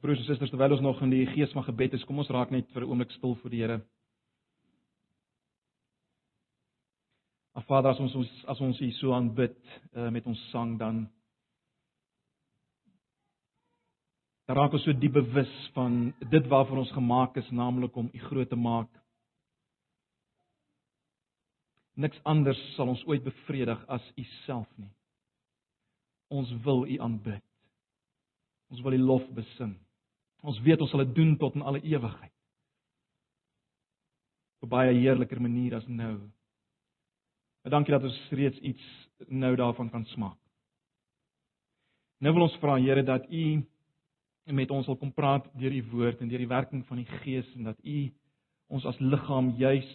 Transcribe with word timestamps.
Broers 0.00 0.18
en 0.18 0.24
susters, 0.24 0.50
terwyl 0.50 0.72
ons 0.72 0.80
nog 0.80 1.00
in 1.04 1.10
die 1.12 1.26
gees 1.34 1.52
van 1.52 1.66
gebed 1.66 1.92
is, 1.98 2.04
kom 2.08 2.22
ons 2.22 2.30
raak 2.32 2.50
net 2.50 2.68
vir 2.72 2.82
'n 2.82 2.88
oomblik 2.88 3.10
stil 3.12 3.34
voor 3.34 3.50
die 3.50 3.60
Here. 3.60 3.82
Ag 7.54 7.66
Vader, 7.66 7.90
as 7.90 8.00
ons 8.00 8.44
as 8.48 8.60
ons 8.60 8.80
U 8.80 8.90
so 8.90 9.12
aanbid 9.12 9.58
uh, 9.92 10.08
met 10.08 10.26
ons 10.26 10.40
sang 10.50 10.78
dan 10.78 11.10
dan 14.46 14.56
raak 14.56 14.72
ons 14.72 14.82
so 14.84 14.92
diep 14.92 15.12
bewus 15.12 15.52
van 15.74 16.14
dit 16.30 16.48
waarvoor 16.48 16.78
ons 16.78 16.92
gemaak 16.92 17.36
is, 17.36 17.50
naamlik 17.50 17.96
om 17.96 18.10
U 18.14 18.18
groot 18.18 18.48
te 18.48 18.56
maak. 18.56 18.88
Niks 21.94 22.20
anders 22.24 22.74
sal 22.76 22.88
ons 22.88 23.04
ooit 23.04 23.22
bevredig 23.24 23.84
as 23.88 24.12
U 24.16 24.24
self 24.46 24.68
nie. 24.76 24.90
Ons 26.28 26.48
wil 26.64 26.86
U 26.88 26.98
aanbid. 26.98 27.51
Ons 28.72 28.80
wil 28.84 28.96
U 28.96 29.02
lof 29.04 29.24
besing. 29.36 29.74
Ons 30.42 30.60
weet 30.64 30.80
ons 30.80 30.90
sal 30.90 31.04
dit 31.04 31.14
doen 31.20 31.34
tot 31.38 31.54
in 31.54 31.64
alle 31.66 31.82
ewigheid. 31.84 32.32
Op 34.62 34.70
baie 34.72 34.94
heerliker 34.96 35.40
manier 35.42 35.76
as 35.76 35.86
nou. 35.90 36.16
Maar 37.62 37.76
dankie 37.76 37.94
dat 37.94 38.06
ons 38.08 38.20
reeds 38.34 38.58
iets 38.58 38.86
nou 39.28 39.52
daarvan 39.56 39.90
kan 39.90 40.06
smaak. 40.14 40.38
Nou 42.22 42.32
wil 42.34 42.46
ons 42.46 42.58
vra 42.62 42.78
Here 42.78 43.02
dat 43.02 43.26
U 43.30 43.44
met 44.54 44.70
ons 44.70 44.86
wil 44.86 44.98
kom 44.98 45.12
praat 45.14 45.46
deur 45.58 45.74
U 45.74 45.82
woord 45.92 46.22
en 46.22 46.30
deur 46.30 46.42
die 46.42 46.50
werking 46.50 46.82
van 46.86 46.98
die 47.02 47.18
Gees 47.22 47.46
en 47.54 47.70
dat 47.70 47.78
U 47.86 47.98
ons 48.72 48.86
as 48.88 48.98
liggaam 48.98 49.52
juis 49.58 49.90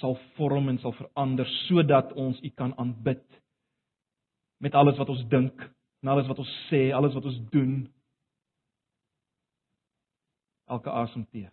sal 0.00 0.16
vorm 0.36 0.68
en 0.72 0.80
sal 0.82 0.92
verander 0.98 1.48
sodat 1.64 2.12
ons 2.18 2.40
U 2.42 2.50
kan 2.56 2.74
aanbid 2.80 3.24
met 4.64 4.74
alles 4.74 4.96
wat 4.96 5.10
ons 5.12 5.24
dink, 5.28 5.60
en 6.04 6.10
alles 6.12 6.26
wat 6.28 6.38
ons 6.42 6.54
sê, 6.68 6.90
alles 6.92 7.14
wat 7.16 7.24
ons 7.24 7.36
doen. 7.48 7.78
Elke 10.68 10.92
asemteug. 10.92 11.52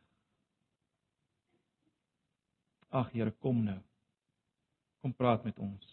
Ag 2.92 3.14
Here, 3.16 3.32
kom 3.40 3.62
nou. 3.64 3.78
Kom 5.00 5.14
praat 5.16 5.46
met 5.48 5.60
ons. 5.64 5.86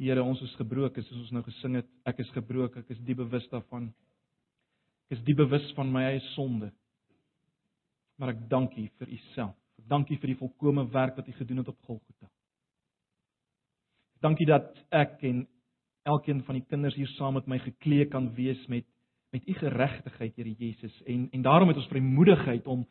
Here, 0.00 0.24
ons 0.24 0.40
is 0.48 0.54
gebroken, 0.56 1.04
soos 1.04 1.26
ons 1.26 1.34
nou 1.36 1.44
gesing 1.44 1.76
het. 1.82 1.92
Ek 2.08 2.24
is 2.24 2.32
gebroken, 2.32 2.86
ek 2.86 2.96
is 2.96 3.04
diep 3.04 3.20
bewus 3.20 3.44
daarvan. 3.52 3.90
Ek 5.10 5.18
is 5.18 5.26
diep 5.28 5.42
bewus 5.44 5.68
van 5.76 5.92
my 5.92 6.06
eie 6.08 6.24
sonde. 6.30 6.70
Maar 8.16 8.32
ek 8.32 8.42
dank 8.48 8.80
U 8.80 8.88
vir 8.96 9.12
U 9.12 9.20
self. 9.34 9.52
Ek 9.76 9.92
dank 9.92 10.08
U 10.08 10.16
vir 10.24 10.32
die 10.32 10.40
volkomme 10.40 10.88
werk 10.96 11.20
wat 11.20 11.28
U 11.28 11.36
gedoen 11.36 11.60
het 11.60 11.68
op 11.68 11.84
Golgotha. 11.84 12.32
Dankie 14.20 14.46
dat 14.46 14.72
ek 14.94 15.20
en 15.28 15.46
elkeen 16.06 16.42
van 16.44 16.54
die 16.54 16.64
kinders 16.68 16.94
hier 16.94 17.10
saam 17.16 17.34
met 17.34 17.46
my 17.46 17.58
geklee 17.58 18.06
kan 18.06 18.32
wees 18.34 18.66
met 18.66 18.84
met 19.34 19.48
u 19.48 19.52
geregtigheid, 19.52 20.36
Here 20.36 20.54
Jesus. 20.58 21.02
En 21.04 21.28
en 21.30 21.42
daarom 21.42 21.68
het 21.68 21.76
ons 21.76 21.88
vrymoedigheid 21.88 22.66
om 22.66 22.86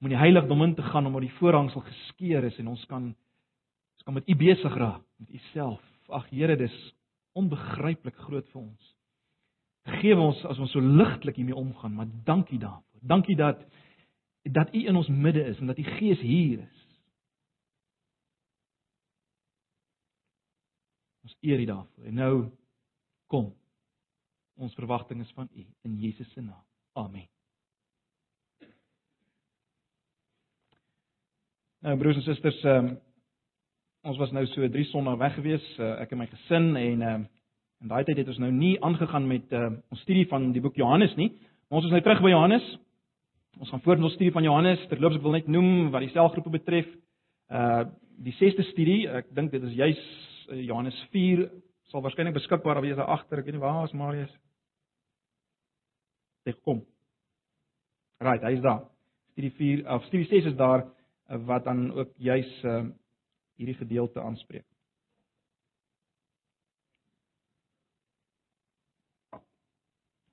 om 0.00 0.08
in 0.08 0.14
die 0.14 0.22
heiligdom 0.22 0.62
in 0.62 0.74
te 0.74 0.82
gaan 0.82 1.06
om 1.06 1.12
waar 1.12 1.26
die 1.26 1.38
voorhangsel 1.38 1.80
geskeur 1.80 2.44
is 2.44 2.58
en 2.58 2.68
ons 2.68 2.84
kan 2.86 3.02
ons 3.04 4.04
kan 4.04 4.14
met 4.14 4.28
u 4.28 4.36
besig 4.36 4.74
raak, 4.74 5.02
met 5.16 5.30
u 5.30 5.38
self. 5.52 5.82
Ag 6.08 6.30
Here, 6.30 6.56
dis 6.56 6.94
onbegryplik 7.32 8.16
groot 8.16 8.48
vir 8.52 8.60
ons. 8.62 8.94
Vergewe 9.88 10.20
ons 10.20 10.40
as 10.44 10.58
ons 10.58 10.72
so 10.72 10.80
ligtelik 10.80 11.36
hiermee 11.36 11.56
omgaan, 11.56 11.94
maar 11.94 12.08
dankie 12.24 12.58
daarvoor. 12.58 13.00
Dankie 13.00 13.36
dat 13.36 13.62
dat 14.42 14.74
u 14.74 14.86
in 14.86 14.96
ons 14.96 15.08
midde 15.08 15.44
is 15.44 15.58
en 15.58 15.66
dat 15.66 15.78
u 15.78 15.82
Gees 15.82 16.20
hier 16.20 16.58
is. 16.58 16.80
Ons 21.22 21.29
eer 21.40 21.60
U 21.60 21.64
daarvoor. 21.64 22.04
En 22.04 22.14
nou 22.14 22.34
kom. 23.26 23.52
Ons 24.60 24.74
verwagting 24.74 25.20
is 25.20 25.32
van 25.34 25.48
U 25.56 25.66
in 25.82 25.98
Jesus 25.98 26.32
se 26.32 26.40
naam. 26.40 26.64
Amen. 26.92 27.28
Nou 31.80 31.96
broers 31.96 32.16
en 32.16 32.22
susters, 32.22 32.58
um, 32.68 32.90
ons 34.04 34.18
was 34.20 34.32
nou 34.36 34.42
so 34.52 34.68
3 34.68 34.84
sonnae 34.90 35.16
weg 35.16 35.32
gewees, 35.38 35.64
uh, 35.78 35.94
ek 36.02 36.10
en 36.12 36.20
my 36.20 36.26
gesin 36.28 36.74
en 36.76 37.04
um, 37.08 37.22
in 37.80 37.88
daai 37.88 38.04
tyd 38.04 38.20
het 38.20 38.28
ons 38.28 38.40
nou 38.42 38.50
nie 38.52 38.74
aangegaan 38.84 39.24
met 39.28 39.54
uh, 39.56 39.70
ons 39.88 40.02
studie 40.04 40.26
van 40.28 40.50
die 40.52 40.60
boek 40.60 40.76
Johannes 40.76 41.14
nie. 41.16 41.30
Maar 41.68 41.80
ons 41.80 41.88
is 41.88 41.94
nou 41.94 42.02
terug 42.04 42.20
by 42.20 42.34
Johannes. 42.34 42.66
Ons 43.56 43.72
gaan 43.72 43.80
voort 43.86 44.00
met 44.02 44.10
ons 44.10 44.16
studie 44.18 44.34
van 44.34 44.44
Johannes. 44.44 44.82
Terloops 44.90 45.16
ek 45.16 45.24
wil 45.24 45.38
net 45.38 45.48
noem 45.48 45.88
wat 45.94 46.04
die 46.04 46.12
selgroepe 46.12 46.52
betref. 46.58 46.92
Uh 47.48 47.86
die 48.20 48.34
6ste 48.36 48.66
studie, 48.74 49.06
ek 49.08 49.30
dink 49.32 49.48
dit 49.48 49.62
is 49.64 49.72
juis 49.78 50.00
Johannes 50.50 50.96
4 51.10 51.50
sal 51.90 52.02
waarskynlik 52.02 52.34
beskikbaar 52.34 52.80
wees 52.82 52.96
daar 52.96 53.10
agter. 53.16 53.38
Ek 53.38 53.48
weet 53.48 53.58
nie 53.58 53.62
waar 53.62 53.84
is 53.84 53.94
Marius. 53.96 54.32
Dit 56.46 56.58
kom. 56.62 56.84
Right, 58.20 58.42
hy 58.44 58.56
is 58.56 58.64
daar. 58.64 58.84
Studie 59.32 59.52
4 59.58 59.84
of 59.94 60.04
studie 60.08 60.26
6 60.28 60.50
is 60.52 60.56
daar 60.58 60.84
eh, 60.84 61.38
wat 61.46 61.64
dan 61.64 61.92
ook 61.92 62.10
juis 62.16 62.50
uh, 62.64 62.82
hierdie 63.56 63.76
gedeelte 63.78 64.20
aanspreek. 64.20 64.66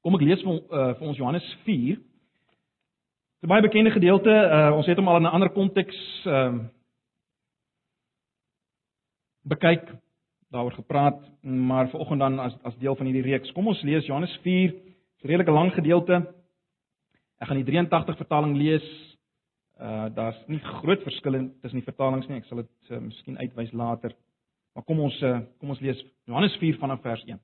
Kom 0.02 0.16
ek 0.16 0.24
lees 0.24 0.44
vir, 0.44 0.60
uh, 0.72 0.92
vir 0.96 1.08
ons 1.10 1.18
Johannes 1.20 1.48
4. 1.66 1.98
Dit 1.98 3.44
is 3.44 3.48
'n 3.48 3.52
baie 3.52 3.62
bekende 3.62 3.92
gedeelte. 3.92 4.32
Uh, 4.32 4.72
ons 4.76 4.88
het 4.88 4.98
hom 4.98 5.08
al 5.08 5.22
in 5.22 5.28
'n 5.28 5.36
ander 5.36 5.50
konteks 5.50 5.98
ehm 6.26 6.60
uh, 6.60 6.66
bekyk 9.48 9.84
daaroor 10.50 10.72
gepraat, 10.72 11.20
maar 11.42 11.90
vanoggend 11.90 12.20
dan 12.20 12.40
as 12.40 12.54
as 12.64 12.78
deel 12.78 12.96
van 12.96 13.06
hierdie 13.06 13.32
reeks. 13.32 13.52
Kom 13.52 13.68
ons 13.68 13.82
lees 13.82 14.06
Johannes 14.06 14.40
4, 14.44 14.72
'n 14.72 15.28
redelike 15.28 15.52
lang 15.52 15.74
gedeelte. 15.74 16.34
Ek 17.38 17.48
gaan 17.48 17.64
die 17.64 17.66
83 17.66 18.18
vertaling 18.18 18.56
lees. 18.58 18.86
Uh 19.80 20.10
daar's 20.14 20.40
nie 20.48 20.60
groot 20.60 21.04
verskille 21.04 21.52
tussen 21.62 21.80
die 21.80 21.90
vertalings 21.92 22.28
nie. 22.28 22.38
Ek 22.38 22.46
sal 22.46 22.58
dit 22.58 22.90
uh, 22.90 22.98
miskien 22.98 23.38
uitwys 23.38 23.72
later. 23.72 24.16
Maar 24.74 24.84
kom 24.84 25.00
ons 25.00 25.22
uh, 25.22 25.40
kom 25.60 25.70
ons 25.70 25.80
lees 25.80 26.06
Johannes 26.26 26.56
4 26.58 26.78
vanaf 26.78 27.02
vers 27.02 27.24
1. 27.26 27.40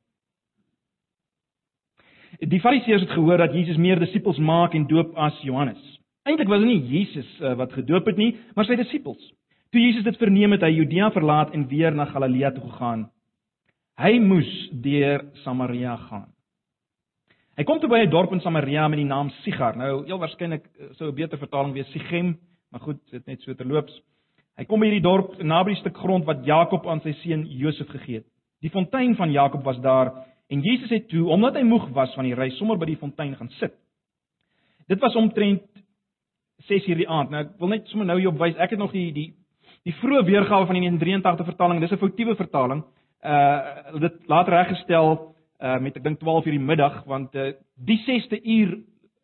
Die 2.40 2.60
Fariseërs 2.60 3.02
het 3.02 3.14
gehoor 3.14 3.38
dat 3.38 3.54
Jesus 3.54 3.78
meer 3.78 4.00
disippels 4.00 4.38
maak 4.38 4.74
en 4.74 4.88
doop 4.88 5.14
as 5.16 5.42
Johannes. 5.42 6.00
Eintlik 6.24 6.48
was 6.48 6.64
dit 6.64 6.68
nie 6.68 7.00
Jesus 7.00 7.30
uh, 7.42 7.54
wat 7.60 7.74
gedoop 7.74 8.06
het 8.06 8.18
nie, 8.18 8.32
maar 8.56 8.66
sy 8.66 8.78
disippels. 8.80 9.22
Toe 9.74 9.82
Jesus 9.82 10.04
dit 10.06 10.18
verneem 10.22 10.54
het, 10.54 10.62
hy 10.62 10.70
Judea 10.70 11.08
verlaat 11.16 11.56
en 11.58 11.64
weer 11.66 11.96
na 11.98 12.06
Galilea 12.06 12.52
toe 12.54 12.62
gegaan. 12.68 13.08
Hy 13.98 14.20
moes 14.22 14.50
deur 14.86 15.24
Samaria 15.42 15.96
gaan. 15.98 16.28
Hy 17.58 17.66
kom 17.66 17.80
toe 17.82 17.90
by 17.90 18.04
'n 18.06 18.10
dorp 18.10 18.32
in 18.34 18.42
Samaria 18.42 18.88
met 18.88 18.98
die 19.02 19.06
naam 19.06 19.32
Sigar. 19.42 19.76
Nou, 19.78 20.06
heel 20.06 20.20
waarskynlik 20.20 20.64
eh, 20.66 20.94
sou 20.98 21.10
'n 21.10 21.16
beter 21.16 21.38
vertaling 21.38 21.74
wees 21.74 21.90
Sichem, 21.92 22.38
maar 22.72 22.82
goed, 22.82 23.00
dit 23.12 23.26
net 23.26 23.42
so 23.42 23.54
terloops. 23.54 24.00
Hy 24.58 24.66
kom 24.66 24.80
by 24.80 24.86
hierdie 24.86 25.02
dorp 25.10 25.42
naby 25.42 25.74
die 25.74 25.80
stuk 25.82 25.98
grond 25.98 26.26
wat 26.26 26.46
Jakob 26.46 26.88
aan 26.88 27.02
sy 27.02 27.14
seun 27.24 27.46
Josef 27.50 27.88
gegee 27.88 28.16
het. 28.16 28.26
Die 28.62 28.70
fontein 28.70 29.16
van 29.16 29.32
Jakob 29.32 29.64
was 29.64 29.82
daar 29.82 30.14
en 30.50 30.62
Jesus 30.62 30.90
het 30.90 31.10
toe, 31.10 31.28
omdat 31.30 31.56
hy 31.56 31.64
moeg 31.64 31.90
was 31.90 32.14
van 32.14 32.26
die 32.26 32.36
reis, 32.36 32.58
sommer 32.58 32.78
by 32.78 32.86
die 32.86 32.98
fontein 32.98 33.36
gaan 33.36 33.50
sit. 33.50 33.74
Dit 34.88 35.00
was 35.00 35.16
omtrent 35.16 35.64
6:00 36.70 36.96
die 36.96 37.10
aand. 37.10 37.30
Nou 37.32 37.42
ek 37.42 37.60
wil 37.60 37.68
net 37.70 37.88
sommer 37.88 38.06
nou 38.06 38.20
hier 38.20 38.30
op 38.30 38.38
wys. 38.38 38.56
Ek 38.56 38.70
het 38.70 38.80
nog 38.80 38.92
die 38.92 39.12
die 39.12 39.34
Die 39.84 39.94
vroeë 40.00 40.24
weergawe 40.28 40.68
van 40.70 40.80
die 40.80 40.92
83 41.00 41.46
vertaling, 41.46 41.82
dis 41.82 41.92
'n 41.92 42.00
foutiewe 42.00 42.36
vertaling. 42.36 42.84
Uh 43.24 44.00
dit 44.00 44.28
later 44.28 44.54
reggestel 44.54 45.36
uh 45.60 45.80
met 45.80 45.98
ek 45.98 46.04
dink 46.04 46.20
12 46.20 46.46
uur 46.46 46.58
die 46.58 46.68
middag 46.72 47.04
want 47.06 47.36
uh 47.36 47.52
die 47.76 48.00
6ste 48.08 48.40
uur 48.44 48.80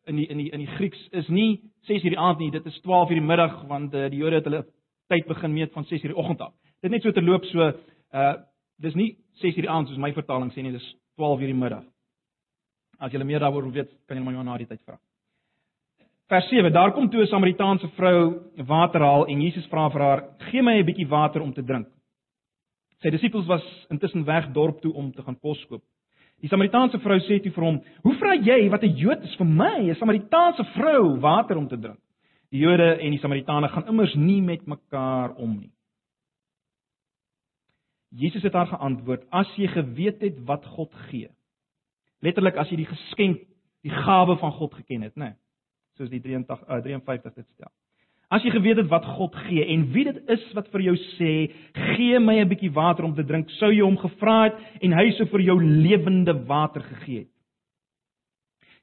in 0.08 0.16
die 0.16 0.28
in 0.28 0.38
die 0.38 0.50
in 0.52 0.60
die 0.60 0.74
Grieks 0.76 1.08
is 1.12 1.28
nie 1.28 1.62
6 1.88 2.04
uur 2.04 2.10
die 2.16 2.20
aand 2.20 2.40
nie, 2.40 2.52
dit 2.52 2.66
is 2.66 2.82
12 2.82 3.10
uur 3.10 3.20
die 3.20 3.26
middag 3.26 3.68
want 3.68 3.94
uh, 3.94 4.10
die 4.10 4.20
Jode 4.20 4.36
het 4.36 4.46
hulle 4.46 4.66
tyd 5.08 5.28
begin 5.28 5.54
meet 5.54 5.74
van 5.74 5.84
6 5.84 6.04
uur 6.04 6.14
die 6.14 6.18
oggend 6.18 6.42
af. 6.42 6.54
Dit 6.82 6.92
net 6.92 7.04
so 7.04 7.12
terloop 7.12 7.46
so 7.46 7.72
uh 8.14 8.34
dis 8.80 8.96
nie 8.96 9.18
6 9.42 9.56
uur 9.56 9.68
die 9.68 9.70
aand 9.72 9.88
soos 9.88 9.98
my 9.98 10.14
vertaling 10.14 10.52
sê 10.52 10.62
nie, 10.62 10.72
dis 10.72 10.96
12 11.16 11.40
uur 11.40 11.48
die 11.48 11.62
middag. 11.64 11.84
As 13.00 13.12
jy 13.12 13.24
meer 13.24 13.40
daaroor 13.40 13.72
weet, 13.72 13.92
kan 14.08 14.18
jy 14.18 14.24
my 14.24 14.44
na 14.44 14.58
die 14.58 14.68
tyd 14.68 14.82
vra. 14.86 15.00
Vers 16.30 16.48
7: 16.48 16.72
Daar 16.72 16.92
kom 16.92 17.10
toe 17.10 17.22
'n 17.22 17.28
Samaritaanse 17.28 17.88
vrou 17.88 18.42
water 18.56 19.02
haal 19.02 19.26
en 19.26 19.42
Jesus 19.42 19.66
vra 19.68 19.90
vir 19.90 20.02
haar: 20.02 20.24
"Gee 20.38 20.62
my 20.62 20.78
'n 20.78 20.86
bietjie 20.86 21.08
water 21.08 21.42
om 21.42 21.54
te 21.54 21.64
drink." 21.64 21.88
Sy 23.02 23.10
disippels 23.10 23.46
was 23.48 23.86
intussen 23.90 24.26
weg 24.26 24.52
dorp 24.52 24.82
toe 24.82 24.94
om 24.94 25.12
te 25.12 25.24
gaan 25.24 25.40
kos 25.40 25.66
koop. 25.66 25.82
Die 26.42 26.50
Samaritaanse 26.50 27.00
vrou 27.00 27.20
sê 27.20 27.42
toe 27.42 27.52
vir 27.52 27.64
hom: 27.64 27.82
"Hoe 28.04 28.14
vra 28.14 28.36
jy 28.36 28.70
wat 28.70 28.84
'n 28.84 28.96
Jood 28.96 29.24
is 29.24 29.36
vir 29.36 29.46
my, 29.46 29.90
'n 29.90 29.96
Samaritaanse 29.96 30.64
vrou, 30.64 31.20
water 31.20 31.58
om 31.58 31.68
te 31.68 31.80
drink?" 31.80 32.00
Die 32.52 32.60
Jode 32.60 33.00
en 33.00 33.12
die 33.12 33.20
Samaritane 33.20 33.68
gaan 33.68 33.88
immers 33.88 34.16
nie 34.16 34.42
met 34.42 34.68
mekaar 34.68 35.36
om 35.36 35.60
nie. 35.60 35.72
Jesus 38.12 38.44
het 38.44 38.54
haar 38.54 38.68
geantwoord: 38.68 39.26
"As 39.32 39.48
jy 39.56 39.68
geweet 39.68 40.22
het 40.22 40.46
wat 40.46 40.66
God 40.66 40.94
gee." 40.94 41.30
Letterlik 42.22 42.56
as 42.56 42.70
jy 42.70 42.76
die 42.76 42.86
geskenk, 42.86 43.40
die 43.82 43.92
gawe 43.92 44.38
van 44.38 44.52
God 44.52 44.74
geken 44.74 45.02
het, 45.02 45.16
né? 45.16 45.24
Nee 45.24 45.34
soos 46.00 46.10
die 46.12 46.22
83 46.24 46.66
uh, 46.68 46.82
53 46.86 47.36
dit 47.36 47.48
stel. 47.54 47.72
As 48.30 48.44
jy 48.46 48.52
geweet 48.54 48.78
het 48.78 48.90
wat 48.92 49.08
God 49.18 49.34
gee 49.48 49.64
en 49.74 49.88
wie 49.94 50.06
dit 50.06 50.18
is 50.30 50.44
wat 50.54 50.68
vir 50.70 50.84
jou 50.86 50.96
sê, 51.18 51.32
gee 51.96 52.20
my 52.22 52.38
'n 52.40 52.50
bietjie 52.50 52.70
water 52.72 53.04
om 53.04 53.16
te 53.16 53.26
drink, 53.26 53.50
sou 53.58 53.72
jy 53.74 53.82
hom 53.82 53.98
gevra 53.98 54.44
het 54.44 54.58
en 54.82 54.94
hy 54.94 55.12
sou 55.18 55.26
vir 55.26 55.42
jou 55.42 55.58
lewende 55.60 56.34
water 56.46 56.82
gegee 56.82 57.26
het. 57.26 57.34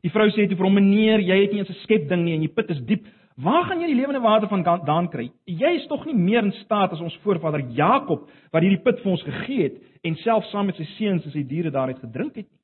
Die 0.03 0.11
vrou 0.11 0.27
sê 0.31 0.49
toe 0.49 0.57
vir 0.57 0.67
hom: 0.67 0.75
"Meneer, 0.75 1.21
jy 1.21 1.43
het 1.43 1.53
nie 1.53 1.61
eens 1.61 1.71
'n 1.71 1.83
skep 1.85 2.09
ding 2.09 2.25
nie 2.25 2.35
en 2.35 2.43
jy 2.43 2.49
put 2.49 2.71
is 2.71 2.81
diep. 2.81 3.07
Waar 3.37 3.65
gaan 3.65 3.81
jy 3.81 3.87
die 3.87 4.01
lewende 4.01 4.21
water 4.21 4.49
vandaan 4.49 5.09
kry? 5.09 5.31
Jy 5.47 5.75
is 5.77 5.87
tog 5.87 6.07
nie 6.07 6.15
meer 6.15 6.43
in 6.43 6.53
staat 6.65 6.93
as 6.93 7.01
ons 7.01 7.17
voorvader 7.23 7.61
Jakob 7.71 8.29
wat 8.51 8.63
hierdie 8.63 8.83
put 8.83 8.99
vir 9.01 9.13
ons 9.13 9.23
gegee 9.23 9.63
het 9.63 9.77
en 10.03 10.17
self 10.17 10.45
saam 10.47 10.67
met 10.67 10.77
sy 10.77 10.85
seuns 10.99 11.25
en 11.25 11.31
sy 11.31 11.43
diere 11.43 11.71
daaruit 11.71 11.99
gedrink 11.99 12.35
het 12.37 12.47
nie." 12.51 12.61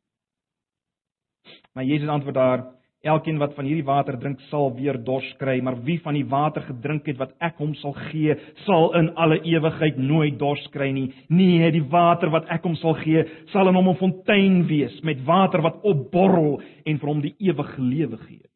Maar 1.75 1.85
Jesus 1.85 2.09
antwoord 2.09 2.35
daar: 2.35 2.82
Elkeen 3.03 3.41
wat 3.43 3.57
van 3.57 3.67
hierdie 3.67 3.83
water 3.83 4.15
drink, 4.15 4.39
sal 4.47 4.69
weer 4.77 4.95
dors 5.03 5.27
kry, 5.41 5.57
maar 5.59 5.75
wie 5.83 5.97
van 6.05 6.15
die 6.15 6.27
water 6.31 6.63
gedrink 6.69 7.09
het 7.11 7.19
wat 7.19 7.33
ek 7.43 7.59
hom 7.59 7.73
sal 7.81 7.97
gee, 8.13 8.37
sal 8.63 8.93
in 8.95 9.09
alle 9.19 9.41
ewigheid 9.43 9.99
nooit 9.99 10.39
dors 10.39 10.63
kry 10.71 10.93
nie. 10.95 11.09
Nee, 11.27 11.73
die 11.75 11.83
water 11.91 12.31
wat 12.31 12.47
ek 12.55 12.63
hom 12.63 12.77
sal 12.79 12.95
gee, 13.01 13.25
sal 13.51 13.67
in 13.73 13.75
hom 13.75 13.91
'n 13.91 13.99
fontein 13.99 14.63
wees 14.71 15.03
met 15.03 15.27
water 15.27 15.63
wat 15.67 15.83
opborrel 15.83 16.63
en 16.87 16.99
vir 16.99 17.09
hom 17.09 17.21
die 17.21 17.35
ewige 17.41 17.83
lewe 17.83 18.17
gee. 18.29 18.47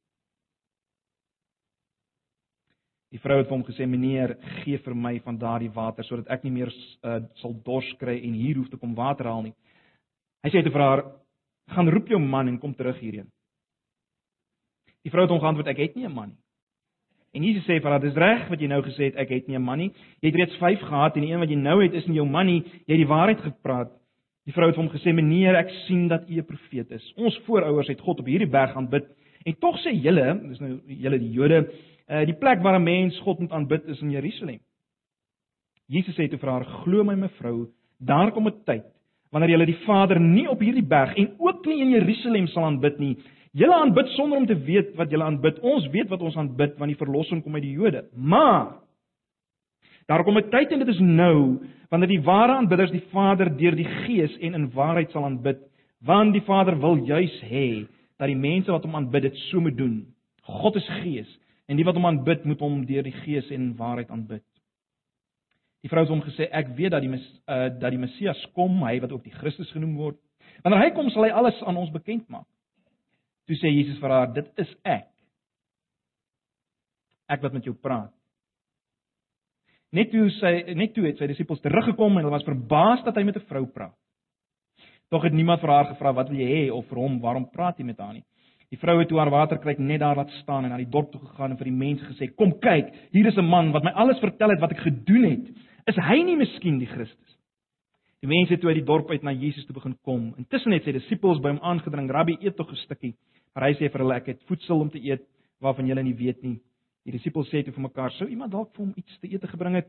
Die 3.10 3.18
vrou 3.18 3.38
het 3.38 3.48
vir 3.48 3.56
hom 3.56 3.64
gesê: 3.64 3.86
"Meneer, 3.86 4.36
gee 4.62 4.78
vir 4.78 4.94
my 4.94 5.18
van 5.24 5.38
daardie 5.38 5.74
water 5.74 6.04
sodat 6.04 6.30
ek 6.30 6.44
nie 6.44 6.52
meer 6.52 6.70
uh, 7.02 7.18
sal 7.42 7.54
dors 7.64 7.92
kry 7.98 8.22
en 8.22 8.34
hier 8.34 8.56
hoef 8.56 8.70
te 8.70 8.76
kom 8.76 8.94
water 8.94 9.26
haal 9.26 9.42
nie." 9.42 9.54
Hy 10.44 10.50
sê 10.50 10.62
te 10.62 10.70
vir 10.70 10.82
haar: 10.82 11.04
"Gaan 11.74 11.88
roep 11.88 12.08
jou 12.08 12.18
man 12.18 12.48
en 12.48 12.58
kom 12.58 12.74
terug 12.74 13.00
hierheen." 13.00 13.30
Die 15.06 15.12
vrou 15.14 15.22
het 15.22 15.30
hom 15.30 15.42
geantwoord: 15.42 15.68
"Ek 15.70 15.78
het 15.78 15.94
nie 15.94 16.04
'n 16.04 16.14
man 16.14 16.28
nie." 16.28 16.42
En 17.32 17.42
Jesus 17.42 17.64
sê 17.64 17.80
vir 17.80 17.90
haar: 17.90 18.00
"Dis 18.00 18.14
reg 18.14 18.48
wat 18.48 18.60
jy 18.60 18.66
nou 18.66 18.82
gesê 18.82 19.04
het, 19.04 19.16
ek 19.16 19.28
het 19.28 19.46
nie 19.46 19.56
'n 19.56 19.62
man 19.62 19.78
nie. 19.78 19.92
Jy 20.20 20.30
het 20.30 20.34
reeds 20.34 20.56
5 20.56 20.80
gehad 20.80 21.16
en 21.16 21.22
die 21.22 21.32
een 21.32 21.38
wat 21.38 21.48
jy 21.48 21.56
nou 21.56 21.82
het 21.82 21.94
is 21.94 22.06
nie 22.06 22.16
jou 22.16 22.26
man 22.26 22.46
nie. 22.46 22.62
Jy 22.86 22.94
het 22.96 23.06
die 23.06 23.14
waarheid 23.14 23.40
gepraat." 23.40 23.92
Die 24.46 24.52
vrou 24.52 24.66
het 24.66 24.76
hom 24.76 24.88
gesê: 24.88 25.12
"Meneer, 25.12 25.54
ek 25.54 25.70
sien 25.86 26.08
dat 26.08 26.28
u 26.28 26.38
'n 26.38 26.44
profeet 26.44 26.90
is. 26.90 27.12
Ons 27.16 27.38
voorouers 27.46 27.88
het 27.88 28.00
God 28.00 28.18
op 28.18 28.26
hierdie 28.26 28.50
berg 28.50 28.74
aanbid 28.74 29.06
en 29.44 29.54
tog 29.58 29.78
sê 29.78 29.92
julle, 29.92 30.40
dis 30.48 30.58
nou 30.58 30.80
julle 30.86 31.18
die 31.18 31.30
Jode, 31.30 31.70
uh, 32.08 32.24
die 32.24 32.34
plek 32.34 32.62
waar 32.62 32.78
'n 32.78 32.82
mens 32.82 33.18
God 33.20 33.38
moet 33.38 33.52
aanbid 33.52 33.84
is 33.84 34.00
in 34.00 34.10
Jerusalem." 34.10 34.58
Jesus 35.88 36.16
sê 36.16 36.28
toe 36.28 36.38
vir 36.38 36.50
haar: 36.50 36.64
"Glo 36.64 37.04
my 37.04 37.14
mevrou, 37.14 37.68
daar 38.00 38.32
kom 38.32 38.48
'n 38.48 38.64
tyd 38.64 38.84
wanneer 39.30 39.50
julle 39.50 39.66
die 39.66 39.84
Vader 39.84 40.20
nie 40.20 40.48
op 40.48 40.60
hierdie 40.60 40.86
berg 40.86 41.16
en 41.16 41.34
ook 41.38 41.66
nie 41.66 41.80
in 41.80 41.90
Jerusalem 41.90 42.46
sal 42.46 42.64
aanbid 42.64 42.98
nie." 42.98 43.16
Julle 43.56 43.72
aanbid 43.72 44.10
sonder 44.12 44.38
om 44.38 44.46
te 44.46 44.56
weet 44.66 44.92
wat 44.98 45.12
julle 45.12 45.24
aanbid. 45.24 45.60
Ons 45.64 45.86
weet 45.94 46.10
wat 46.12 46.20
ons 46.20 46.36
aanbid 46.36 46.74
want 46.76 46.92
die 46.92 47.00
verlossing 47.00 47.40
kom 47.44 47.56
uit 47.56 47.64
die 47.64 47.76
Jode. 47.78 48.04
Maar 48.12 48.76
daar 50.06 50.24
kom 50.24 50.36
'n 50.38 50.50
tyd 50.50 50.72
en 50.72 50.78
dit 50.78 50.88
is 50.88 51.00
nou 51.00 51.64
wanneer 51.88 52.08
die 52.08 52.22
ware 52.22 52.52
aanbidders 52.52 52.90
die 52.90 53.06
Vader 53.12 53.56
deur 53.56 53.74
die 53.74 53.88
Gees 54.04 54.36
en 54.38 54.54
in 54.54 54.70
waarheid 54.70 55.10
sal 55.10 55.24
aanbid, 55.24 55.58
want 56.04 56.32
die 56.32 56.42
Vader 56.42 56.78
wil 56.80 56.96
juis 56.96 57.40
hê 57.42 57.86
dat 58.18 58.26
die 58.26 58.36
mense 58.36 58.70
wat 58.70 58.84
hom 58.84 58.94
aanbid 58.94 59.22
dit 59.22 59.36
so 59.36 59.60
moet 59.60 59.76
doen. 59.76 60.06
God 60.42 60.76
is 60.76 60.88
Gees 61.02 61.38
en 61.66 61.76
die 61.76 61.84
wat 61.84 61.94
hom 61.94 62.06
aanbid 62.06 62.44
moet 62.44 62.60
hom 62.60 62.84
deur 62.86 63.02
die 63.02 63.16
Gees 63.24 63.50
en 63.50 63.60
in 63.60 63.76
waarheid 63.76 64.10
aanbid. 64.10 64.44
Die 65.82 65.88
vrou 65.88 66.02
het 66.02 66.10
hom 66.10 66.22
gesê 66.22 66.48
ek 66.50 66.68
weet 66.76 66.90
dat 66.90 67.02
die 67.02 67.10
uh, 67.10 67.68
dat 67.80 67.90
die 67.90 67.98
Messias 67.98 68.46
kom, 68.54 68.82
hy 68.82 69.00
wat 69.00 69.12
ook 69.12 69.24
die 69.24 69.34
Christus 69.34 69.70
genoem 69.70 69.96
word. 69.96 70.16
Wanneer 70.62 70.82
hy 70.82 70.90
kom 70.90 71.10
sal 71.10 71.24
hy 71.24 71.30
alles 71.30 71.62
aan 71.62 71.76
ons 71.76 71.90
bekend 71.90 72.28
maak. 72.28 72.46
Toe 73.46 73.56
sê 73.56 73.70
Jesus 73.70 73.98
vir 74.02 74.10
haar: 74.10 74.32
"Dit 74.34 74.50
is 74.58 74.70
ek. 74.84 75.08
Ek 77.28 77.42
wat 77.42 77.52
met 77.52 77.64
jou 77.64 77.74
praat." 77.74 78.12
Net 79.92 80.10
toe 80.10 80.28
sy 80.40 80.74
net 80.74 80.94
toe 80.94 81.06
het 81.06 81.18
sy 81.18 81.28
disippels 81.30 81.62
teruggekom 81.62 82.18
en 82.18 82.24
hulle 82.24 82.34
was 82.34 82.46
verbaas 82.46 83.04
dat 83.06 83.16
hy 83.16 83.22
met 83.24 83.36
'n 83.36 83.48
vrou 83.48 83.66
praat. 83.66 83.94
Tog 85.10 85.22
het 85.22 85.32
niemand 85.32 85.60
vir 85.60 85.70
haar 85.70 85.86
gevra 85.86 86.12
wat 86.12 86.28
wil 86.28 86.38
jy 86.38 86.48
hê 86.50 86.72
of 86.72 86.86
vir 86.88 86.98
hom 86.98 87.20
waarom 87.20 87.50
praat 87.50 87.78
jy 87.78 87.84
met 87.84 87.98
haar 87.98 88.14
nie. 88.14 88.24
Die 88.70 88.78
vrou 88.78 88.98
het 88.98 89.08
toe 89.08 89.18
haar 89.18 89.30
waterkruik 89.30 89.78
net 89.78 90.00
daar 90.00 90.16
laat 90.16 90.30
staan 90.42 90.64
en 90.64 90.70
na 90.70 90.76
die 90.76 90.90
dorp 90.90 91.12
toe 91.12 91.20
gegaan 91.20 91.52
en 91.52 91.56
vir 91.56 91.70
die 91.70 91.78
mense 91.78 92.04
gesê: 92.04 92.34
"Kom 92.34 92.58
kyk, 92.58 92.92
hier 93.12 93.26
is 93.26 93.36
'n 93.36 93.44
man 93.44 93.72
wat 93.72 93.84
my 93.84 93.90
alles 93.90 94.18
vertel 94.18 94.50
het 94.50 94.60
wat 94.60 94.72
ek 94.72 94.82
gedoen 94.82 95.24
het. 95.24 95.46
Is 95.86 95.96
hy 95.96 96.22
nie 96.22 96.36
miskien 96.36 96.78
die 96.78 96.86
Christus?" 96.86 97.36
Die 98.20 98.28
mense 98.28 98.52
het 98.52 98.60
toe 98.60 98.70
uit 98.70 98.80
die 98.80 98.84
dorp 98.84 99.10
uit 99.10 99.22
na 99.22 99.30
Jesus 99.30 99.64
toe 99.66 99.74
begin 99.74 99.96
kom. 100.02 100.34
Intussen 100.36 100.72
het 100.72 100.84
sy 100.84 100.92
disippels 100.92 101.40
by 101.40 101.48
hom 101.48 101.60
aangedring: 101.62 102.10
"Rabbi, 102.10 102.36
eet 102.40 102.56
tog 102.56 102.70
'n 102.72 102.76
stukkie." 102.76 103.14
Maar 103.56 103.70
hy 103.70 103.76
sê 103.78 103.88
vir 103.88 104.02
hulle 104.04 104.16
ek 104.20 104.26
het 104.28 104.42
voedsel 104.50 104.82
om 104.84 104.90
te 104.92 105.00
eet 105.00 105.22
waarvan 105.64 105.88
julle 105.88 106.02
nie 106.04 106.16
weet 106.18 106.42
nie. 106.44 106.58
Die 107.08 107.14
disippels 107.14 107.48
sê 107.48 107.62
toe 107.64 107.72
vir 107.72 107.86
mekaar, 107.86 108.12
sou 108.18 108.26
iemand 108.28 108.52
dalk 108.52 108.74
vir 108.74 108.84
hom 108.84 108.92
iets 109.00 109.16
te 109.22 109.30
eet 109.32 109.46
gebring 109.48 109.78
het? 109.78 109.88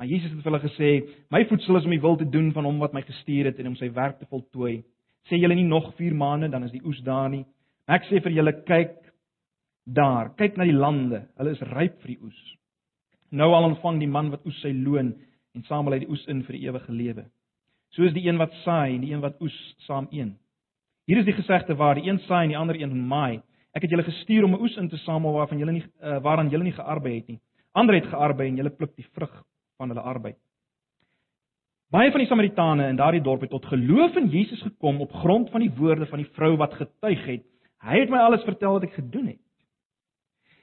Maar 0.00 0.08
Jesus 0.08 0.30
het 0.32 0.40
vir 0.40 0.48
hulle 0.48 0.62
gesê, 0.62 0.90
my 1.28 1.42
voedsel 1.50 1.76
is 1.76 1.84
om 1.84 1.92
die 1.92 2.00
wil 2.00 2.16
te 2.16 2.24
doen 2.24 2.48
van 2.56 2.64
hom 2.64 2.80
wat 2.80 2.94
my 2.96 3.02
gestuur 3.04 3.50
het 3.50 3.60
en 3.60 3.74
om 3.74 3.76
sy 3.76 3.90
werk 3.92 4.16
te 4.18 4.28
voltooi. 4.30 4.78
Sê 5.28 5.36
julle 5.36 5.58
nie 5.58 5.68
nog 5.68 5.90
4 5.98 6.16
maande 6.16 6.48
dan 6.48 6.64
is 6.64 6.72
die 6.72 6.80
oes 6.88 7.02
daar 7.04 7.28
nie. 7.28 7.44
Ek 7.84 8.08
sê 8.08 8.22
vir 8.24 8.32
julle 8.32 8.54
kyk 8.64 8.96
daar, 9.84 10.32
kyk 10.38 10.56
na 10.56 10.64
die 10.64 10.78
lande, 10.78 11.26
hulle 11.36 11.52
is 11.52 11.62
ryp 11.74 12.00
vir 12.00 12.14
die 12.14 12.20
oes. 12.24 12.40
Nou 13.36 13.50
al 13.52 13.68
ontvang 13.74 14.00
die 14.00 14.08
man 14.08 14.32
wat 14.32 14.46
oes 14.48 14.56
sy 14.64 14.72
loon 14.72 15.12
en 15.52 15.68
samel 15.68 15.98
hy 15.98 16.04
die 16.06 16.10
oes 16.14 16.24
in 16.32 16.40
vir 16.46 16.56
die 16.56 16.64
ewige 16.70 16.96
lewe. 16.96 17.26
Soos 17.92 18.14
die 18.16 18.24
een 18.24 18.40
wat 18.40 18.54
saai 18.62 18.94
en 18.94 19.04
die 19.04 19.12
een 19.12 19.20
wat 19.20 19.36
oes 19.44 19.58
saam 19.84 20.08
een. 20.14 20.38
Hier 21.06 21.18
is 21.18 21.26
die 21.26 21.34
gesegde 21.34 21.74
waar 21.74 21.98
die 21.98 22.06
een 22.06 22.18
saai 22.28 22.44
en 22.44 22.52
die 22.52 22.58
ander 22.58 22.78
een 22.80 23.06
maai. 23.06 23.42
Ek 23.74 23.82
het 23.82 23.90
julle 23.90 24.04
gestuur 24.06 24.44
om 24.44 24.54
'n 24.54 24.60
oes 24.60 24.76
in 24.76 24.88
te 24.88 24.96
samel 24.96 25.32
waarvan 25.32 25.58
julle 25.58 25.72
nie 25.72 25.84
uh, 26.02 26.18
waaraan 26.22 26.48
julle 26.48 26.64
nie 26.64 26.78
gearbei 26.78 27.14
het 27.14 27.28
nie. 27.28 27.40
Ander 27.72 27.94
het 27.94 28.06
gearbei 28.06 28.48
en 28.48 28.56
julle 28.56 28.70
pluk 28.70 28.96
die 28.96 29.06
vrug 29.12 29.44
van 29.76 29.88
hulle 29.88 30.00
arbeid. 30.00 30.36
Baie 31.90 32.10
van 32.10 32.20
die 32.20 32.28
Samaritane 32.28 32.88
in 32.88 32.96
daardie 32.96 33.20
dorp 33.20 33.40
het 33.40 33.50
tot 33.50 33.66
geloof 33.66 34.16
in 34.16 34.28
Jesus 34.28 34.62
gekom 34.62 35.00
op 35.00 35.12
grond 35.12 35.50
van 35.50 35.60
die 35.60 35.72
woorde 35.76 36.06
van 36.06 36.18
die 36.18 36.30
vrou 36.32 36.56
wat 36.56 36.74
getuig 36.74 37.26
het. 37.26 37.42
Hy 37.82 37.98
het 38.00 38.10
my 38.10 38.18
alles 38.18 38.44
vertel 38.44 38.72
wat 38.72 38.82
ek 38.82 38.94
gedoen 38.94 39.26
het. 39.26 39.40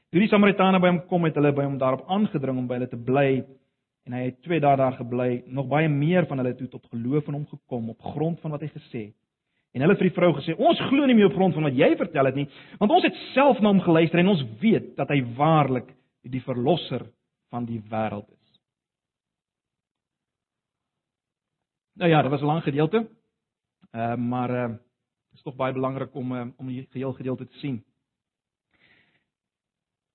Toe 0.10 0.20
die 0.20 0.30
Samaritane 0.30 0.80
by 0.80 0.88
hom 0.88 1.02
kom 1.06 1.28
het 1.28 1.36
hulle 1.36 1.52
by 1.54 1.64
hom 1.68 1.78
daarop 1.78 2.08
aangedring 2.10 2.58
om 2.58 2.68
by 2.68 2.80
hulle 2.80 2.90
te 2.90 2.98
bly 2.98 3.44
en 4.08 4.14
hy 4.14 4.24
het 4.32 4.42
2 4.42 4.60
dae 4.60 4.78
daar 4.78 4.96
gebly. 4.98 5.44
Nog 5.46 5.68
baie 5.68 5.90
meer 5.90 6.26
van 6.26 6.38
hulle 6.42 6.56
toe 6.56 6.68
tot 6.68 6.88
geloof 6.90 7.28
in 7.28 7.34
hom 7.34 7.46
gekom 7.46 7.90
op 7.90 8.02
grond 8.02 8.40
van 8.40 8.52
wat 8.52 8.62
hy 8.62 8.72
gesê 8.74 9.04
het. 9.10 9.18
En 9.74 9.84
hulle 9.84 9.94
het 9.94 10.02
vir 10.02 10.10
die 10.10 10.16
vrou 10.16 10.32
gesê: 10.34 10.56
"Ons 10.58 10.80
glo 10.90 11.06
nie 11.06 11.16
meer 11.16 11.30
op 11.30 11.38
grond 11.38 11.54
van 11.54 11.64
wat 11.64 11.78
jy 11.78 11.96
vertel 11.98 12.26
het 12.26 12.36
nie, 12.36 12.48
want 12.80 12.92
ons 12.92 13.04
het 13.06 13.16
self 13.34 13.60
na 13.62 13.70
hom 13.70 13.82
geluister 13.82 14.20
en 14.20 14.34
ons 14.34 14.44
weet 14.62 14.96
dat 14.98 15.10
hy 15.10 15.22
waarlik 15.38 15.94
die 16.24 16.42
verlosser 16.42 17.06
van 17.50 17.66
die 17.66 17.82
wêreld 17.90 18.28
is." 18.30 18.62
Nou 22.00 22.10
ja, 22.10 22.22
dit 22.22 22.32
was 22.32 22.42
'n 22.42 22.46
lang 22.46 22.64
gedeelte. 22.64 23.08
Ehm 23.92 24.22
uh, 24.22 24.30
maar 24.30 24.50
uh, 24.50 24.76
is 25.34 25.42
tog 25.42 25.56
baie 25.56 25.74
belangrik 25.74 26.16
om 26.16 26.32
uh, 26.32 26.48
om 26.58 26.68
die 26.68 26.88
geheel 26.90 27.14
gedeelte 27.14 27.48
te 27.48 27.58
sien. 27.58 27.84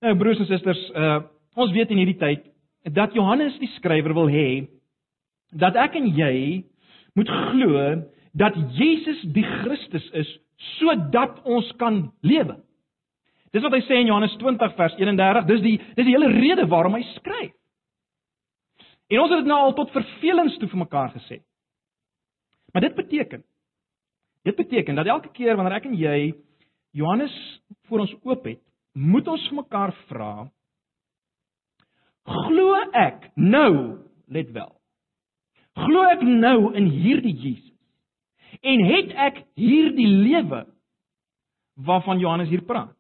Nou 0.01 0.17
broers 0.17 0.39
en 0.39 0.47
susters, 0.47 0.91
uh 0.91 1.23
ons 1.55 1.71
weet 1.71 1.91
in 1.91 1.97
hierdie 1.97 2.19
tyd 2.19 2.47
dat 2.83 3.15
Johannes 3.15 3.55
die 3.59 3.71
skrywer 3.77 4.15
wil 4.15 4.27
hê 4.27 4.67
dat 5.55 5.77
ek 5.79 5.95
en 5.95 6.09
jy 6.11 6.65
moet 7.15 7.31
glo 7.31 7.85
dat 8.35 8.57
Jesus 8.77 9.23
die 9.35 9.45
Christus 9.47 10.07
is 10.13 10.31
sodat 10.79 11.41
ons 11.47 11.71
kan 11.79 12.07
lewe. 12.27 12.57
Dis 13.55 13.63
wat 13.63 13.75
hy 13.77 13.83
sê 13.87 14.01
in 14.01 14.09
Johannes 14.11 14.35
20 14.41 14.75
vers 14.79 14.97
31, 14.99 15.47
dis 15.51 15.63
die 15.63 15.75
dis 15.95 16.07
die 16.07 16.15
hele 16.15 16.31
rede 16.35 16.67
waarom 16.71 16.97
hy 16.99 17.05
skryf. 17.15 17.53
En 19.13 19.21
ons 19.23 19.31
het 19.31 19.45
dit 19.45 19.51
nou 19.51 19.61
al 19.61 19.77
tot 19.79 19.93
vervelings 19.95 20.57
toe 20.59 20.69
vir 20.71 20.81
mekaar 20.81 21.13
gesê. 21.15 21.43
Maar 22.73 22.89
dit 22.89 22.97
beteken 22.99 23.45
dit 24.45 24.57
beteken 24.57 24.99
dat 24.99 25.09
elke 25.09 25.31
keer 25.33 25.57
wanneer 25.57 25.79
ek 25.79 25.87
en 25.89 25.95
jy 25.97 26.35
Johannes 26.93 27.33
voor 27.89 28.03
ons 28.05 28.13
oop 28.27 28.45
het, 28.45 28.61
moet 28.93 29.29
ons 29.29 29.47
mekaar 29.57 29.95
vra 30.11 30.45
glo 32.25 32.75
ek 32.97 33.31
nou, 33.37 34.01
let 34.33 34.51
wel. 34.57 34.73
Glo 35.85 36.05
ek 36.09 36.23
nou 36.25 36.73
in 36.79 36.89
hierdie 36.89 37.35
Jesus? 37.35 37.74
En 38.61 38.85
het 38.85 39.15
ek 39.29 39.41
hierdie 39.59 40.09
lewe 40.09 40.65
waarvan 41.75 42.19
Johannes 42.19 42.49
hier 42.49 42.63
praat. 42.63 42.95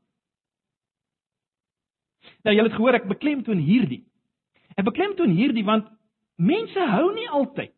Nou 2.45 2.55
julle 2.57 2.69
het 2.69 2.77
gehoor 2.77 2.99
ek 2.99 3.09
beklemtoon 3.09 3.61
hierdie. 3.63 4.03
Ek 4.75 4.87
beklemtoon 4.87 5.35
hierdie 5.37 5.65
want 5.65 5.89
mense 6.37 6.87
hou 6.91 7.13
nie 7.15 7.29
altyd 7.29 7.73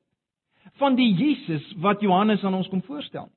van 0.80 0.96
die 0.96 1.12
Jesus 1.16 1.64
wat 1.82 2.00
Johannes 2.04 2.44
aan 2.44 2.56
ons 2.56 2.68
kom 2.72 2.82
voorstel 2.86 3.28
nie. 3.28 3.36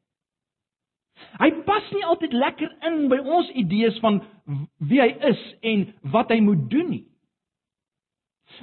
Hy 1.40 1.50
pas 1.68 1.86
nie 1.92 2.06
altyd 2.08 2.34
lekker 2.34 2.72
in 2.88 3.06
by 3.12 3.20
ons 3.20 3.50
idees 3.60 3.98
van 4.04 4.22
wie 4.90 5.02
hy 5.02 5.10
is 5.30 5.42
en 5.68 5.86
wat 6.14 6.32
hy 6.34 6.40
moet 6.44 6.66
doen 6.72 6.90
nie. 6.94 7.04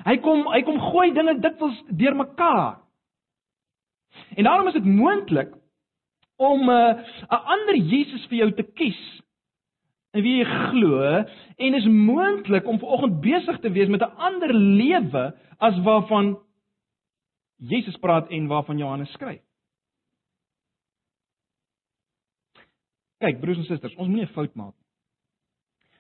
Hy 0.07 0.17
kom 0.25 0.47
hy 0.51 0.63
kom 0.67 0.81
gooi 0.83 1.11
dinge 1.15 1.37
dikwels 1.45 1.79
deurmekaar. 1.89 2.81
En 4.37 4.49
daarom 4.49 4.69
is 4.71 4.77
dit 4.79 4.89
moontlik 4.89 5.53
om 6.37 6.69
'n 6.69 6.71
uh, 6.71 7.47
ander 7.53 7.77
Jesus 7.77 8.27
vir 8.27 8.39
jou 8.39 8.51
te 8.53 8.63
kies 8.63 9.23
in 10.17 10.23
wie 10.23 10.45
glo 10.45 11.25
en 11.57 11.75
is 11.75 11.87
moontlik 11.87 12.67
om 12.67 12.79
vanoggend 12.79 13.21
besig 13.21 13.61
te 13.61 13.71
wees 13.73 13.89
met 13.89 14.03
'n 14.03 14.17
ander 14.17 14.53
lewe 14.55 15.35
as 15.59 15.79
waarvan 15.83 16.39
Jesus 17.57 17.97
praat 17.97 18.29
en 18.29 18.47
waarvan 18.47 18.79
Johannes 18.79 19.13
skryf. 19.13 19.43
Kyk, 23.19 23.41
broers 23.41 23.59
en 23.59 23.65
susters, 23.65 23.95
ons 23.97 24.09
moenie 24.09 24.27
'n 24.27 24.35
fout 24.35 24.55
maak 24.55 24.75
nie. 24.77 24.87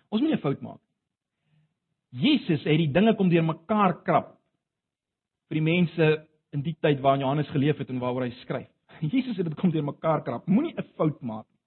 Ons 0.08 0.20
moenie 0.20 0.36
'n 0.36 0.40
fout 0.40 0.60
maak. 0.60 0.80
Jesus 2.10 2.62
het 2.64 2.78
die 2.78 2.92
dinge 2.92 3.14
kom 3.14 3.28
deurmekaar 3.28 4.02
krap 4.02 4.36
vir 5.48 5.54
die 5.54 5.62
mense 5.62 6.26
in 6.52 6.62
die 6.62 6.76
tyd 6.80 7.00
waarin 7.00 7.20
Johannes 7.20 7.48
geleef 7.48 7.78
het 7.78 7.88
en 7.88 7.98
waaroor 7.98 8.22
hy 8.22 8.30
skryf. 8.30 8.75
Jesus 9.00 9.36
het 9.36 9.46
dit 9.46 9.54
kom 9.54 9.70
deurmekaar 9.70 10.22
krap. 10.22 10.46
Moenie 10.46 10.74
'n 10.76 10.88
fout 10.96 11.20
maak 11.20 11.46
nie. 11.50 11.60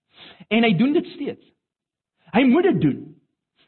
En 0.48 0.64
hy 0.64 0.74
doen 0.76 0.94
dit 0.94 1.06
steeds. 1.06 1.46
Hy 2.32 2.44
moet 2.44 2.64
dit 2.64 2.82
doen. 2.82 3.16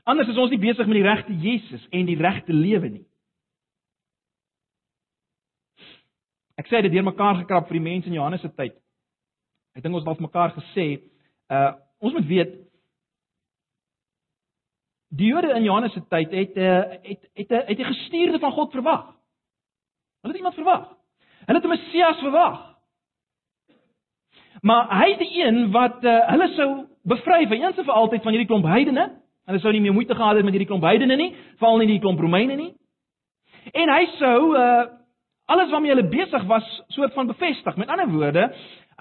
Anders 0.03 0.27
is 0.27 0.37
ons 0.37 0.49
nie 0.49 0.59
besig 0.59 0.87
met 0.87 0.95
die 0.95 1.05
regte 1.05 1.33
Jesus 1.33 1.87
en 1.89 2.05
die 2.05 2.17
regte 2.17 2.53
lewe 2.53 2.89
nie. 2.89 3.05
Ek 6.55 6.67
sê 6.67 6.81
dit 6.81 6.91
deurmekaar 6.91 7.35
gekrap 7.35 7.67
vir 7.67 7.79
die 7.79 7.85
mense 7.85 8.07
in 8.07 8.13
Johannes 8.13 8.41
se 8.41 8.49
tyd. 8.49 8.75
Ek 9.75 9.83
dink 9.83 9.95
ons 9.95 10.05
al 10.05 10.19
mekaar 10.19 10.53
gesê, 10.57 11.01
uh 11.49 11.73
ons 12.01 12.13
moet 12.13 12.25
weet 12.25 12.53
die 15.13 15.27
Jode 15.29 15.51
in 15.53 15.63
Johannes 15.63 15.93
se 15.93 16.01
tyd 16.09 16.31
het 16.31 16.55
'n 16.55 16.59
uh, 16.59 16.97
het 17.03 17.29
het 17.33 17.51
'n 17.51 17.67
het 17.67 17.79
'n 17.79 17.93
gestuurde 17.93 18.39
van 18.39 18.51
God 18.51 18.71
verwag. 18.71 19.03
Hulle 20.21 20.33
het 20.33 20.35
iemand 20.35 20.55
verwag. 20.55 20.97
Hulle 21.45 21.59
het 21.59 21.65
'n 21.65 21.69
Messias 21.69 22.19
verwag. 22.19 22.70
Maar 24.61 24.91
hy 24.93 25.09
die 25.17 25.31
een 25.41 25.63
wat 25.73 26.03
uh, 26.05 26.19
hulle 26.29 26.47
sou 26.55 26.69
bevry 27.09 27.47
vir 27.49 27.63
eens 27.63 27.77
en 27.81 27.87
vir 27.87 27.97
altyd 27.97 28.23
van 28.23 28.35
hierdie 28.35 28.49
klomp 28.49 28.67
heidene. 28.69 29.07
Hulle 29.49 29.61
sou 29.63 29.71
nie 29.73 29.81
meer 29.81 29.95
moeite 29.95 30.15
gehad 30.15 30.37
het 30.37 30.45
met 30.45 30.53
hierdie 30.53 30.69
klomp 30.69 30.85
heidene 30.85 31.17
nie, 31.17 31.31
veral 31.59 31.81
nie 31.81 31.89
die 31.89 32.01
klomp 32.03 32.21
Romeine 32.21 32.57
nie. 32.59 32.71
En 33.73 33.93
hy 33.93 34.03
sou 34.19 34.39
uh 34.57 34.81
alles 35.51 35.71
waarmee 35.71 35.91
hulle 35.91 36.07
besig 36.07 36.43
was 36.47 36.67
soort 36.95 37.11
van 37.13 37.27
bevestig. 37.27 37.75
Met 37.75 37.89
ander 37.91 38.07
woorde, 38.07 38.45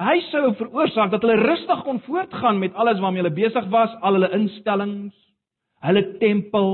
hy 0.02 0.16
sou 0.32 0.48
veroorsaak 0.58 1.12
dat 1.12 1.22
hulle 1.22 1.36
rustig 1.38 1.82
kon 1.86 2.00
voortgaan 2.02 2.58
met 2.58 2.74
alles 2.74 2.98
waarmee 2.98 3.22
hulle 3.22 3.34
besig 3.36 3.68
was, 3.70 3.92
al 4.00 4.18
hulle 4.18 4.32
instellings, 4.34 5.14
hulle 5.86 6.02
tempel, 6.18 6.72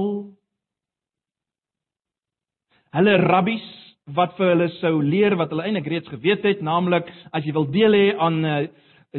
hulle 2.97 3.17
rabbies 3.27 3.67
wat 4.15 4.37
vir 4.39 4.53
hulle 4.53 4.69
sou 4.79 5.01
leer 5.03 5.35
wat 5.39 5.51
hulle 5.51 5.65
eintlik 5.67 5.89
reeds 5.91 6.11
geweet 6.13 6.45
het, 6.47 6.63
naamlik 6.63 7.09
as 7.35 7.45
jy 7.45 7.55
wil 7.57 7.67
deel 7.75 7.97
hê 7.97 8.07
aan 8.23 8.45
uh, 8.45 8.59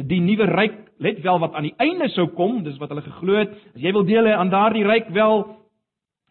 die 0.08 0.20
nuwe 0.24 0.46
ryk, 0.48 0.78
let 0.98 1.20
wel 1.22 1.40
wat 1.42 1.54
aan 1.54 1.68
die 1.68 1.76
einde 1.82 2.08
sou 2.14 2.28
kom, 2.36 2.62
dis 2.64 2.78
wat 2.80 2.92
hulle 2.94 3.04
geglo 3.04 3.36
het. 3.36 3.52
As 3.74 3.82
jy 3.84 3.92
wil 3.92 4.06
deel 4.08 4.30
hê 4.30 4.32
aan 4.36 4.52
daardie 4.52 4.86
ryk, 4.88 5.10
wel 5.12 5.44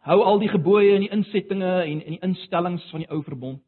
hou 0.08 0.20
al 0.24 0.42
die 0.42 0.50
gebooie 0.50 0.96
en 0.96 1.06
die 1.06 1.14
insettinge 1.14 1.72
en 1.84 2.02
en 2.02 2.18
die 2.18 2.24
instellings 2.26 2.86
van 2.92 3.04
die 3.04 3.12
ou 3.12 3.22
verbond. 3.24 3.62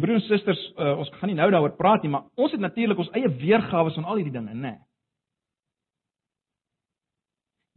Broers 0.00 0.22
en 0.22 0.28
susters, 0.28 0.60
uh, 0.78 0.94
ons 1.00 1.10
gaan 1.18 1.28
nie 1.28 1.38
nou 1.38 1.50
daaroor 1.52 1.76
praat 1.76 2.04
nie, 2.04 2.12
maar 2.12 2.28
ons 2.36 2.52
het 2.52 2.60
natuurlik 2.60 3.00
ons 3.00 3.10
eie 3.16 3.28
weergawe 3.40 3.92
van 3.96 4.06
al 4.08 4.20
hierdie 4.20 4.36
dinge, 4.36 4.54
né? 4.54 4.60
Nee. 4.60 4.78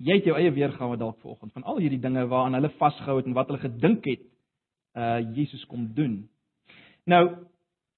Jy 0.03 0.17
het 0.19 0.27
jou 0.27 0.35
eie 0.35 0.51
weergawe 0.51 0.97
dalk 0.99 1.21
vanoggend 1.21 1.53
van 1.55 1.63
al 1.63 1.79
hierdie 1.79 2.01
dinge 2.01 2.25
waaraan 2.27 2.57
hulle 2.57 2.71
vasgehou 2.79 3.17
het 3.21 3.27
en 3.29 3.35
wat 3.37 3.51
hulle 3.51 3.61
gedink 3.61 4.07
het 4.09 4.23
uh 4.99 5.19
Jesus 5.35 5.63
kom 5.65 5.87
doen. 5.95 6.17
Nou, 7.09 7.21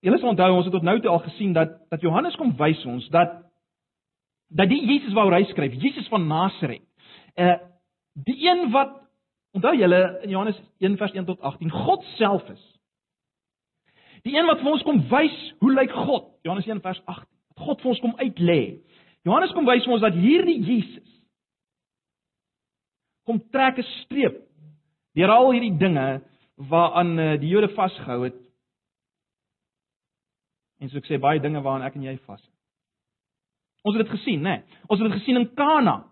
julle 0.05 0.19
sal 0.21 0.29
onthou 0.35 0.51
ons 0.53 0.67
het 0.67 0.75
tot 0.75 0.85
nou 0.85 0.99
toe 1.01 1.11
al 1.11 1.23
gesien 1.25 1.53
dat 1.53 1.79
dat 1.89 2.05
Johannes 2.05 2.37
kom 2.37 2.53
wys 2.59 2.83
ons 2.85 3.07
dat 3.09 3.41
dat 4.53 4.69
die 4.69 4.83
Jesus 4.85 5.13
waaroor 5.13 5.39
hy 5.39 5.47
skryf, 5.49 5.73
Jesus 5.81 6.07
van 6.13 6.27
Nasaret, 6.29 6.85
uh 7.35 7.57
die 8.13 8.37
een 8.45 8.69
wat 8.71 8.93
onthou 9.57 9.73
julle 9.75 10.01
in 10.23 10.29
Johannes 10.29 10.61
1 10.77 10.97
vers 10.97 11.11
1 11.11 11.25
tot 11.25 11.41
18 11.41 11.71
God 11.71 12.05
self 12.19 12.49
is. 12.49 12.63
Die 14.23 14.37
een 14.37 14.45
wat 14.45 14.61
vir 14.61 14.71
ons 14.71 14.85
kom 14.85 15.01
wys 15.09 15.41
hoe 15.59 15.73
lyk 15.73 15.91
God? 16.05 16.29
Johannes 16.43 16.69
1 16.69 16.81
vers 16.85 17.01
8. 17.05 17.27
God 17.65 17.81
vir 17.81 17.91
ons 17.95 17.99
kom 18.03 18.15
uitlê. 18.21 18.61
Johannes 19.25 19.53
kom 19.57 19.65
wys 19.65 19.83
vir 19.83 19.97
ons 19.97 20.05
dat 20.05 20.13
hierdie 20.13 20.61
Jesus 20.61 21.14
kom 23.25 23.41
trek 23.51 23.77
'n 23.77 23.87
streep 24.03 24.41
deur 25.15 25.29
al 25.29 25.51
hierdie 25.51 25.77
dinge 25.77 26.21
waaraan 26.55 27.19
eh, 27.19 27.39
die 27.39 27.49
Jode 27.49 27.69
vasgehou 27.75 28.23
het. 28.23 28.39
En 30.79 30.89
so 30.89 30.97
ek 30.97 31.07
sê 31.07 31.19
baie 31.19 31.39
dinge 31.39 31.61
waaraan 31.61 31.87
ek 31.87 31.95
en 31.95 32.03
jy 32.03 32.17
vas. 32.25 32.41
Ons 33.83 33.95
het 33.95 34.05
dit 34.05 34.17
gesien, 34.17 34.41
né? 34.41 34.49
Nee. 34.49 34.63
Ons 34.87 34.99
het 34.99 35.11
dit 35.11 35.19
gesien 35.19 35.37
in 35.37 35.53
Kana 35.53 36.03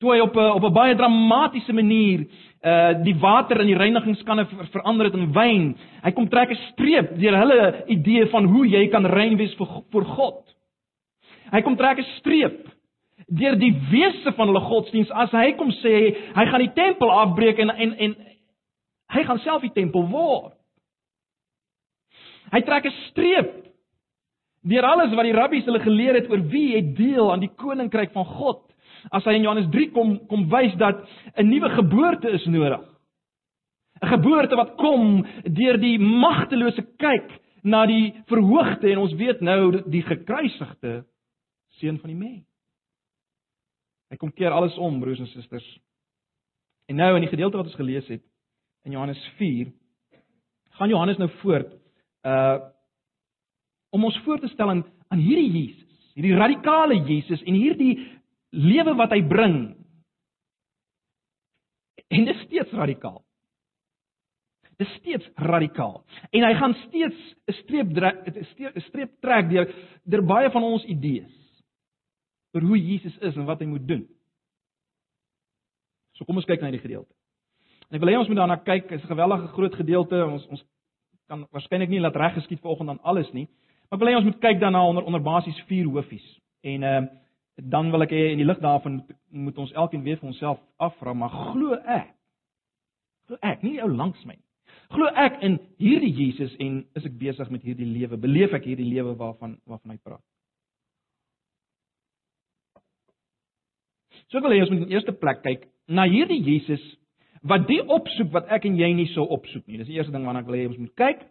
toe 0.00 0.14
hy 0.14 0.20
op 0.24 0.36
'n 0.36 0.50
op 0.56 0.64
'n 0.64 0.72
baie 0.72 0.96
dramatiese 0.96 1.72
manier 1.72 2.26
uh 2.64 3.02
die 3.04 3.14
water 3.14 3.60
in 3.60 3.66
die 3.66 3.76
reinigingskanne 3.76 4.46
ver, 4.46 4.66
verander 4.66 5.06
het 5.06 5.14
in 5.14 5.32
wyn. 5.32 5.76
Hy 6.02 6.10
kom 6.10 6.28
trek 6.28 6.50
'n 6.50 6.62
streep 6.72 7.18
deur 7.18 7.36
hulle 7.36 7.84
idee 7.86 8.26
van 8.26 8.44
hoe 8.44 8.68
jy 8.68 8.88
kan 8.88 9.06
rein 9.06 9.36
wees 9.36 9.54
vir 9.54 9.66
vir 9.92 10.04
God. 10.04 10.56
Hy 11.52 11.60
kom 11.60 11.76
trek 11.76 11.98
'n 11.98 12.16
streep 12.18 12.68
deur 13.30 13.56
die 13.58 13.72
wese 13.90 14.32
van 14.36 14.50
hulle 14.50 14.62
godsdiens 14.66 15.10
as 15.14 15.30
hy 15.36 15.52
kom 15.58 15.70
sê 15.80 15.94
hy 16.34 16.46
gaan 16.50 16.64
die 16.64 16.74
tempel 16.74 17.12
afbreek 17.14 17.60
en 17.62 17.70
en 17.70 17.94
en 18.06 18.16
hy 19.14 19.22
gaan 19.26 19.42
self 19.44 19.62
die 19.62 19.74
tempel 19.74 20.06
word. 20.10 20.54
Hy 22.50 22.60
trek 22.66 22.86
'n 22.86 22.96
streep 23.10 23.50
deur 24.62 24.84
alles 24.84 25.14
wat 25.14 25.24
die 25.24 25.36
rabbies 25.36 25.64
hulle 25.64 25.80
geleer 25.80 26.14
het 26.14 26.30
oor 26.30 26.42
wie 26.52 26.76
het 26.76 26.96
deel 26.96 27.32
aan 27.32 27.40
die 27.40 27.54
koninkryk 27.56 28.12
van 28.12 28.24
God 28.24 28.66
as 29.08 29.24
hy 29.24 29.38
in 29.38 29.46
Johannes 29.46 29.70
3 29.72 29.90
kom 29.94 30.18
kom 30.28 30.48
wys 30.50 30.74
dat 30.76 31.06
'n 31.36 31.48
nuwe 31.48 31.70
geboorte 31.70 32.28
is 32.30 32.46
nodig. 32.46 32.82
'n 34.02 34.08
Geboorte 34.08 34.56
wat 34.56 34.76
kom 34.76 35.24
deur 35.44 35.78
die 35.78 35.98
magtelose 35.98 36.82
kyk 36.98 37.30
na 37.62 37.86
die 37.86 38.14
verhoogde 38.26 38.90
en 38.90 38.98
ons 38.98 39.14
weet 39.14 39.40
nou 39.40 39.82
die 39.90 40.02
gekruisigde 40.02 41.04
seun 41.78 41.98
van 41.98 42.10
die 42.10 42.18
mens. 42.18 42.49
Hy 44.10 44.18
kom 44.18 44.32
keer 44.34 44.50
alles 44.50 44.74
om, 44.78 44.98
broers 45.00 45.22
en 45.22 45.30
susters. 45.30 45.66
En 46.90 46.98
nou 46.98 47.12
in 47.14 47.24
die 47.24 47.30
gedeelte 47.30 47.60
wat 47.60 47.70
ons 47.70 47.78
gelees 47.78 48.08
het 48.10 48.24
in 48.88 48.96
Johannes 48.96 49.20
4, 49.38 49.70
gaan 50.78 50.90
Johannes 50.90 51.20
nou 51.20 51.30
voort 51.42 51.72
uh 52.26 52.58
om 53.90 54.04
ons 54.06 54.18
voor 54.22 54.38
te 54.38 54.46
stel 54.52 54.68
aan 54.70 54.84
aan 55.10 55.18
hierdie 55.18 55.50
Jesus, 55.50 56.10
hierdie 56.14 56.36
radikale 56.38 56.94
Jesus 57.08 57.40
en 57.42 57.56
hierdie 57.58 57.96
lewe 58.54 58.94
wat 58.94 59.10
hy 59.10 59.18
bring. 59.26 59.56
En 62.06 62.28
dit 62.28 62.34
is 62.34 62.44
steeds 62.46 62.70
radikaal. 62.78 63.18
Dit 64.78 64.86
is 64.86 64.94
steeds 65.00 65.26
radikaal. 65.34 66.04
En 66.30 66.46
hy 66.46 66.52
gaan 66.54 66.76
steeds 66.86 67.18
'n 67.50 67.56
streep 67.64 67.90
'n 67.90 68.80
streep 68.86 69.20
trek 69.20 69.50
deur 69.50 69.74
deur 70.04 70.22
baie 70.22 70.50
van 70.50 70.62
ons 70.62 70.84
idees 70.84 71.39
oor 72.54 72.66
hoe 72.66 72.78
Jesus 72.78 73.16
is 73.18 73.36
en 73.36 73.46
wat 73.48 73.60
hy 73.62 73.68
moet 73.70 73.86
doen. 73.88 74.04
So 76.18 76.24
kom 76.24 76.36
ons 76.36 76.48
kyk 76.48 76.60
na 76.60 76.70
hierdie 76.70 76.82
gedeelte. 76.82 77.12
En 77.88 77.98
ek 77.98 78.04
wil 78.04 78.12
hê 78.12 78.18
ons 78.18 78.28
moet 78.28 78.38
daarna 78.38 78.58
kyk. 78.62 78.88
Dit 78.88 78.98
is 78.98 79.04
'n 79.04 79.14
gewellige 79.14 79.48
groot 79.54 79.74
gedeelte. 79.74 80.24
Ons 80.26 80.46
ons 80.46 80.64
kan 81.28 81.46
waarskynlik 81.50 81.88
nie 81.88 82.00
laat 82.00 82.16
reg 82.16 82.34
geskied 82.34 82.60
vanoggend 82.60 82.88
aan 82.90 83.02
alles 83.02 83.32
nie. 83.32 83.48
Maar 83.88 83.98
ek 83.98 84.04
wil 84.04 84.12
hê 84.12 84.16
ons 84.16 84.24
moet 84.24 84.40
kyk 84.40 84.60
daarna 84.60 84.84
onder 84.86 85.04
onder 85.04 85.22
basies 85.22 85.62
vier 85.66 85.86
hoofies. 85.86 86.40
En 86.62 86.82
ehm 86.82 87.04
uh, 87.04 87.08
dan 87.62 87.90
wil 87.90 88.02
ek 88.02 88.10
hê 88.10 88.30
in 88.32 88.40
die 88.40 88.46
lig 88.46 88.58
daarvan 88.58 89.02
moet 89.28 89.58
ons 89.58 89.72
elkeen 89.72 90.02
weer 90.02 90.16
vir 90.16 90.28
onsself 90.28 90.60
afvra, 90.76 91.12
maar 91.12 91.28
glo 91.28 91.74
ek? 91.74 92.14
Glo 93.26 93.36
ek 93.42 93.62
nie 93.62 93.82
ou 93.82 93.90
langs 93.92 94.24
my 94.24 94.34
nie. 94.34 94.46
Glo 94.90 95.06
ek 95.06 95.42
in 95.46 95.58
hierdie 95.78 96.12
Jesus 96.14 96.54
en 96.58 96.84
is 96.98 97.04
ek 97.06 97.18
besig 97.18 97.50
met 97.50 97.62
hierdie 97.62 97.86
lewe? 97.86 98.16
Beleef 98.16 98.54
ek 98.56 98.64
hierdie 98.70 98.88
lewe 98.88 99.14
waarvan 99.18 99.58
waarvan 99.66 99.94
hy 99.94 99.98
praat? 100.02 100.24
So 104.30 104.38
ek 104.38 104.46
wil 104.46 104.54
hê 104.54 104.62
ons 104.62 104.70
moet 104.70 104.84
in 104.84 104.88
die 104.90 104.96
eerste 104.96 105.14
plek 105.16 105.42
kyk 105.44 105.66
na 105.90 106.06
hierdie 106.06 106.40
Jesus 106.46 106.82
wat 107.50 107.66
die 107.70 107.80
opsoek 107.82 108.30
wat 108.34 108.50
ek 108.52 108.66
en 108.68 108.76
jy 108.78 108.90
nie 108.94 109.08
sou 109.14 109.24
opsoek 109.34 109.66
nie. 109.66 109.80
Dis 109.80 109.88
die 109.90 109.98
eerste 109.98 110.14
ding 110.14 110.26
waarna 110.28 110.44
ek 110.44 110.50
wil 110.50 110.58
hê 110.60 110.66
ons 110.68 110.78
moet 110.78 110.94
kyk. 111.00 111.24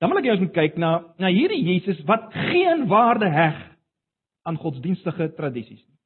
Dan 0.00 0.10
wil 0.10 0.20
ek 0.20 0.28
hê 0.28 0.34
ons 0.34 0.42
moet 0.42 0.56
kyk 0.56 0.78
na 0.80 0.92
na 1.22 1.30
hierdie 1.32 1.62
Jesus 1.62 2.00
wat 2.08 2.32
geen 2.34 2.86
waarde 2.90 3.30
heg 3.32 3.60
aan 4.46 4.58
godsdienstige 4.62 5.30
tradisies 5.36 5.82
nie. 5.82 5.96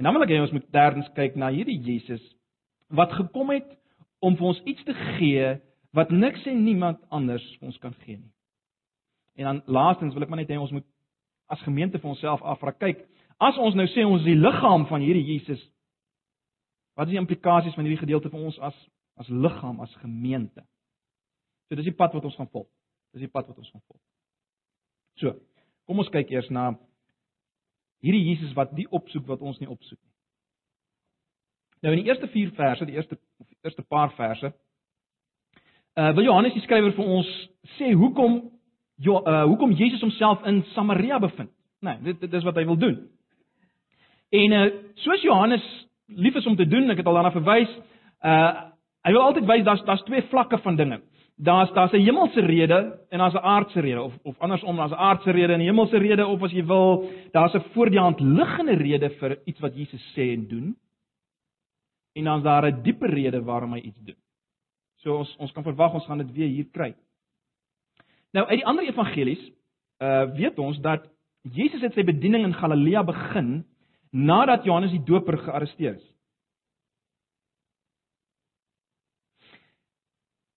En 0.00 0.08
dan 0.08 0.16
wil 0.16 0.24
ek 0.24 0.32
hê 0.32 0.40
ons 0.40 0.54
moet 0.54 0.70
derdens 0.72 1.10
kyk 1.16 1.34
na 1.36 1.50
hierdie 1.52 1.80
Jesus 1.84 2.22
wat 2.96 3.12
gekom 3.18 3.52
het 3.54 3.68
om 4.24 4.36
vir 4.36 4.52
ons 4.52 4.62
iets 4.68 4.86
te 4.86 4.94
gee 5.18 5.56
wat 5.96 6.12
niks 6.14 6.46
en 6.46 6.62
niemand 6.64 7.02
anders 7.10 7.44
ons 7.60 7.76
kan 7.82 7.94
gee 8.04 8.20
nie. 8.20 8.32
En 9.40 9.44
dan 9.48 9.62
laastens 9.66 10.14
wil 10.14 10.24
ek 10.24 10.32
maar 10.32 10.40
net 10.42 10.52
hê 10.52 10.58
ons 10.60 10.72
moet 10.74 10.86
as 11.50 11.62
gemeente 11.66 11.98
vir 11.98 12.10
onsself 12.12 12.42
afvra, 12.46 12.72
kyk, 12.78 13.02
as 13.40 13.58
ons 13.58 13.76
nou 13.78 13.86
sê 13.90 14.04
ons 14.04 14.20
is 14.20 14.28
die 14.28 14.38
liggaam 14.38 14.86
van 14.90 15.04
hierdie 15.04 15.26
Jesus, 15.32 15.60
wat 16.98 17.08
is 17.08 17.14
die 17.14 17.22
implikasies 17.22 17.76
van 17.76 17.86
hierdie 17.86 18.02
gedeelte 18.02 18.32
vir 18.32 18.48
ons 18.50 18.58
as 18.60 18.76
as 19.20 19.28
liggaam, 19.28 19.80
as 19.84 19.92
gemeente? 20.00 20.62
So 21.68 21.76
dis 21.76 21.88
die 21.90 21.96
pad 21.96 22.14
wat 22.16 22.24
ons 22.24 22.36
gaan 22.36 22.48
volg. 22.52 22.68
Dis 23.12 23.26
die 23.26 23.32
pad 23.32 23.48
wat 23.50 23.58
ons 23.58 23.68
gaan 23.70 23.82
volg. 23.84 24.00
So, 25.20 25.34
Kom 25.90 25.98
ons 25.98 26.10
kyk 26.14 26.28
eers 26.30 26.46
na 26.54 26.68
hierdie 27.98 28.28
Jesus 28.28 28.52
wat 28.54 28.70
die 28.78 28.86
opsoek 28.94 29.24
wat 29.26 29.40
ons 29.42 29.56
nie 29.58 29.66
opsoek 29.66 29.98
nie. 29.98 30.12
Nou 31.82 31.94
in 31.96 32.04
die 32.04 32.12
eerste 32.12 32.28
4 32.30 32.52
verse, 32.54 32.86
die 32.86 32.94
eerste 32.94 33.18
die 33.18 33.58
eerste 33.66 33.82
paar 33.82 34.12
verse, 34.14 34.52
uh 35.98 36.12
wil 36.14 36.28
Johannes 36.28 36.54
die 36.54 36.62
skrywer 36.62 36.94
vir 36.94 37.10
ons 37.16 37.32
sê 37.74 37.90
hoekom 37.90 38.38
jo, 39.02 39.16
uh 39.18 39.48
hoekom 39.50 39.74
Jesus 39.74 40.04
homself 40.06 40.46
in 40.46 40.62
Samaria 40.76 41.18
bevind. 41.18 41.50
Nee, 41.82 41.98
dit 42.06 42.22
dit 42.22 42.38
is 42.38 42.46
wat 42.46 42.60
hy 42.60 42.68
wil 42.70 42.78
doen. 42.78 43.00
En 44.30 44.52
uh 44.52 44.66
soos 44.94 45.22
Johannes 45.22 45.64
lief 46.06 46.34
is 46.34 46.46
om 46.46 46.56
te 46.56 46.66
doen, 46.66 46.90
ek 46.90 47.02
het 47.02 47.06
al 47.06 47.18
daarna 47.18 47.32
verwys, 47.34 47.70
uh 48.22 48.68
hy 49.00 49.14
wil 49.16 49.22
altyd 49.24 49.46
wys 49.48 49.64
daar's 49.64 49.82
daar's 49.88 50.04
twee 50.04 50.22
vlakke 50.30 50.58
van 50.62 50.76
dinge. 50.76 51.00
Daar's 51.40 51.72
daar's 51.72 51.92
'n 51.92 52.04
hemelse 52.04 52.40
rede 52.40 52.98
en 53.10 53.18
daar's 53.18 53.34
'n 53.34 53.44
aardse 53.54 53.80
rede 53.80 54.02
of 54.02 54.14
of 54.22 54.38
andersom, 54.38 54.76
daar's 54.76 54.92
'n 54.92 55.02
aardse 55.08 55.30
rede 55.30 55.52
en 55.52 55.60
'n 55.60 55.66
hemelse 55.66 55.98
rede 55.98 56.26
of 56.26 56.42
as 56.42 56.52
jy 56.52 56.64
wil, 56.64 57.10
daar's 57.32 57.54
'n 57.54 57.64
voor 57.72 57.90
die 57.90 57.98
hand 57.98 58.20
liggende 58.20 58.76
rede 58.76 59.10
vir 59.10 59.38
iets 59.44 59.60
wat 59.60 59.74
Jesus 59.74 60.12
sê 60.14 60.32
en 60.32 60.48
doen. 60.48 60.76
En 62.14 62.24
dan's 62.24 62.42
daar 62.42 62.66
'n 62.66 62.82
dieper 62.82 63.10
rede 63.10 63.42
waarom 63.42 63.72
hy 63.72 63.80
iets 63.80 64.00
doen. 64.04 64.16
So 64.96 65.16
ons 65.16 65.36
ons 65.36 65.52
kan 65.52 65.62
verwag 65.62 65.94
ons 65.94 66.06
gaan 66.06 66.18
dit 66.18 66.32
weer 66.32 66.48
hier 66.48 66.68
kry. 66.70 66.94
Nou 68.32 68.46
uit 68.46 68.58
die 68.58 68.66
ander 68.66 68.84
evangelies 68.84 69.50
uh 69.98 70.24
weet 70.34 70.58
ons 70.58 70.80
dat 70.80 71.08
Jesus 71.42 71.80
het 71.80 71.94
sy 71.94 72.04
bediening 72.04 72.44
in 72.44 72.54
Galilea 72.54 73.02
begin 73.04 73.64
nadat 74.10 74.64
Johannes 74.64 74.90
die 74.90 75.04
Doper 75.04 75.38
gearresteer 75.38 75.94
is. 75.96 76.06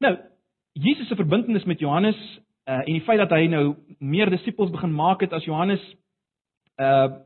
Nou, 0.03 0.17
Jesus 0.73 1.07
se 1.07 1.15
verbintenis 1.15 1.67
met 1.69 1.79
Johannes 1.79 2.17
uh 2.63 2.79
en 2.79 2.95
die 2.95 3.03
feit 3.03 3.19
dat 3.19 3.33
hy 3.35 3.47
nou 3.51 3.75
meer 3.99 4.29
disippels 4.31 4.71
begin 4.71 4.93
maak 4.95 5.21
het 5.21 5.33
as 5.35 5.45
Johannes 5.45 5.83
uh 6.79 7.19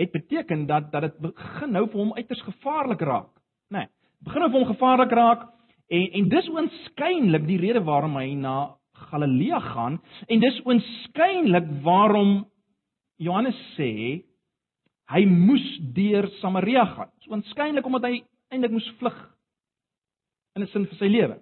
het 0.00 0.12
beteken 0.12 0.66
dat 0.66 0.90
dat 0.92 1.02
dit 1.02 1.18
begin 1.20 1.72
nou 1.76 1.84
vir 1.88 2.00
hom 2.00 2.12
uiters 2.16 2.42
gevaarlik 2.42 3.00
raak, 3.00 3.32
né? 3.68 3.84
Nee, 3.84 3.88
begin 4.24 4.40
nou 4.40 4.50
vir 4.50 4.60
hom 4.60 4.70
gevaarlik 4.72 5.12
raak 5.12 5.48
en 5.88 6.06
en 6.20 6.28
dis 6.28 6.48
oënskynlik 6.48 7.46
die 7.46 7.60
rede 7.60 7.84
waarom 7.84 8.16
hy 8.16 8.32
na 8.34 8.56
Galilea 9.10 9.60
gaan 9.60 10.00
en 10.26 10.40
dis 10.40 10.60
oënskynlik 10.64 11.68
waarom 11.84 12.46
Johannes 13.20 13.56
sê 13.76 14.24
hy 15.10 15.22
moes 15.26 15.66
deur 15.94 16.28
Samaria 16.40 16.84
gaan. 16.94 17.10
So 17.22 17.34
oënskynlik 17.34 17.86
omdat 17.86 18.08
hy 18.08 18.22
eintlik 18.50 18.74
moes 18.74 18.88
vlug 18.98 19.18
in 20.56 20.62
'n 20.62 20.70
sin 20.72 20.86
vir 20.86 20.98
sy 20.98 21.08
lewe. 21.08 21.36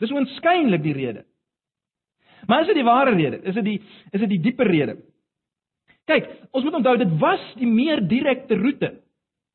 Dis 0.00 0.12
oënskynlik 0.12 0.82
die 0.82 0.94
rede. 0.94 1.24
Maar 2.46 2.62
is 2.62 2.66
dit 2.68 2.76
die 2.76 2.86
ware 2.86 3.14
rede? 3.14 3.42
Is 3.42 3.54
dit 3.54 3.64
die 3.64 3.80
is 4.12 4.20
dit 4.20 4.28
die 4.28 4.42
dieper 4.42 4.66
rede? 4.66 4.96
Kyk, 6.06 6.28
ons 6.52 6.64
moet 6.64 6.74
onthou 6.74 6.96
dit 6.96 7.10
was 7.20 7.42
die 7.58 7.66
meer 7.66 8.00
direkte 8.00 8.56
roete 8.56 8.94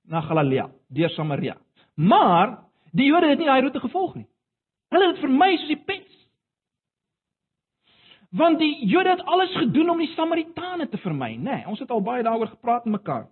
na 0.06 0.22
Galilea 0.22 0.70
deur 0.90 1.10
Samaria. 1.10 1.58
Maar 1.96 2.60
die 2.92 3.08
Jode 3.10 3.30
het 3.30 3.40
nie 3.40 3.48
daai 3.48 3.62
roete 3.62 3.80
gevolg 3.80 4.16
nie. 4.16 4.28
Hulle 4.94 5.08
het 5.10 5.22
vermy 5.24 5.56
soos 5.58 5.72
die 5.72 5.82
pens. 5.88 6.03
Want 8.34 8.60
die 8.60 8.86
Jode 8.90 9.10
het 9.10 9.26
alles 9.26 9.56
gedoen 9.56 9.90
om 9.90 10.00
die 10.02 10.10
Samaritane 10.16 10.88
te 10.90 10.98
vermy, 10.98 11.36
nê? 11.36 11.44
Nee, 11.52 11.68
ons 11.70 11.80
het 11.80 11.92
al 11.94 12.02
baie 12.02 12.24
daaroor 12.26 12.50
gepraat 12.56 12.86
met 12.86 12.98
mekaar. 12.98 13.28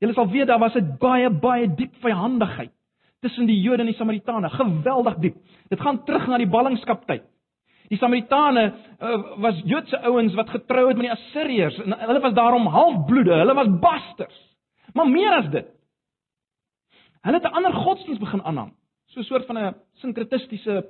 Julle 0.00 0.14
sal 0.16 0.28
weet 0.32 0.48
daar 0.48 0.58
was 0.58 0.74
'n 0.74 0.96
baie 1.00 1.30
baie 1.30 1.68
diep 1.74 1.94
vyandigheid 2.00 2.72
tussen 3.20 3.46
die 3.46 3.60
Jode 3.60 3.82
en 3.82 3.86
die 3.86 3.94
Samaritane, 3.94 4.50
geweldig 4.50 5.16
diep. 5.18 5.36
Dit 5.68 5.80
gaan 5.80 6.04
terug 6.04 6.26
na 6.26 6.38
die 6.38 6.48
ballingskaptyd. 6.48 7.22
Die 7.88 7.98
Samaritane 7.98 8.74
uh, 9.00 9.38
was 9.40 9.60
Joodse 9.64 10.00
ouens 10.02 10.34
wat 10.34 10.50
getrou 10.50 10.88
het 10.88 10.96
met 10.96 11.06
die 11.06 11.12
Assiriërs 11.12 11.78
en 11.78 11.98
hulle 11.98 12.20
was 12.20 12.34
daarom 12.34 12.66
halfbloede, 12.66 13.34
hulle 13.34 13.54
was 13.54 13.78
basters. 13.80 14.56
Maar 14.92 15.08
meer 15.08 15.32
as 15.36 15.50
dit. 15.50 15.66
Hulle 17.20 17.36
het 17.36 17.44
'n 17.44 17.56
ander 17.56 17.72
godsdiens 17.72 18.18
begin 18.18 18.42
aanhang, 18.42 18.72
so 19.06 19.20
'n 19.20 19.24
soort 19.24 19.46
van 19.46 19.58
'n 19.58 19.74
sinkretistiese 19.92 20.86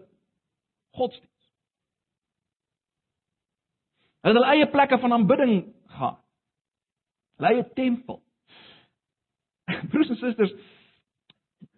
godsdiens. 0.93 1.36
Hulle 4.27 4.41
het 4.41 4.43
hulle 4.43 4.55
eie 4.59 4.67
plekke 4.71 4.99
van 4.99 5.13
aanbidding 5.13 5.53
gehad. 5.87 6.17
Hulle 7.39 7.51
eie 7.53 7.67
tempel. 7.79 8.17
Broers 9.93 10.11
en 10.11 10.19
susters, 10.19 10.55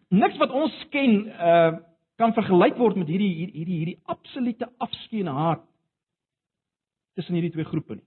niks 0.09 0.41
wat 0.41 0.55
ons 0.57 0.81
ken 0.95 1.21
uh 1.29 1.85
kan 2.19 2.33
vergelyk 2.35 2.75
word 2.75 2.97
met 2.99 3.07
hierdie 3.07 3.29
hierdie 3.31 3.77
hierdie, 3.77 4.01
absolute 4.11 4.67
afskeid 4.83 5.21
en 5.21 5.37
haat 5.37 5.61
tussen 7.15 7.37
hierdie 7.37 7.53
twee 7.55 7.69
groepe 7.69 7.95
nie. 7.95 8.07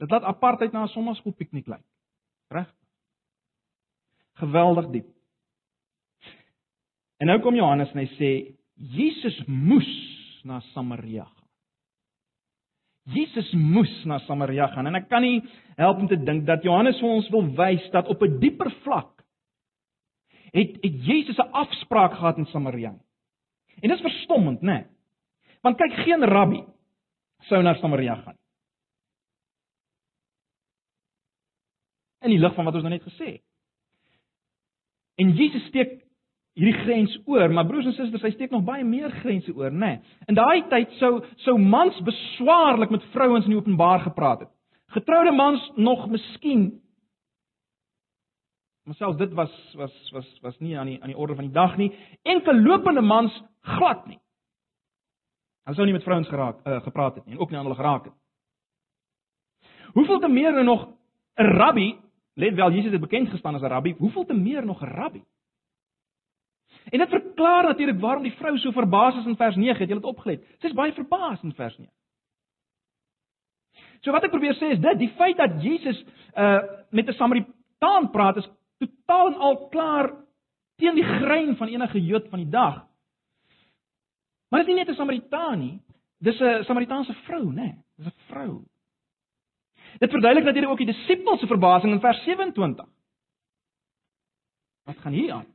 Dit 0.00 0.14
laat 0.14 0.24
apartheid 0.24 0.72
na 0.72 0.86
'n 0.86 0.94
sommerskool 0.94 1.36
piknik 1.36 1.66
lyk. 1.68 1.84
Reg? 2.48 2.72
Geweldig 4.40 4.88
diep. 4.96 5.12
En 7.20 7.26
nou 7.26 7.38
kom 7.40 7.54
Johannes 7.54 7.92
en 7.92 8.00
hy 8.00 8.08
sê 8.16 8.56
Jesus 8.96 9.36
moes 9.46 10.13
na 10.44 10.60
Samaria 10.72 11.24
gaan. 11.24 11.48
Jesus 13.14 13.50
moes 13.52 13.92
na 14.08 14.18
Samaria 14.24 14.68
gaan 14.72 14.86
en 14.86 14.94
ek 14.94 15.08
kan 15.08 15.22
nie 15.24 15.42
help 15.76 15.98
om 15.98 16.08
te 16.08 16.16
dink 16.16 16.46
dat 16.48 16.64
Johannes 16.64 17.00
vir 17.00 17.08
ons 17.08 17.28
wil 17.32 17.50
wys 17.58 17.90
dat 17.92 18.08
op 18.08 18.22
'n 18.22 18.38
dieper 18.40 18.70
vlak 18.84 19.24
het 20.54 20.78
het 20.82 20.96
Jesus 21.04 21.36
'n 21.36 21.52
afspraak 21.52 22.12
gehad 22.12 22.38
in 22.38 22.46
Samaria. 22.46 22.94
En 23.80 23.88
dit 23.88 23.98
is 23.98 24.00
verstommend, 24.00 24.60
né? 24.60 24.72
Nee? 24.72 24.86
Want 25.60 25.76
kyk, 25.76 25.92
geen 25.92 26.24
rabbi 26.24 26.64
sou 27.38 27.62
na 27.62 27.74
Samaria 27.74 28.14
gaan. 28.14 28.36
In 32.20 32.30
die 32.30 32.38
lig 32.38 32.54
van 32.54 32.64
wat 32.64 32.74
ons 32.74 32.82
nou 32.82 32.92
net 32.92 33.02
gesê 33.02 33.32
het. 33.32 33.42
En 35.14 35.30
Jesus 35.36 35.66
steek 35.66 36.03
hierdie 36.54 36.80
grens 36.84 37.18
oor, 37.26 37.50
maar 37.50 37.66
broers 37.66 37.86
en 37.86 37.92
susters, 37.92 38.22
hy 38.22 38.30
steek 38.30 38.50
nog 38.50 38.64
baie 38.64 38.84
meer 38.84 39.10
grense 39.10 39.54
oor, 39.54 39.72
né? 39.72 39.78
Nee. 39.78 40.00
In 40.30 40.34
daai 40.38 40.68
tyd 40.70 40.92
sou 41.00 41.24
sou 41.42 41.58
mans 41.58 41.98
beswaarlik 42.06 42.90
met 42.90 43.02
vrouens 43.12 43.44
in 43.44 43.50
die 43.50 43.58
openbaar 43.58 44.00
gepraat 44.00 44.40
het. 44.46 44.52
Getroude 44.94 45.32
mans 45.32 45.72
nog 45.76 46.08
miskien 46.08 46.84
Maar 48.84 48.94
selfs 48.94 49.16
dit 49.16 49.32
was 49.32 49.74
was 49.76 50.10
was 50.12 50.38
was 50.40 50.58
nie 50.58 50.78
aan 50.78 50.86
die 50.86 51.02
aan 51.02 51.08
die 51.08 51.16
orde 51.16 51.34
van 51.34 51.44
die 51.44 51.52
dag 51.52 51.76
nie. 51.76 51.92
Enkel 52.22 52.60
lopende 52.60 53.00
mans 53.00 53.42
glad 53.60 54.06
nie. 54.06 54.18
Hulle 55.64 55.76
sou 55.76 55.86
nie 55.86 55.94
met 55.96 56.04
vrouens 56.04 56.28
geraak 56.28 56.66
uh, 56.66 56.82
gepraat 56.82 57.14
het 57.14 57.24
nie 57.24 57.34
en 57.34 57.40
ook 57.40 57.50
nie 57.50 57.58
aan 57.58 57.64
hulle 57.64 57.80
geraak 57.80 58.04
het. 58.04 58.12
Hoeveel 59.92 60.20
te 60.20 60.28
meer 60.28 60.52
nou 60.52 60.64
nog 60.64 60.88
'n 61.36 61.56
rabbi, 61.56 61.96
let 62.34 62.54
wel 62.54 62.70
Jesus 62.70 62.92
het 62.92 63.00
bekend 63.00 63.28
gestaan 63.28 63.54
as 63.54 63.62
'n 63.62 63.72
rabbi, 63.72 63.94
hoeveel 63.98 64.24
te 64.24 64.34
meer 64.34 64.66
nog 64.66 64.82
'n 64.82 64.86
rabbi? 64.86 65.22
En 66.92 66.98
dit 66.98 67.08
verklaar 67.08 67.64
natuurlik 67.64 68.00
waarom 68.00 68.22
die 68.22 68.36
vrou 68.36 68.58
so 68.58 68.72
verbaas 68.72 69.16
is 69.16 69.26
in 69.26 69.36
vers 69.36 69.56
9, 69.56 69.78
het 69.80 69.88
jy 69.88 69.94
dit 69.94 70.04
opgelet? 70.04 70.42
Sy's 70.60 70.76
baie 70.76 70.92
verbaas 70.92 71.42
in 71.42 71.54
vers 71.56 71.76
9. 71.78 71.90
So 74.04 74.12
wat 74.12 74.26
ek 74.26 74.34
probeer 74.34 74.56
sê 74.58 74.74
is 74.74 74.82
dit, 74.84 74.98
die 75.00 75.12
feit 75.16 75.38
dat 75.40 75.62
Jesus 75.64 76.04
uh 76.36 76.60
met 76.90 77.08
'n 77.08 77.16
Samaritaan 77.16 78.10
praat 78.10 78.36
is 78.36 78.48
totaal 78.78 79.32
en 79.32 79.38
al 79.40 79.68
klaar 79.68 80.12
teen 80.76 80.94
die 80.94 81.04
grein 81.04 81.56
van 81.56 81.68
enige 81.68 82.04
Jood 82.04 82.28
van 82.28 82.38
die 82.38 82.50
dag. 82.50 82.84
Maar 84.48 84.60
dit 84.60 84.68
is 84.68 84.74
nie 84.74 84.84
net 84.84 84.88
'n 84.88 85.00
Samaritaan 85.00 85.58
nie, 85.58 85.80
dis 86.18 86.40
'n 86.40 86.64
Samaritaanse 86.64 87.14
vrou, 87.24 87.52
né? 87.52 87.54
Nee, 87.54 87.74
dis 87.96 88.06
'n 88.06 88.20
vrou. 88.28 88.64
Dit 89.98 90.10
verduidelik 90.10 90.44
natuurlik 90.44 90.70
ook 90.70 90.78
die 90.78 90.92
disippels 90.92 91.40
se 91.40 91.46
verbasing 91.46 91.92
in 91.92 92.00
vers 92.00 92.24
27. 92.24 92.86
Wat 94.84 94.98
gaan 94.98 95.12
hier 95.12 95.32
aan? 95.32 95.53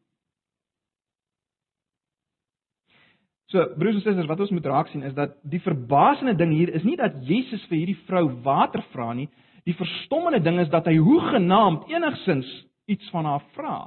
So, 3.50 3.66
broers 3.82 3.98
en 3.98 4.04
susters, 4.04 4.28
wat 4.30 4.42
ons 4.44 4.52
moet 4.54 4.68
raak 4.70 4.92
sien 4.92 5.04
is 5.08 5.16
dat 5.18 5.34
die 5.50 5.62
verbasende 5.64 6.36
ding 6.38 6.52
hier 6.54 6.70
is 6.78 6.84
nie 6.86 6.98
dat 7.00 7.16
Jesus 7.26 7.64
vir 7.70 7.80
hierdie 7.80 8.02
vrou 8.06 8.28
water 8.46 8.84
vra 8.94 9.10
nie. 9.18 9.26
Die 9.66 9.74
verstommende 9.74 10.42
ding 10.46 10.60
is 10.62 10.70
dat 10.70 10.86
hy 10.86 11.00
hoegenaamd 11.02 11.90
enigsins 11.90 12.50
iets 12.90 13.10
van 13.14 13.26
haar 13.26 13.42
vra. 13.56 13.78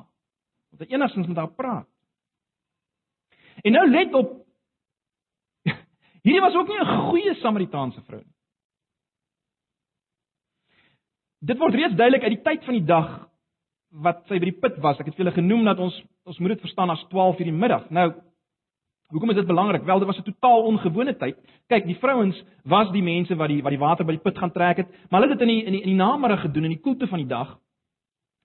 Dat 0.75 0.83
hy 0.83 0.97
enigsins 0.97 1.31
met 1.31 1.39
haar 1.39 1.53
praat. 1.55 1.87
En 3.63 3.77
nou 3.77 3.85
let 3.91 4.15
op 4.19 4.33
Hierdie 6.27 6.43
was 6.43 6.59
ook 6.59 6.69
nie 6.69 6.81
'n 6.81 6.99
goeie 7.11 7.35
Samaritaanse 7.35 8.03
vrou 8.03 8.21
nie. 8.21 8.35
Dit 11.43 11.59
word 11.59 11.75
reeds 11.75 11.95
duidelik 11.95 12.23
uit 12.23 12.35
die 12.35 12.43
tyd 12.43 12.65
van 12.65 12.75
die 12.75 12.87
dag 12.87 13.29
wat 13.91 14.27
sy 14.27 14.39
by 14.39 14.51
die 14.51 14.61
put 14.61 14.77
was. 14.83 14.99
Ek 14.99 15.07
het 15.07 15.15
vir 15.15 15.25
julle 15.25 15.39
genoem 15.39 15.65
dat 15.65 15.79
ons 15.79 16.03
ons 16.25 16.39
moet 16.39 16.55
dit 16.55 16.61
verstaan 16.61 16.91
as 16.91 17.03
12:00 17.11 17.41
in 17.41 17.51
die 17.51 17.61
middag. 17.63 17.91
Nou 17.91 18.13
Hoekom 19.13 19.31
is 19.31 19.37
dit 19.37 19.47
belangrik? 19.47 19.85
Wel, 19.85 19.99
dit 19.99 20.07
was 20.07 20.19
'n 20.19 20.23
totaal 20.23 20.63
ongewone 20.63 21.17
tyd. 21.17 21.37
Kyk, 21.67 21.85
die 21.85 21.99
vrouens 21.99 22.45
was 22.65 22.91
die 22.93 23.03
mense 23.03 23.37
wat 23.37 23.49
die 23.49 23.63
wat 23.63 23.71
die 23.71 23.79
water 23.79 24.05
by 24.05 24.13
die 24.13 24.23
put 24.23 24.39
gaan 24.39 24.53
trek 24.53 24.77
het, 24.77 24.89
maar 25.11 25.21
hulle 25.21 25.33
het 25.33 25.39
dit 25.39 25.49
in 25.49 25.55
die 25.55 25.65
in 25.65 25.73
die, 25.73 25.83
in 25.83 25.89
die 25.89 25.97
namiddag 26.05 26.41
gedoen 26.41 26.65
in 26.65 26.71
die 26.71 26.81
koelte 26.81 27.07
van 27.07 27.19
die 27.19 27.29
dag. 27.29 27.59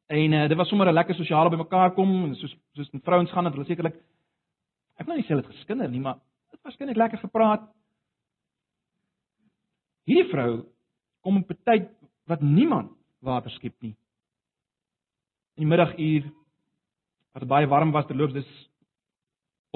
En 0.08 0.32
uh, 0.32 0.48
dit 0.48 0.58
was 0.58 0.68
sommer 0.68 0.88
'n 0.88 0.94
lekker 0.94 1.16
sosiale 1.16 1.50
bymekaar 1.50 1.94
kom 1.94 2.24
en 2.24 2.36
soos 2.36 2.58
soos 2.74 2.90
die 2.90 3.02
vrouens 3.04 3.32
gaan 3.32 3.46
het 3.46 3.54
hulle 3.54 3.66
sekerlik 3.66 3.96
ek 4.98 5.06
wil 5.06 5.16
nie 5.16 5.24
sê 5.24 5.34
hulle 5.34 5.46
het 5.46 5.56
geskinder 5.56 5.90
nie, 5.90 6.02
maar 6.02 6.20
dit 6.52 6.60
was 6.64 6.76
kinderlik 6.76 7.04
lekker 7.04 7.20
gepraat. 7.20 7.68
Hierdie 10.08 10.30
vrou 10.32 10.66
kom 11.22 11.38
op 11.38 11.52
'n 11.52 11.64
tyd 11.64 11.90
wat 12.26 12.42
niemand 12.42 12.92
water 13.22 13.52
skep 13.52 13.76
nie. 13.82 13.96
In 15.56 15.64
die 15.64 15.70
middaguur 15.70 16.32
wat 17.34 17.48
baie 17.48 17.68
warm 17.68 17.92
was 17.92 18.06
terloops 18.06 18.34
dis 18.34 18.70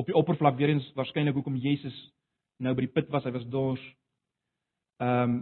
op 0.01 0.09
die 0.09 0.17
oppervlak 0.17 0.57
weer 0.57 0.73
eens 0.73 0.87
waarskynlik 0.97 1.37
hoekom 1.37 1.59
Jesus 1.61 1.95
nou 2.61 2.73
by 2.77 2.85
die 2.85 2.93
put 2.93 3.09
was, 3.13 3.25
hy 3.25 3.33
was 3.37 3.47
dors. 3.53 3.83
Ehm 5.01 5.37
um, 5.37 5.39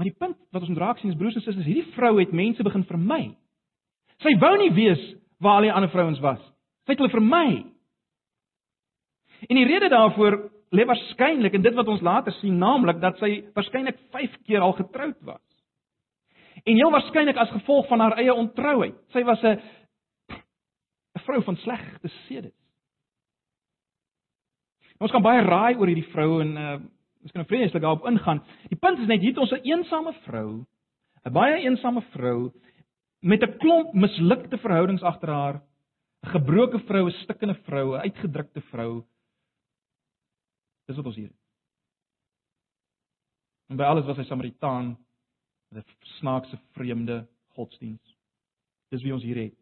Maar 0.00 0.08
die 0.08 0.16
punt 0.16 0.36
wat 0.48 0.62
ons 0.64 0.70
moet 0.72 0.78
raak 0.80 1.00
sien 1.02 1.10
is 1.12 1.16
broers 1.20 1.34
en 1.36 1.42
susters, 1.44 1.66
hierdie 1.68 1.92
vrou 1.92 2.14
het 2.16 2.30
mense 2.32 2.64
begin 2.64 2.86
vermy. 2.88 3.34
Sy 4.24 4.30
wou 4.40 4.54
nie 4.56 4.70
weet 4.72 5.02
waar 5.44 5.58
al 5.58 5.66
die 5.66 5.72
ander 5.76 5.90
vrouens 5.92 6.22
was. 6.24 6.40
Sy 6.88 6.94
het 6.94 7.02
hulle 7.02 7.12
vermy. 7.12 7.48
En 9.44 9.60
die 9.60 9.66
rede 9.68 9.90
daarvoor 9.92 10.38
lê 10.72 10.86
waarskynlik 10.88 11.58
in 11.58 11.66
dit 11.66 11.76
wat 11.76 11.92
ons 11.92 12.00
later 12.06 12.32
sien, 12.38 12.56
naamlik 12.56 13.02
dat 13.02 13.20
sy 13.20 13.42
waarskynlik 13.52 14.00
5 14.16 14.38
keer 14.48 14.64
al 14.64 14.72
getroud 14.78 15.18
was. 15.28 15.44
En 16.64 16.80
heel 16.80 16.94
waarskynlik 16.96 17.36
as 17.36 17.52
gevolg 17.58 17.92
van 17.92 18.00
haar 18.00 18.16
eie 18.22 18.32
ontrouheid. 18.32 18.96
Sy 19.12 19.24
was 19.28 19.44
'n 19.44 19.60
'n 20.32 21.24
vrou 21.26 21.42
van 21.42 21.56
slegte 21.56 22.08
sedes. 22.24 22.59
Ons 25.00 25.12
kan 25.14 25.24
baie 25.24 25.40
raai 25.44 25.78
oor 25.78 25.88
hierdie 25.88 26.10
vrou 26.12 26.40
en 26.44 26.56
uh 26.56 26.80
ons 27.20 27.34
kan 27.36 27.44
vreeslik 27.44 27.82
daarop 27.84 28.06
ingaan. 28.08 28.38
Die 28.72 28.78
punt 28.80 28.96
is 29.02 29.08
net 29.08 29.20
hier 29.20 29.34
het 29.34 29.42
ons 29.42 29.50
'n 29.52 29.66
eensame 29.68 30.12
vrou, 30.24 30.64
'n 31.26 31.32
baie 31.32 31.58
eensame 31.68 32.00
vrou 32.16 32.50
met 33.20 33.42
'n 33.42 33.58
klomp 33.58 33.92
mislukte 33.94 34.56
verhoudings 34.56 35.02
agter 35.02 35.28
haar, 35.28 35.60
'n 36.24 36.30
gebroke 36.32 36.78
vrou, 36.88 37.06
'n 37.06 37.20
stikkende 37.22 37.54
vrou, 37.66 37.94
'n 37.94 38.00
uitgedrukte 38.00 38.60
vrou. 38.60 39.04
Dis 40.86 40.96
wat 40.96 41.06
ons 41.06 41.16
hier 41.16 41.28
het. 41.28 41.40
En 43.68 43.76
by 43.76 43.84
alles 43.84 44.06
was 44.06 44.16
hy 44.16 44.24
Samaritaan, 44.24 44.96
'n 45.74 45.84
snaakse 46.18 46.58
vreemde 46.72 47.28
godsdiens. 47.54 48.16
Dis 48.90 49.02
wie 49.02 49.12
ons 49.12 49.22
hier 49.22 49.36
het. 49.36 49.54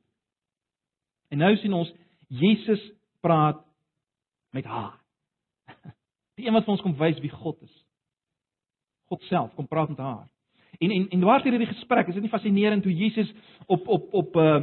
En 1.30 1.38
nou 1.38 1.56
sien 1.56 1.72
ons 1.72 1.92
Jesus 2.28 2.92
praat 3.20 3.64
met 4.50 4.64
haar. 4.64 4.97
Die 6.38 6.46
een 6.46 6.54
wat 6.54 6.66
vir 6.66 6.76
ons 6.76 6.84
kom 6.84 6.96
wys 6.98 7.18
wie 7.22 7.32
God 7.34 7.58
is. 7.66 7.74
God 9.10 9.24
self 9.26 9.54
kom 9.58 9.66
praat 9.66 9.90
met 9.90 10.02
haar. 10.02 10.26
En 10.78 10.92
en 10.94 11.06
en 11.10 11.24
waar 11.26 11.42
is 11.42 11.48
hierdie 11.48 11.66
gesprek? 11.66 12.08
Is 12.08 12.14
dit 12.14 12.22
nie 12.22 12.32
fascinerend 12.32 12.84
hoe 12.86 12.94
Jesus 12.94 13.30
op 13.66 13.88
op 13.88 14.12
op 14.14 14.36
'n 14.36 14.38
uh, 14.38 14.60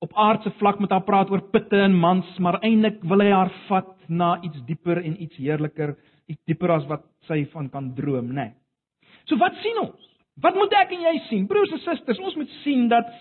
op 0.00 0.14
aardse 0.16 0.50
vlak 0.56 0.78
met 0.80 0.90
haar 0.90 1.04
praat 1.04 1.30
oor 1.30 1.42
pitte 1.52 1.76
en 1.76 1.94
mans, 1.96 2.38
maar 2.38 2.60
eintlik 2.64 3.02
wil 3.02 3.20
hy 3.20 3.28
haar 3.30 3.50
vat 3.68 3.90
na 4.08 4.38
iets 4.42 4.62
dieper 4.64 5.02
en 5.04 5.22
iets 5.22 5.36
heerliker, 5.36 5.92
iets 6.26 6.40
dieper 6.48 6.72
as 6.72 6.86
wat 6.88 7.04
sy 7.28 7.44
van 7.52 7.68
kan 7.70 7.90
droom, 7.94 8.32
né? 8.32 8.44
Nee. 8.44 8.54
So 9.28 9.36
wat 9.36 9.58
sien 9.60 9.78
ons? 9.82 10.08
Wat 10.40 10.56
moet 10.56 10.72
ek 10.72 10.94
en 10.96 11.04
jy 11.04 11.16
sien? 11.28 11.46
Broers 11.46 11.72
en 11.76 11.82
susters, 11.84 12.18
ons 12.18 12.36
moet 12.36 12.48
sien 12.64 12.88
dat 12.88 13.12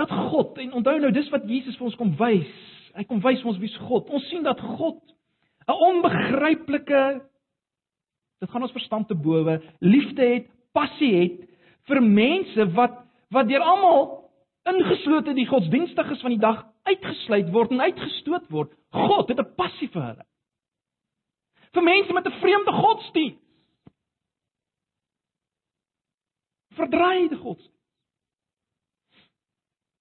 dat 0.00 0.10
God 0.10 0.58
en 0.58 0.72
onthou 0.72 0.98
nou 1.00 1.10
dis 1.12 1.28
wat 1.30 1.48
Jesus 1.50 1.76
vir 1.76 1.90
ons 1.90 1.98
kom 1.98 2.14
wys. 2.16 2.52
Hy 2.94 3.04
kom 3.08 3.20
wys 3.24 3.42
ons 3.44 3.58
wie's 3.58 3.76
God. 3.88 4.08
Ons 4.08 4.28
sien 4.30 4.42
dat 4.46 4.60
God 4.60 5.02
'n 5.66 5.78
onbegryplike 5.88 7.02
dit 8.42 8.50
gaan 8.50 8.62
ons 8.62 8.74
verstand 8.74 9.08
te 9.08 9.14
bowe, 9.14 9.60
liefde 9.78 10.24
het, 10.26 10.50
passie 10.74 11.12
het 11.14 11.38
vir 11.90 12.02
mense 12.02 12.66
wat 12.74 12.98
wat 13.32 13.48
deur 13.48 13.62
almal 13.64 14.02
ingeslote 14.68 15.32
die 15.34 15.46
godsdienstiges 15.48 16.20
van 16.20 16.34
die 16.34 16.42
dag 16.42 16.58
uitgesluit 16.84 17.48
word 17.54 17.72
en 17.72 17.80
uitgestoot 17.80 18.50
word. 18.52 18.74
God 18.92 19.28
het 19.28 19.38
'n 19.40 19.54
passie 19.56 19.88
vir 19.88 20.02
hulle. 20.02 20.26
Vir 21.72 21.82
mense 21.82 22.12
met 22.12 22.26
'n 22.26 22.40
vreemde 22.40 22.72
godsdienst. 22.72 23.40
Verdraaide 26.76 27.36
godsdienst. 27.36 27.72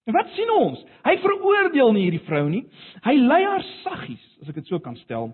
En 0.06 0.14
wat 0.14 0.30
sien 0.36 0.50
ons? 0.52 0.84
Hy 1.04 1.18
veroordeel 1.18 1.92
nie 1.92 2.02
hierdie 2.02 2.26
vrou 2.26 2.50
nie. 2.50 2.66
Hy 3.04 3.14
lei 3.16 3.44
haar 3.46 3.64
saggies, 3.84 4.38
as 4.42 4.50
ek 4.50 4.56
dit 4.56 4.68
so 4.68 4.80
kan 4.80 4.96
stel, 4.96 5.32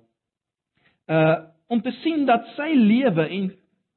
uh 1.08 1.38
om 1.68 1.82
te 1.84 1.92
sien 1.92 2.22
dat 2.26 2.46
sy 2.56 2.70
lewe 2.80 3.26
en 3.28 3.50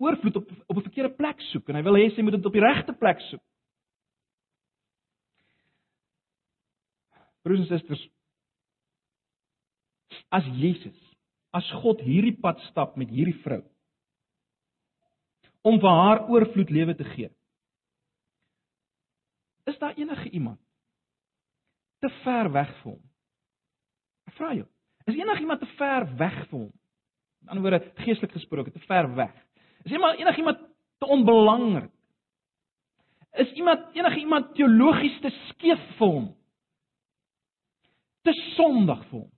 oorvloed 0.02 0.36
op 0.36 0.48
op 0.66 0.76
'n 0.76 0.82
verkeerde 0.88 1.14
plek 1.14 1.40
soek 1.40 1.68
en 1.68 1.76
hy 1.76 1.82
wil 1.82 1.98
hê 1.98 2.08
sy 2.14 2.22
moet 2.22 2.34
dit 2.34 2.46
op 2.46 2.52
die 2.52 2.64
regte 2.64 2.92
plek 2.92 3.20
soek. 3.20 3.42
Broers 7.42 7.60
en 7.60 7.66
susters, 7.66 8.02
as 10.28 10.44
Jesus, 10.44 10.98
as 11.50 11.70
God 11.82 12.00
hierdie 12.00 12.36
pad 12.40 12.58
stap 12.70 12.96
met 12.96 13.08
hierdie 13.08 13.38
vrou 13.42 13.62
om 15.62 15.78
vir 15.80 15.96
haar 16.00 16.24
oorvloed 16.28 16.70
lewe 16.70 16.94
te 16.96 17.04
gee. 17.04 17.30
Is 19.68 19.78
daar 19.78 19.96
enige 19.96 20.30
iemand 20.30 20.60
te 22.00 22.08
ver 22.24 22.52
weg 22.52 22.70
vir 22.82 22.92
hom? 22.92 23.02
Ek 24.30 24.36
vra 24.38 24.54
jou, 24.54 24.66
is 25.04 25.16
enige 25.18 25.40
iemand 25.40 25.60
te 25.60 25.72
ver 25.76 26.08
weg 26.16 26.38
vir 26.48 26.58
hom? 26.58 26.79
In 27.42 27.48
ander 27.48 27.64
woorde, 27.64 27.92
geestelik 28.04 28.32
gesproke, 28.32 28.70
te 28.70 28.78
ver 28.78 29.14
weg. 29.14 29.34
Is 29.82 29.92
iemand 29.92 30.18
enigiemand 30.18 30.58
te 30.98 31.06
onbelangrik? 31.06 31.90
Is 33.30 33.52
iemand 33.52 33.94
enige 33.94 34.18
iemand 34.18 34.54
teologies 34.54 35.20
te 35.20 35.30
skeef 35.48 35.82
vir 35.96 36.06
hom? 36.06 36.30
Te 38.22 38.32
sondig 38.56 39.04
vir 39.08 39.18
hom? 39.20 39.30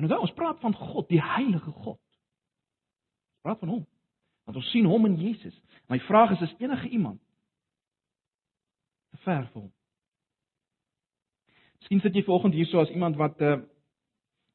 En 0.00 0.08
nou 0.08 0.20
ons 0.24 0.32
praat 0.32 0.60
van 0.60 0.74
God, 0.74 1.08
die 1.12 1.20
heilige 1.20 1.70
God. 1.70 1.98
Ons 2.00 3.42
praat 3.44 3.60
van 3.60 3.74
hom. 3.76 3.82
Want 4.48 4.56
ons 4.56 4.70
sien 4.72 4.88
hom 4.88 5.04
in 5.06 5.18
Jesus. 5.20 5.56
My 5.92 6.00
vraag 6.08 6.32
is 6.38 6.46
is 6.48 6.56
enige 6.58 6.88
iemand 6.88 7.20
te 9.10 9.20
ver 9.26 9.44
vir 9.52 9.60
hom? 9.60 9.72
Miskien 11.80 12.00
sit 12.00 12.16
jy 12.16 12.24
vanoggend 12.24 12.56
hier 12.56 12.68
so 12.70 12.80
as 12.80 12.92
iemand 12.94 13.18
wat 13.20 13.40
uh, 13.44 13.58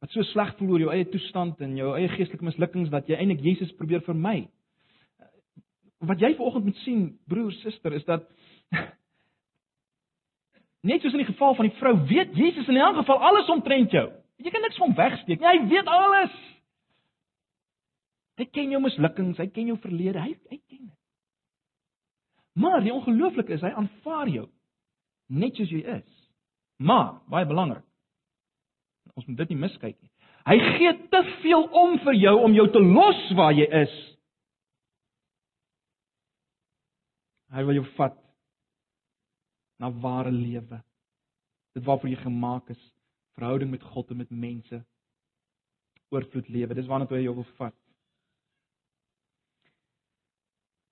wat 0.04 0.12
so 0.14 0.26
sleg 0.32 0.54
voel 0.58 0.76
oor 0.76 0.84
jou 0.86 0.92
eie 0.94 1.08
toestand 1.10 1.62
en 1.66 1.78
jou 1.78 1.94
eie 1.98 2.10
geestelike 2.14 2.46
mislukkings 2.46 2.92
dat 2.94 3.08
jy 3.10 3.18
eintlik 3.20 3.44
Jesus 3.46 3.72
probeer 3.80 4.04
vermy. 4.06 4.48
Wat 6.06 6.22
jy 6.22 6.34
vanoggend 6.36 6.68
moet 6.70 6.82
sien, 6.84 7.06
broer, 7.30 7.54
suster, 7.64 7.96
is 7.96 8.06
dat 8.06 8.28
net 10.90 11.02
soos 11.02 11.16
in 11.16 11.24
die 11.24 11.32
geval 11.32 11.56
van 11.58 11.70
die 11.70 11.78
vrou, 11.80 11.96
weet 12.10 12.36
Jesus 12.38 12.68
in 12.70 12.82
elk 12.82 13.00
geval 13.02 13.24
alles 13.32 13.50
omtrent 13.54 13.96
jou. 13.96 14.10
Jy 14.44 14.52
kan 14.52 14.66
niks 14.66 14.82
van 14.82 14.98
wegsteek 14.98 15.40
nie. 15.40 15.48
Hy 15.48 15.70
weet 15.72 15.88
alles. 15.90 16.36
Hy 18.36 18.46
ken 18.52 18.74
jou 18.76 18.82
mislukkings, 18.84 19.40
hy 19.40 19.48
ken 19.48 19.72
jou 19.72 19.78
verlede, 19.80 20.20
hy 20.20 20.36
hy 20.52 20.60
ken 20.60 20.84
dit. 20.84 20.94
Maar 22.60 22.84
die 22.84 22.94
ongelooflike 22.94 23.56
is 23.56 23.64
hy 23.64 23.72
aanvaar 23.76 24.32
jou 24.32 24.46
net 25.28 25.58
soos 25.58 25.72
jy 25.72 25.82
is. 25.96 26.08
Maar 26.78 27.22
baie 27.32 27.48
belangrik, 27.48 27.84
Ons 29.16 29.28
moet 29.28 29.38
dit 29.38 29.54
nie 29.54 29.62
miskyk 29.64 29.96
nie. 29.96 30.12
Hy 30.46 30.58
gee 30.78 30.92
te 31.10 31.22
veel 31.42 31.64
om 31.74 31.96
vir 32.04 32.18
jou 32.20 32.36
om 32.46 32.54
jou 32.54 32.66
te 32.72 32.82
los 32.84 33.22
waar 33.38 33.56
jy 33.56 33.66
is. 33.84 33.94
Hy 37.56 37.64
wil 37.64 37.80
jou 37.80 37.86
vat 37.96 38.18
na 39.80 39.90
ware 40.04 40.32
lewe. 40.32 40.82
Dit 41.76 41.86
waarvoor 41.88 42.12
jy 42.12 42.20
gemaak 42.22 42.70
is, 42.72 42.84
verhouding 43.40 43.72
met 43.72 43.84
God 43.94 44.12
en 44.12 44.22
met 44.22 44.32
mense. 44.32 44.82
Oorvloed 46.14 46.52
lewe. 46.52 46.78
Dis 46.78 46.88
waarna 46.88 47.08
toe 47.08 47.18
hy 47.18 47.26
jou 47.26 47.36
wil 47.40 47.48
vat. 47.58 47.76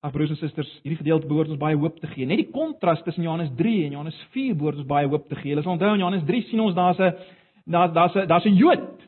Ag 0.04 0.12
broers 0.12 0.34
en 0.36 0.40
susters, 0.42 0.72
hierdie 0.84 1.00
gedeelte 1.00 1.30
behoort 1.30 1.54
ons 1.54 1.62
baie 1.62 1.78
hoop 1.80 2.02
te 2.02 2.10
gee. 2.12 2.28
Net 2.28 2.42
die 2.42 2.52
kontras 2.52 3.00
tussen 3.06 3.24
Johannes 3.24 3.54
3 3.56 3.86
en 3.86 3.94
Johannes 3.96 4.18
4 4.34 4.58
behoort 4.60 4.82
ons 4.82 4.90
baie 4.90 5.08
hoop 5.08 5.30
te 5.30 5.38
gee. 5.40 5.56
Ons 5.56 5.70
onthou 5.78 5.94
in 5.96 6.04
Johannes 6.04 6.26
3 6.28 6.42
sien 6.50 6.64
ons 6.64 6.76
daar's 6.76 7.00
'n 7.00 7.14
daar 7.64 7.94
daar's 7.94 8.16
'n 8.16 8.28
daar's 8.28 8.46
'n 8.46 8.56
Jood, 8.56 9.08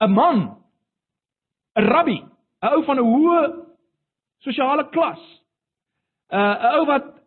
'n 0.00 0.10
man, 0.10 0.58
'n 1.74 1.82
rabbi, 1.82 2.18
'n 2.62 2.72
ou 2.74 2.84
van 2.84 2.98
'n 2.98 3.04
hoë 3.04 3.66
sosiale 4.38 4.88
klas. 4.88 5.42
'n 6.30 6.36
'n 6.38 6.74
ou 6.78 6.86
wat 6.86 7.22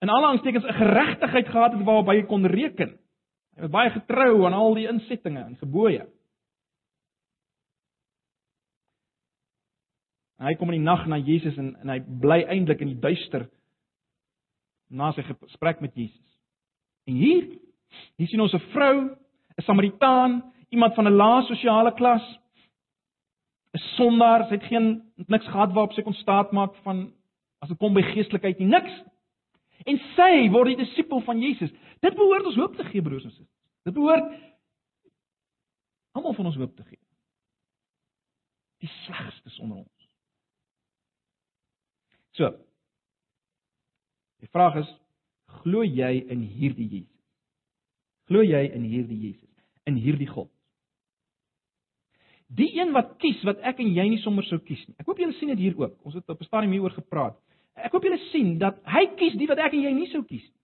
in 0.00 0.08
alle 0.08 0.26
aanstekens 0.26 0.64
'n 0.64 0.72
geregtigheid 0.72 1.48
gehad 1.48 1.72
het 1.72 1.84
waarop 1.84 2.06
hy 2.06 2.22
kon 2.22 2.46
reken. 2.46 2.98
Hy 3.54 3.60
was 3.60 3.70
baie 3.70 3.90
getrou 3.90 4.46
aan 4.46 4.52
al 4.52 4.74
die 4.74 4.88
insettinge 4.88 5.40
en 5.40 5.56
gebooie. 5.56 6.06
Hy 10.38 10.54
kom 10.54 10.72
in 10.72 10.80
die 10.80 10.90
nag 10.90 11.06
na 11.06 11.16
Jesus 11.16 11.56
en 11.56 11.76
en 11.80 11.88
hy 11.88 12.00
bly 12.00 12.42
eintlik 12.42 12.80
in 12.80 12.88
die 12.88 13.00
duister 13.00 13.46
na 14.90 15.12
sy 15.12 15.22
gesprek 15.22 15.80
met 15.80 15.94
Jesus. 15.94 16.38
En 17.06 17.14
hier, 17.14 17.46
hier 18.16 18.28
sien 18.28 18.40
ons 18.40 18.54
'n 18.54 18.70
vrou 18.74 19.16
'n 19.56 19.62
Samaritaan, 19.62 20.52
iemand 20.68 20.94
van 20.94 21.06
'n 21.06 21.16
lae 21.16 21.42
sosiale 21.42 21.94
klas, 21.94 22.24
'n 23.72 23.78
sondaar, 23.96 24.46
sy 24.48 24.54
het 24.54 24.64
geen 24.64 25.12
niks 25.14 25.46
gehad 25.46 25.72
waarop 25.72 25.92
sy 25.92 26.02
kon 26.02 26.14
staat 26.14 26.52
maak 26.52 26.74
van 26.76 27.12
as 27.58 27.68
dit 27.68 27.78
kom 27.78 27.94
by 27.94 28.02
geestelikheid 28.02 28.58
nie, 28.58 28.68
niks. 28.68 29.02
En 29.84 29.98
sy 30.16 30.50
word 30.50 30.66
die 30.66 30.84
disipel 30.84 31.20
van 31.20 31.40
Jesus. 31.40 31.70
Dit 32.00 32.14
behoort 32.14 32.46
ons 32.46 32.56
hoop 32.56 32.76
te 32.76 32.84
gee, 32.84 33.02
broers 33.02 33.24
en 33.24 33.30
susters. 33.30 33.48
Dit 33.84 33.94
behoort 33.94 34.32
almal 36.12 36.34
van 36.34 36.46
ons 36.46 36.56
hoop 36.56 36.76
te 36.76 36.84
gee. 36.84 36.98
die 38.84 38.92
slegstes 39.04 39.58
onder 39.58 39.76
ons. 39.80 40.08
So. 42.36 42.50
Die 44.44 44.50
vraag 44.52 44.76
is, 44.82 44.90
glo 45.62 45.84
jy 45.86 46.18
in 46.32 46.42
hierdie 46.58 46.88
Jesus? 46.90 47.13
Glo 48.30 48.42
jy 48.42 48.62
in 48.72 48.84
hierdie 48.88 49.20
Jesus, 49.20 49.50
in 49.86 49.96
hierdie 50.00 50.28
God? 50.30 50.50
Die 52.54 52.70
een 52.78 52.92
wat 52.94 53.16
kies 53.22 53.40
wat 53.44 53.60
ek 53.66 53.80
en 53.82 53.90
jy 53.96 54.04
nie 54.08 54.20
sommer 54.22 54.44
sou 54.46 54.60
kies 54.62 54.82
nie. 54.86 54.94
Ek 55.00 55.08
hoop 55.08 55.18
julle 55.18 55.34
sien 55.38 55.50
dit 55.52 55.64
hier 55.64 55.78
ook. 55.80 55.96
Ons 56.04 56.14
het 56.14 56.28
op 56.28 56.40
'n 56.40 56.44
stadium 56.44 56.72
hieroor 56.72 56.94
gepraat. 56.94 57.36
Ek 57.76 57.92
hoop 57.92 58.04
julle 58.04 58.20
sien 58.30 58.58
dat 58.58 58.78
hy 58.86 59.06
kies 59.18 59.34
die 59.34 59.46
wat 59.46 59.58
ek 59.58 59.72
en 59.72 59.82
jy 59.82 59.92
nie 59.92 60.10
sou 60.12 60.22
kies 60.22 60.42
nie. 60.42 60.60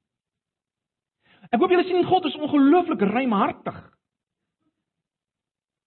Ek 1.51 1.61
hoop 1.61 1.71
julle 1.71 1.85
sien 1.85 2.05
God 2.05 2.25
is 2.25 2.37
ongelooflik 2.37 3.01
ruimhartig. 3.01 3.79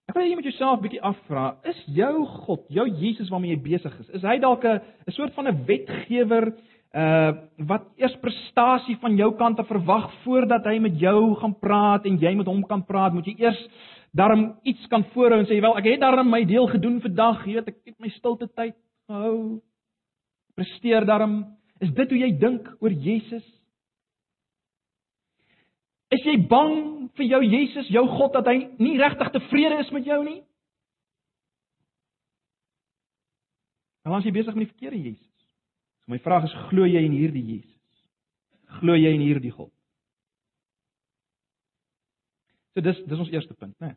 Ek 0.08 0.14
wil 0.14 0.28
jy 0.28 0.36
met 0.36 0.44
jouself 0.44 0.82
bietjie 0.82 1.00
afvra, 1.02 1.56
is 1.64 1.78
jou 1.86 2.26
God, 2.44 2.66
jou 2.68 2.84
Jesus 3.00 3.30
waarmee 3.32 3.54
jy 3.56 3.62
besig 3.62 3.94
is, 4.00 4.10
is 4.18 4.22
hy 4.22 4.38
dalk 4.38 4.64
'n 4.64 4.80
'n 5.08 5.12
soort 5.12 5.32
van 5.34 5.48
'n 5.48 5.64
wetgewer 5.66 6.52
uh 6.94 7.32
wat 7.66 7.86
eers 7.98 8.14
prestasie 8.22 8.96
van 9.02 9.16
jou 9.16 9.32
kant 9.38 9.58
af 9.58 9.66
verwag 9.66 10.10
voordat 10.22 10.66
hy 10.66 10.78
met 10.78 10.98
jou 11.00 11.34
gaan 11.40 11.54
praat 11.58 12.06
en 12.06 12.18
jy 12.18 12.34
met 12.38 12.46
hom 12.46 12.62
kan 12.66 12.84
praat, 12.86 13.14
moet 13.14 13.26
jy 13.26 13.34
eers 13.42 13.60
daarom 14.14 14.52
iets 14.62 14.86
kan 14.86 15.04
voorhou 15.14 15.40
en 15.40 15.46
sê 15.50 15.58
wel 15.60 15.78
ek 15.78 15.88
het 15.90 16.00
daarom 16.00 16.30
my 16.30 16.44
deel 16.46 16.68
gedoen 16.70 17.00
vandag, 17.02 17.42
jy 17.46 17.58
weet 17.58 17.72
ek 17.72 17.80
het 17.90 17.98
my 17.98 18.10
stilte 18.14 18.46
tyd 18.54 18.76
gehou. 19.10 19.60
Presteer 20.54 21.06
daarom. 21.06 21.42
Is 21.82 21.90
dit 21.90 22.10
hoe 22.14 22.18
jy 22.18 22.30
dink 22.38 22.68
oor 22.78 22.94
Jesus? 22.94 23.44
Is 26.14 26.22
jy 26.22 26.36
bang 26.46 27.08
vir 27.18 27.26
jou 27.26 27.42
Jesus, 27.42 27.90
jou 27.90 28.04
God 28.06 28.36
dat 28.38 28.46
hy 28.46 28.58
nie 28.78 28.98
regtig 29.00 29.32
tevrede 29.34 29.80
is 29.82 29.90
met 29.90 30.06
jou 30.06 30.20
nie? 30.22 30.40
Nou 34.04 34.14
as 34.18 34.26
jy 34.26 34.34
besig 34.36 34.54
met 34.54 34.68
die 34.68 34.72
verkeerde 34.76 35.00
Jesus. 35.00 35.33
So 36.04 36.12
my 36.12 36.20
vraag 36.20 36.44
is 36.44 36.56
glo 36.68 36.84
jy 36.84 37.00
in 37.06 37.16
hierdie 37.16 37.44
Jesus? 37.46 38.02
Glo 38.80 38.96
jy 38.98 39.14
in 39.16 39.24
hierdie 39.24 39.52
God? 39.54 39.72
So 42.74 42.84
dis 42.84 43.00
dis 43.08 43.22
ons 43.22 43.32
eerste 43.32 43.54
punt, 43.56 43.74
né? 43.80 43.94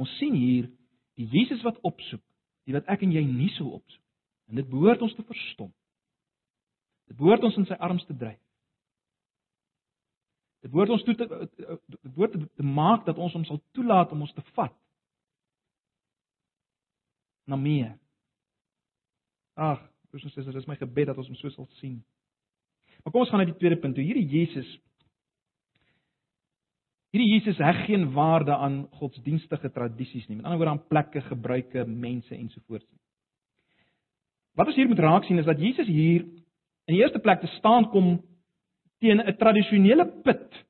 Ons 0.00 0.10
sien 0.18 0.34
hier 0.34 0.66
die 1.16 1.28
Jesus 1.30 1.62
wat 1.64 1.78
opsoek, 1.86 2.22
die 2.66 2.74
wat 2.74 2.88
ek 2.90 3.04
en 3.06 3.14
jy 3.14 3.22
nie 3.24 3.52
sou 3.54 3.70
opsoek. 3.76 4.02
En 4.50 4.58
dit 4.58 4.68
behoort 4.70 5.02
ons 5.02 5.14
te 5.14 5.24
verstom. 5.26 5.70
Dit 7.06 7.18
behoort 7.18 7.44
ons 7.46 7.56
in 7.60 7.66
sy 7.68 7.78
arms 7.82 8.04
te 8.06 8.16
dryf. 8.18 8.40
Dit 10.66 10.72
behoort 10.72 10.96
ons 10.96 11.04
toe 11.06 11.14
te 11.14 11.26
dit 11.30 12.10
behoort 12.10 12.34
te, 12.34 12.42
te 12.58 12.66
maak 12.66 13.06
dat 13.06 13.18
ons 13.22 13.34
hom 13.38 13.44
sal 13.46 13.60
toelaat 13.76 14.10
om 14.10 14.24
ons 14.26 14.34
te 14.34 14.42
vat 14.58 14.74
na 17.46 17.54
meer. 17.60 17.92
Ag, 19.54 19.84
broers 20.10 20.24
en 20.24 20.34
susters, 20.34 20.54
dis 20.54 20.68
my 20.70 20.76
gebed 20.80 21.10
dat 21.10 21.18
ons 21.18 21.28
hom 21.28 21.38
so 21.38 21.52
sal 21.54 21.68
sien. 21.80 22.00
Maar 23.04 23.12
kom 23.12 23.22
ons 23.22 23.30
gaan 23.30 23.42
na 23.42 23.48
die 23.48 23.58
tweede 23.60 23.80
punt. 23.80 23.96
Hierdie 23.96 24.26
Jesus 24.26 24.76
Hierdie 27.14 27.38
Jesus 27.38 27.56
heg 27.62 27.86
geen 27.86 28.10
waarde 28.12 28.52
aan 28.52 28.82
godsdienstige 28.98 29.70
tradisies 29.72 30.26
nie. 30.28 30.36
Met 30.36 30.44
ander 30.44 30.58
woorde 30.60 30.72
aan 30.74 30.86
plekke, 30.90 31.22
gebruike, 31.30 31.86
mense 31.88 32.34
ensovoorts. 32.34 32.84
Wat 34.56 34.68
ons 34.68 34.76
hier 34.76 34.88
moet 34.90 35.00
raak 35.00 35.24
sien 35.24 35.40
is 35.40 35.48
dat 35.48 35.60
Jesus 35.60 35.88
hier 35.88 36.26
in 36.26 36.92
die 36.92 37.00
eerste 37.00 37.22
plek 37.22 37.40
te 37.40 37.48
staan 37.56 37.88
kom 37.92 38.18
teen 39.00 39.20
'n 39.20 39.36
tradisionele 39.36 40.06
put 40.24 40.66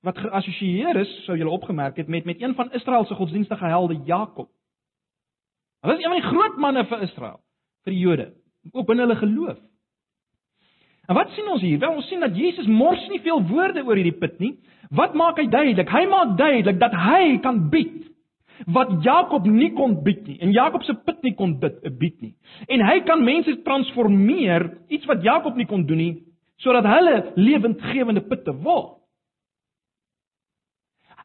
wat 0.00 0.18
geassosieer 0.18 0.96
is, 0.96 1.10
sou 1.24 1.36
julle 1.36 1.52
opgemerk 1.52 1.96
het, 1.96 2.08
met 2.08 2.24
met 2.24 2.40
een 2.40 2.54
van 2.54 2.72
Israel 2.72 3.04
se 3.04 3.14
godsdienstige 3.14 3.64
helde 3.64 4.00
Jakob. 4.04 4.48
Hy 5.80 5.88
was 5.88 5.98
een 5.98 6.12
van 6.12 6.20
die 6.20 6.28
groot 6.28 6.56
manne 6.56 6.84
vir 6.86 7.02
Israel, 7.02 7.40
vir 7.84 7.92
die 7.92 8.00
Jode, 8.00 8.34
ook 8.72 8.86
binne 8.86 9.06
hulle 9.06 9.16
geloof. 9.16 9.58
En 11.10 11.16
wat 11.18 11.32
sien 11.34 11.48
ons 11.50 11.62
hier? 11.62 11.78
Wel, 11.78 11.94
ons 11.98 12.06
sien 12.06 12.20
dat 12.22 12.36
Jesus 12.36 12.66
mors 12.70 13.08
nie 13.10 13.20
veel 13.24 13.42
woorde 13.48 13.82
oor 13.82 13.98
hierdie 13.98 14.18
put 14.18 14.38
nie. 14.38 14.52
Wat 14.94 15.14
maak 15.18 15.40
hy 15.42 15.48
duidelik? 15.50 15.90
Hy 15.90 16.04
maak 16.10 16.36
duidelik 16.38 16.78
dat 16.78 16.94
hy 16.94 17.38
kan 17.42 17.66
bied 17.72 17.98
wat 18.68 18.90
Jakob 19.04 19.46
nie 19.48 19.70
kon 19.72 19.94
bied 20.04 20.26
nie 20.28 20.36
en 20.44 20.52
Jakob 20.52 20.82
se 20.84 20.92
put 21.06 21.22
nie 21.24 21.32
kon 21.34 21.54
dit 21.62 21.78
bied 21.98 22.18
nie. 22.20 22.34
En 22.68 22.84
hy 22.84 22.98
kan 23.08 23.24
mense 23.24 23.54
transformeer, 23.64 24.66
iets 24.92 25.08
wat 25.08 25.24
Jakob 25.24 25.56
nie 25.56 25.66
kon 25.66 25.86
doen 25.88 26.02
nie, 26.02 26.14
sodat 26.60 26.84
hulle 26.84 27.32
lewendgewende 27.40 28.22
putte 28.28 28.52
word. 28.64 28.98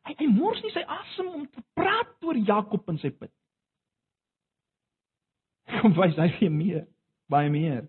Hy, 0.05 0.15
hy 0.21 0.27
mors 0.31 0.61
nie 0.63 0.71
sy 0.71 0.85
asem 0.85 1.31
om 1.33 1.45
te 1.49 1.63
praat 1.75 2.13
oor 2.23 2.37
Jakob 2.37 2.87
en 2.89 3.01
sy 3.01 3.11
put. 3.11 3.33
Kom 5.81 5.95
wys 5.99 6.17
hy 6.21 6.29
vir 6.39 6.53
meer, 6.53 6.83
baie 7.31 7.49
meer. 7.49 7.85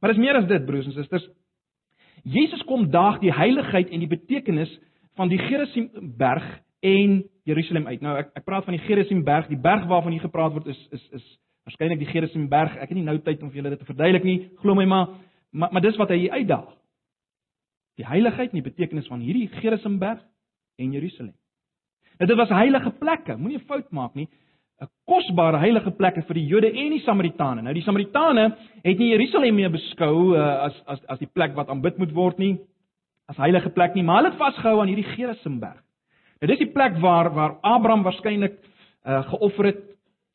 Maar 0.00 0.14
dis 0.14 0.22
meer 0.22 0.38
as 0.40 0.48
dit, 0.48 0.64
broers 0.66 0.86
en 0.86 0.96
susters. 0.96 1.26
Jesus 2.24 2.62
kom 2.68 2.88
daag 2.90 3.20
die 3.22 3.32
heiligheid 3.32 3.90
en 3.94 4.02
die 4.02 4.10
betekenis 4.10 4.72
van 5.18 5.30
die 5.30 5.38
Gerisimberg 5.38 6.46
en 6.80 7.20
Jerusalem 7.48 7.86
uit. 7.86 8.02
Nou 8.04 8.16
ek 8.18 8.32
ek 8.38 8.46
praat 8.46 8.66
van 8.66 8.76
die 8.76 8.84
Gerisimberg, 8.86 9.48
die 9.50 9.60
berg 9.60 9.86
waarvan 9.90 10.14
hier 10.14 10.26
gepraat 10.26 10.54
word 10.56 10.66
is 10.66 10.80
is 10.94 11.04
is 11.20 11.28
waarskynlik 11.68 12.02
die 12.02 12.10
Gerisimberg. 12.10 12.76
Ek 12.76 12.90
het 12.90 12.96
nie 12.98 13.06
nou 13.06 13.18
tyd 13.22 13.42
om 13.42 13.50
vir 13.50 13.62
julle 13.62 13.74
dit 13.74 13.82
te 13.82 13.88
verduidelik 13.88 14.26
nie. 14.26 14.38
Glo 14.62 14.74
my 14.74 14.84
maar, 14.84 15.14
maar 15.50 15.72
maar 15.72 15.84
dis 15.84 15.98
wat 16.00 16.12
hy 16.14 16.28
uitdaag 16.30 16.74
die 17.98 18.06
heiligheid 18.06 18.52
en 18.52 18.60
die 18.60 18.70
betekenis 18.70 19.08
van 19.10 19.22
hierdie 19.26 19.48
Gerisimberg 19.58 20.20
en 20.78 20.92
Jerusalem. 20.94 21.34
Dit 22.18 22.34
was 22.38 22.50
heilige 22.50 22.92
plekke, 22.98 23.36
moenie 23.36 23.58
'n 23.58 23.66
fout 23.66 23.90
maak 23.90 24.14
nie. 24.14 24.28
'n 24.80 24.88
Kosbare 25.06 25.58
heilige 25.58 25.90
plekke 25.90 26.22
vir 26.22 26.34
die 26.34 26.46
Jode 26.46 26.68
en 26.70 26.92
die 26.94 27.02
Samaritane. 27.02 27.62
Nou 27.62 27.74
die 27.74 27.82
Samaritane 27.82 28.44
het 28.84 28.98
nie 28.98 29.10
Jerusalem 29.10 29.54
meer 29.54 29.70
beskou 29.70 30.36
uh, 30.36 30.68
as 30.68 30.76
as 30.86 31.00
as 31.08 31.18
die 31.18 31.30
plek 31.32 31.56
wat 31.56 31.68
aanbid 31.68 31.98
moet 31.98 32.14
word 32.14 32.38
nie, 32.38 32.58
as 33.26 33.36
heilige 33.36 33.70
plek 33.74 33.94
nie, 33.94 34.02
maar 34.02 34.22
hulle 34.22 34.30
het 34.30 34.38
vasgehou 34.38 34.80
aan 34.80 34.92
hierdie 34.92 35.10
Gerisimberg. 35.16 35.82
Nou 36.40 36.52
dis 36.52 36.62
die 36.62 36.72
plek 36.72 37.00
waar 37.02 37.32
waar 37.34 37.58
Abraham 37.62 38.06
waarskynlik 38.06 38.58
uh, 38.58 39.22
geoffer 39.32 39.72
het 39.72 39.84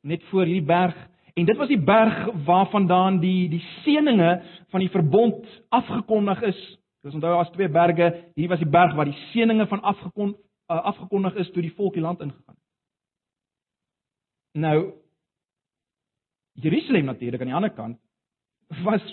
net 0.03 0.23
voor 0.32 0.45
hierdie 0.45 0.67
berg 0.67 0.95
en 1.34 1.45
dit 1.45 1.58
was 1.58 1.71
die 1.71 1.82
berg 1.82 2.27
waarvandaan 2.45 3.19
die 3.23 3.49
die 3.49 3.63
seëninge 3.84 4.41
van 4.69 4.79
die 4.79 4.91
verbond 4.91 5.47
afgekondig 5.69 6.41
is 6.51 6.63
Dis 7.03 7.15
onthou 7.17 7.36
as 7.36 7.49
twee 7.51 7.67
berge, 7.67 8.13
hier 8.39 8.47
was 8.47 8.62
die 8.63 8.69
berg 8.69 8.93
waar 8.95 9.10
die 9.10 9.17
seëninge 9.34 9.65
van 9.67 9.82
afgekon 9.84 10.29
uh, 10.71 10.77
afgekondig 10.88 11.36
is 11.41 11.49
toe 11.51 11.63
die 11.65 11.73
volk 11.75 11.97
die 11.97 12.03
land 12.03 12.21
ingegaan 12.23 12.56
het. 12.56 12.62
Nou 14.53 14.93
Jerusalem 16.53 17.05
natuurlik 17.05 17.41
aan 17.41 17.49
die 17.49 17.55
ander 17.55 17.73
kant 17.73 17.99
was 18.83 19.03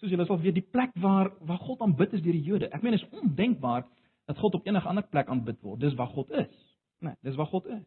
soos 0.00 0.10
julle 0.10 0.24
sal 0.26 0.40
weet 0.40 0.56
die 0.56 0.68
plek 0.72 0.92
waar 0.94 1.32
waar 1.46 1.58
God 1.58 1.80
aanbid 1.84 2.12
is 2.16 2.22
deur 2.22 2.36
die 2.36 2.46
Jode. 2.46 2.70
Ek 2.70 2.82
meen 2.82 2.96
is 2.96 3.06
ondenkbaar 3.10 3.84
dat 4.30 4.38
God 4.38 4.54
op 4.54 4.66
enige 4.66 4.88
ander 4.88 5.06
plek 5.06 5.28
aanbid 5.28 5.58
word. 5.62 5.80
Dis 5.80 5.94
waar 5.98 6.12
God 6.14 6.30
is. 6.30 6.52
Nee, 7.00 7.16
dis 7.26 7.36
waar 7.36 7.50
God 7.50 7.66
is. 7.66 7.84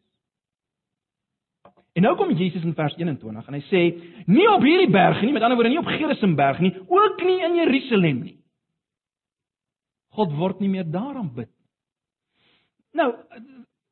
En 1.94 2.02
nou 2.02 2.16
kom 2.18 2.32
Jesus 2.34 2.62
in 2.66 2.74
vers 2.74 2.94
21 2.98 3.48
en 3.48 3.54
hy 3.54 3.62
sê 3.70 3.82
nie 4.26 4.46
op 4.50 4.64
hierdie 4.66 4.90
berg 4.90 5.20
nie, 5.22 5.32
met 5.32 5.44
ander 5.46 5.56
woorde 5.56 5.70
nie 5.70 5.80
op 5.80 5.90
Gerisimberg 5.90 6.58
nie, 6.60 6.72
ook 6.90 7.22
nie 7.22 7.38
in 7.46 7.60
Jerusalem 7.60 8.22
nie. 8.26 8.38
God 10.18 10.34
word 10.34 10.60
nie 10.62 10.70
meer 10.72 10.88
daaraan 10.90 11.30
bid. 11.34 11.50
Nou, 12.94 13.12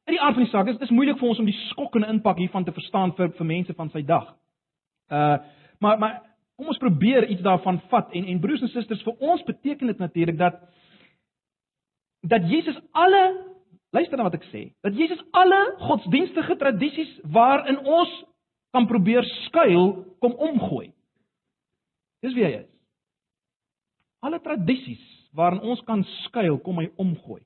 in 0.06 0.16
die 0.16 0.20
aard 0.20 0.34
van 0.34 0.44
die 0.44 0.50
saak 0.50 0.68
is 0.68 0.78
dit 0.80 0.90
moeilik 0.90 1.18
vir 1.20 1.28
ons 1.28 1.38
om 1.38 1.48
die 1.48 1.58
skokkende 1.70 2.10
impak 2.10 2.40
hiervan 2.42 2.64
te 2.64 2.74
verstaan 2.74 3.14
vir 3.18 3.32
vir 3.38 3.46
mense 3.46 3.74
van 3.78 3.90
sy 3.90 4.02
dag. 4.06 4.34
Uh 5.10 5.38
maar 5.82 5.98
maar 5.98 6.20
kom 6.56 6.68
ons 6.70 6.78
probeer 6.78 7.26
iets 7.26 7.42
daarvan 7.42 7.80
vat 7.90 8.12
en 8.14 8.26
en 8.30 8.40
broers 8.40 8.62
en 8.62 8.70
susters 8.70 9.02
vir 9.02 9.16
ons 9.18 9.42
beteken 9.42 9.86
dit 9.86 9.98
natuurlik 9.98 10.38
dat 10.38 10.60
dat 12.22 12.46
Jesus 12.50 12.78
alle 12.92 13.52
luister 13.92 14.16
na 14.16 14.26
wat 14.26 14.38
ek 14.38 14.46
sê, 14.48 14.70
dat 14.84 14.96
Jesus 14.96 15.20
alle 15.36 15.60
godsdienstige 15.84 16.56
tradisies 16.60 17.12
waarin 17.34 17.80
ons 17.82 18.12
kan 18.72 18.86
probeer 18.88 19.26
skuil 19.44 19.90
kom 20.22 20.32
omgooi. 20.32 20.88
Dis 22.24 22.34
wie 22.36 22.46
hy 22.46 22.54
is. 22.62 22.70
Alle 24.24 24.40
tradisies 24.40 25.02
waarin 25.36 25.60
ons 25.66 25.82
kan 25.88 26.04
skuil, 26.22 26.58
kom 26.64 26.80
hy 26.80 26.88
omgooi. 27.00 27.42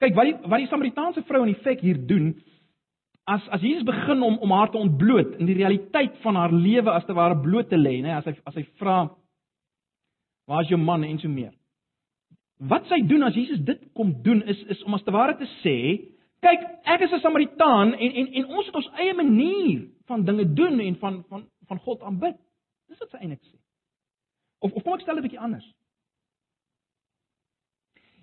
Kyk, 0.00 0.14
wat 0.16 0.30
die 0.30 0.36
wat 0.48 0.62
die 0.62 0.68
Samaritaanse 0.70 1.22
vrou 1.28 1.42
in 1.44 1.52
effek 1.52 1.82
hier 1.84 1.98
doen, 2.08 2.32
as 3.28 3.44
as 3.52 3.60
Jesus 3.60 3.84
begin 3.84 4.22
om 4.24 4.38
om 4.40 4.52
haar 4.56 4.70
te 4.72 4.80
ontbloot 4.80 5.36
in 5.38 5.48
die 5.48 5.58
realiteit 5.58 6.16
van 6.22 6.38
haar 6.40 6.52
lewe 6.52 6.90
as 6.90 7.04
te 7.04 7.16
ware 7.16 7.36
bloot 7.40 7.68
te 7.68 7.76
lê, 7.76 7.98
nê, 8.00 8.14
as 8.16 8.24
hy 8.24 8.34
as 8.48 8.56
hy 8.56 8.64
vra 8.80 9.00
waar 10.48 10.64
is 10.64 10.70
jou 10.72 10.78
man 10.80 11.04
en 11.04 11.18
so 11.20 11.28
meer. 11.28 11.52
Wat 12.70 12.88
sy 12.88 13.02
doen 13.08 13.28
as 13.28 13.36
Jesus 13.36 13.60
dit 13.64 13.82
kom 13.96 14.14
doen 14.24 14.40
is 14.48 14.62
is 14.72 14.80
om 14.88 14.96
as 14.96 15.04
te 15.04 15.12
ware 15.14 15.36
te 15.38 15.48
sê, 15.60 15.76
kyk, 16.44 16.64
ek 16.94 17.04
is 17.06 17.12
'n 17.12 17.20
Samaritaan 17.20 17.92
en 17.94 18.16
en 18.22 18.32
en 18.40 18.46
ons 18.56 18.66
het 18.66 18.74
ons 18.80 18.92
eie 19.04 19.14
manier 19.14 19.88
van 20.08 20.24
dinge 20.24 20.46
doen 20.54 20.80
en 20.80 20.96
van 20.96 21.24
van 21.28 21.44
van 21.68 21.78
God 21.78 22.02
aanbid. 22.02 22.40
Dis 22.88 22.98
wat 22.98 23.10
sy 23.10 23.20
eintlik 23.20 23.44
sê. 23.44 23.56
Of 24.60 24.72
of 24.72 24.82
kom 24.82 24.94
ek 24.94 25.04
stel 25.04 25.14
dit 25.14 25.24
'n 25.24 25.28
bietjie 25.28 25.44
anders? 25.44 25.68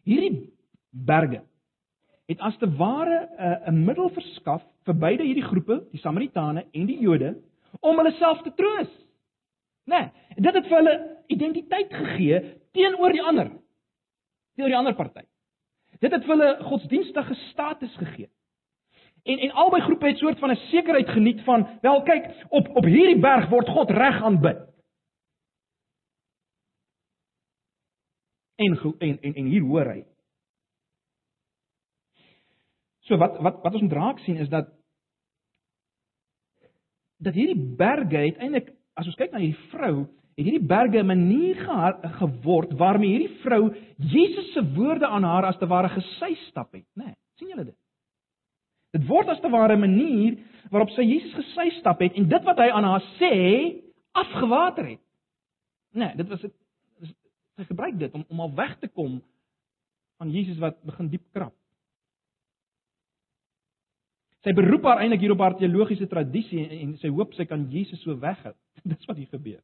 Hierdie 0.03 0.49
berge 0.91 1.43
het 2.27 2.39
as 2.39 2.57
te 2.57 2.69
ware 2.75 3.29
'n 3.37 3.43
uh, 3.43 3.67
'n 3.71 3.85
middel 3.85 4.09
verskaf 4.09 4.63
vir 4.83 4.95
beide 4.95 5.23
hierdie 5.23 5.47
groepe, 5.47 5.87
die 5.91 5.99
Samaritane 5.99 6.65
en 6.71 6.85
die 6.85 6.99
Jode, 6.99 7.37
om 7.79 7.97
hulle 7.97 8.11
self 8.11 8.41
te 8.41 8.53
troos. 8.53 8.91
Né? 9.87 9.99
Nee, 9.99 10.11
dit 10.35 10.53
het 10.53 10.67
vir 10.67 10.77
hulle 10.77 10.95
identiteit 11.27 11.93
gegee 11.93 12.39
teenoor 12.71 13.11
die 13.11 13.23
ander. 13.23 13.51
Teenoor 14.55 14.73
die 14.73 14.77
ander 14.77 14.95
party. 14.95 15.23
Dit 15.99 16.11
het 16.11 16.25
vir 16.25 16.35
hulle 16.35 16.63
godsdienstige 16.63 17.35
status 17.51 17.95
gegee. 17.95 18.29
En 19.23 19.39
en 19.39 19.51
albei 19.51 19.81
groepe 19.81 20.07
het 20.07 20.17
soort 20.17 20.39
van 20.39 20.51
'n 20.51 20.55
sekerheid 20.71 21.09
geniet 21.09 21.41
van, 21.41 21.67
wel 21.81 22.01
kyk, 22.01 22.45
op 22.49 22.67
op 22.75 22.85
hierdie 22.85 23.19
berg 23.19 23.49
word 23.49 23.69
God 23.69 23.89
reg 23.89 24.21
aanbid. 24.23 24.57
En 28.55 28.79
en 28.99 29.21
en, 29.21 29.33
en 29.33 29.45
hier 29.45 29.61
hoor 29.61 29.85
hy. 29.85 30.03
So 33.07 33.17
wat 33.17 33.39
wat 33.39 33.61
wat 33.63 33.73
ons 33.73 33.85
moet 33.87 33.95
raak 33.95 34.19
sien 34.25 34.39
is 34.43 34.49
dat 34.51 34.69
dat 37.23 37.33
hierdie 37.33 37.75
berge 37.77 38.17
uiteindelik 38.17 38.73
as 38.97 39.07
ons 39.09 39.17
kyk 39.17 39.31
na 39.33 39.41
hierdie 39.41 39.69
vrou, 39.71 40.05
het 40.37 40.45
hierdie 40.45 40.67
berge 40.69 41.01
'n 41.01 41.07
manier 41.07 41.55
geword 42.19 42.73
waarmee 42.77 43.09
hierdie 43.09 43.39
vrou 43.41 43.73
Jesus 43.97 44.53
se 44.53 44.61
woorde 44.75 45.07
aan 45.07 45.23
haar 45.23 45.45
as 45.45 45.57
te 45.57 45.67
ware 45.67 45.89
gesy 45.89 46.35
stap 46.47 46.73
het, 46.73 46.85
né? 46.95 47.05
Nee, 47.05 47.15
sien 47.37 47.47
julle 47.47 47.65
dit? 47.65 47.77
Dit 48.91 49.07
word 49.07 49.29
as 49.29 49.41
te 49.41 49.49
ware 49.49 49.75
'n 49.75 49.79
manier 49.79 50.37
waarop 50.69 50.89
sy 50.89 51.01
Jesus 51.01 51.33
gesy 51.33 51.69
stap 51.79 51.99
het 51.99 52.13
en 52.13 52.29
dit 52.29 52.43
wat 52.43 52.57
hy 52.57 52.69
aan 52.69 52.83
haar 52.83 53.03
sê 53.19 53.81
afgewater 54.11 54.85
het. 54.85 54.99
Nee, 55.91 56.15
dit 56.15 56.27
was 56.27 56.41
dit 56.41 56.53
sy 57.57 57.63
gebruik 57.63 57.99
dit 57.99 58.13
om 58.13 58.25
om 58.27 58.39
al 58.39 58.53
weg 58.53 58.77
te 58.79 58.87
kom 58.87 59.21
van 60.17 60.31
Jesus 60.31 60.57
wat 60.57 60.83
begin 60.83 61.09
diep 61.09 61.23
krap. 61.31 61.53
Sy 64.47 64.53
beroep 64.55 64.85
haar 64.87 65.01
eintlik 65.03 65.25
hier 65.25 65.33
op 65.33 65.41
haar 65.43 65.57
teologiese 65.59 66.07
tradisie 66.07 66.61
en, 66.63 66.69
en 66.85 66.91
sy 67.01 67.09
hoop 67.11 67.33
sy 67.35 67.43
kan 67.49 67.65
Jesus 67.67 67.99
so 68.05 68.15
weghou. 68.21 68.53
Dis 68.87 69.09
wat 69.09 69.17
hier 69.19 69.27
gebeur. 69.27 69.59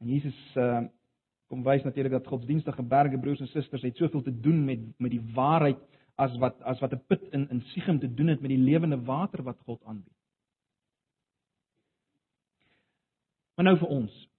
En 0.00 0.10
Jesus 0.16 0.40
uh 0.58 0.88
kom 1.50 1.64
wys 1.66 1.82
natuurlik 1.82 2.12
dat 2.14 2.28
godsdienstige 2.30 2.82
berge 2.86 3.18
broers 3.18 3.40
en 3.42 3.48
susters 3.50 3.82
het 3.82 3.96
soveel 3.98 4.22
te 4.22 4.30
doen 4.30 4.60
met 4.64 4.84
met 5.02 5.10
die 5.10 5.22
waarheid 5.34 5.80
as 6.14 6.36
wat 6.38 6.60
as 6.62 6.78
wat 6.78 6.92
'n 6.94 7.02
put 7.10 7.22
in 7.34 7.48
in 7.50 7.62
Sichem 7.72 7.98
te 7.98 8.14
doen 8.14 8.30
het 8.30 8.40
met 8.40 8.50
die 8.50 8.58
lewende 8.58 9.00
water 9.02 9.42
wat 9.42 9.58
God 9.66 9.82
aanbied. 9.84 10.14
Maar 13.54 13.64
nou 13.64 13.78
vir 13.78 13.88
ons. 13.88 14.29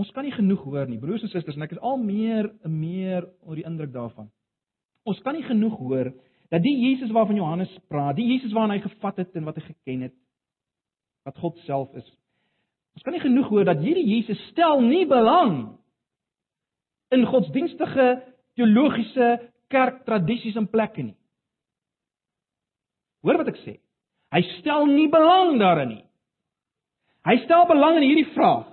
Ons 0.00 0.10
kan 0.16 0.24
nie 0.24 0.32
genoeg 0.32 0.62
hoor 0.64 0.88
nie, 0.88 1.00
broers 1.00 1.24
en 1.24 1.30
susters, 1.32 1.56
en 1.58 1.66
ek 1.66 1.74
is 1.76 1.82
al 1.84 1.98
meer 2.00 2.48
en 2.64 2.72
meer 2.78 3.26
onder 3.44 3.60
die 3.60 3.66
indruk 3.68 3.92
daarvan. 3.92 4.30
Ons 5.08 5.20
kan 5.24 5.36
nie 5.36 5.44
genoeg 5.44 5.76
hoor 5.80 6.12
dat 6.52 6.64
die 6.64 6.74
Jesus 6.86 7.12
waarvan 7.12 7.36
Johannes 7.36 7.72
praat, 7.92 8.16
die 8.16 8.28
Jesus 8.30 8.54
waarna 8.56 8.78
hy 8.78 8.84
gevat 8.84 9.20
het 9.20 9.36
en 9.36 9.46
wat 9.48 9.58
hy 9.60 9.66
geken 9.66 10.06
het, 10.08 10.16
wat 11.28 11.38
God 11.40 11.60
self 11.66 11.92
is. 11.98 12.08
Ons 12.96 13.04
kan 13.04 13.16
nie 13.16 13.24
genoeg 13.24 13.48
hoor 13.52 13.68
dat 13.68 13.80
hierdie 13.80 14.04
Jesus 14.04 14.40
stel 14.50 14.82
nie 14.84 15.04
belang 15.08 15.78
in 17.12 17.24
godsdienstige 17.28 18.08
teologiese 18.56 19.34
kerktradisies 19.72 20.56
en 20.60 20.68
plekke 20.68 21.06
nie. 21.06 21.16
Hoor 23.24 23.40
wat 23.40 23.52
ek 23.52 23.60
sê. 23.62 23.78
Hy 24.32 24.42
stel 24.58 24.88
nie 24.88 25.08
belang 25.12 25.58
daarin 25.60 25.92
nie. 25.92 26.04
Hy 27.28 27.36
stel 27.44 27.68
belang 27.68 28.00
in 28.00 28.08
hierdie 28.08 28.32
vraag. 28.34 28.71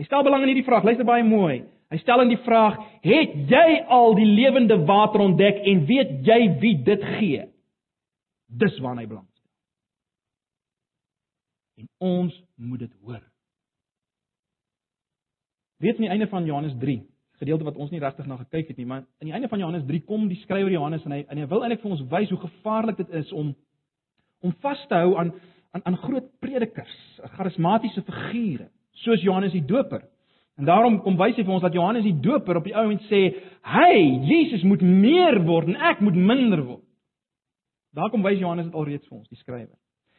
Hy 0.00 0.06
stel 0.08 0.24
belang 0.24 0.46
in 0.46 0.54
hierdie 0.54 0.64
vraag. 0.64 0.86
Luister 0.88 1.04
baie 1.04 1.24
mooi. 1.26 1.60
Hy 1.92 1.98
stel 2.00 2.22
in 2.24 2.30
die 2.32 2.40
vraag: 2.46 2.78
"Het 3.04 3.34
jy 3.50 3.84
al 3.92 4.14
die 4.16 4.28
lewende 4.28 4.78
water 4.88 5.20
ontdek 5.20 5.60
en 5.60 5.84
weet 5.86 6.24
jy 6.24 6.40
wie 6.62 6.76
dit 6.82 7.04
gee?" 7.18 7.42
Dis 8.48 8.78
waarna 8.80 9.04
hy 9.04 9.10
belang 9.10 9.28
stel. 9.28 9.50
En 11.84 11.88
ons 11.98 12.42
moet 12.56 12.78
dit 12.78 12.92
hoor. 13.04 13.20
Weet 15.80 15.98
nie 15.98 16.08
einde 16.08 16.28
van 16.28 16.44
Johannes 16.44 16.74
gedeelte 17.40 17.64
wat 17.64 17.78
ons 17.80 17.92
nie 17.92 18.00
regtig 18.00 18.26
na 18.28 18.36
gekyk 18.36 18.68
het 18.68 18.80
nie, 18.80 18.86
maar 18.86 19.04
aan 19.20 19.28
die 19.30 19.32
einde 19.36 19.48
van 19.48 19.62
Johannes 19.62 19.86
3 19.88 20.02
kom 20.08 20.26
die 20.28 20.40
skrywer 20.42 20.72
Johannes 20.72 21.04
en 21.08 21.14
hy 21.16 21.22
en 21.28 21.38
hy 21.40 21.46
wil 21.48 21.64
eintlik 21.64 21.80
vir 21.84 21.94
ons 21.94 22.02
wys 22.12 22.32
hoe 22.34 22.40
gevaarlik 22.42 23.00
dit 23.00 23.14
is 23.22 23.32
om 23.32 23.54
om 24.44 24.52
vas 24.64 24.82
te 24.88 25.00
hou 25.00 25.14
aan 25.20 25.32
aan 25.70 25.84
aan 25.86 25.96
groot 26.02 26.26
predikers, 26.42 26.94
charismatiese 27.36 28.02
figure, 28.02 28.66
soos 28.92 29.22
Johannes 29.22 29.52
die 29.52 29.64
Doper. 29.64 30.02
En 30.58 30.64
daarom 30.64 31.00
kom 31.00 31.16
wys 31.16 31.36
hy 31.36 31.44
vir 31.44 31.54
ons 31.54 31.62
dat 31.62 31.74
Johannes 31.74 32.04
die 32.04 32.20
Doper 32.20 32.56
op 32.56 32.64
die 32.64 32.76
ou 32.76 32.90
end 32.90 33.02
sê, 33.08 33.34
"Hy, 33.62 33.94
Jesus 34.28 34.62
moet 34.62 34.82
meer 34.82 35.42
word 35.44 35.68
en 35.68 35.76
ek 35.76 36.00
moet 36.00 36.14
minder 36.14 36.62
word." 36.62 36.84
Daar 37.94 38.10
kom 38.10 38.22
wys 38.22 38.38
Johannes 38.38 38.66
dit 38.66 38.74
alreeds 38.74 39.08
vir 39.08 39.18
ons, 39.18 39.28
die 39.28 39.38
skrywer. 39.38 39.76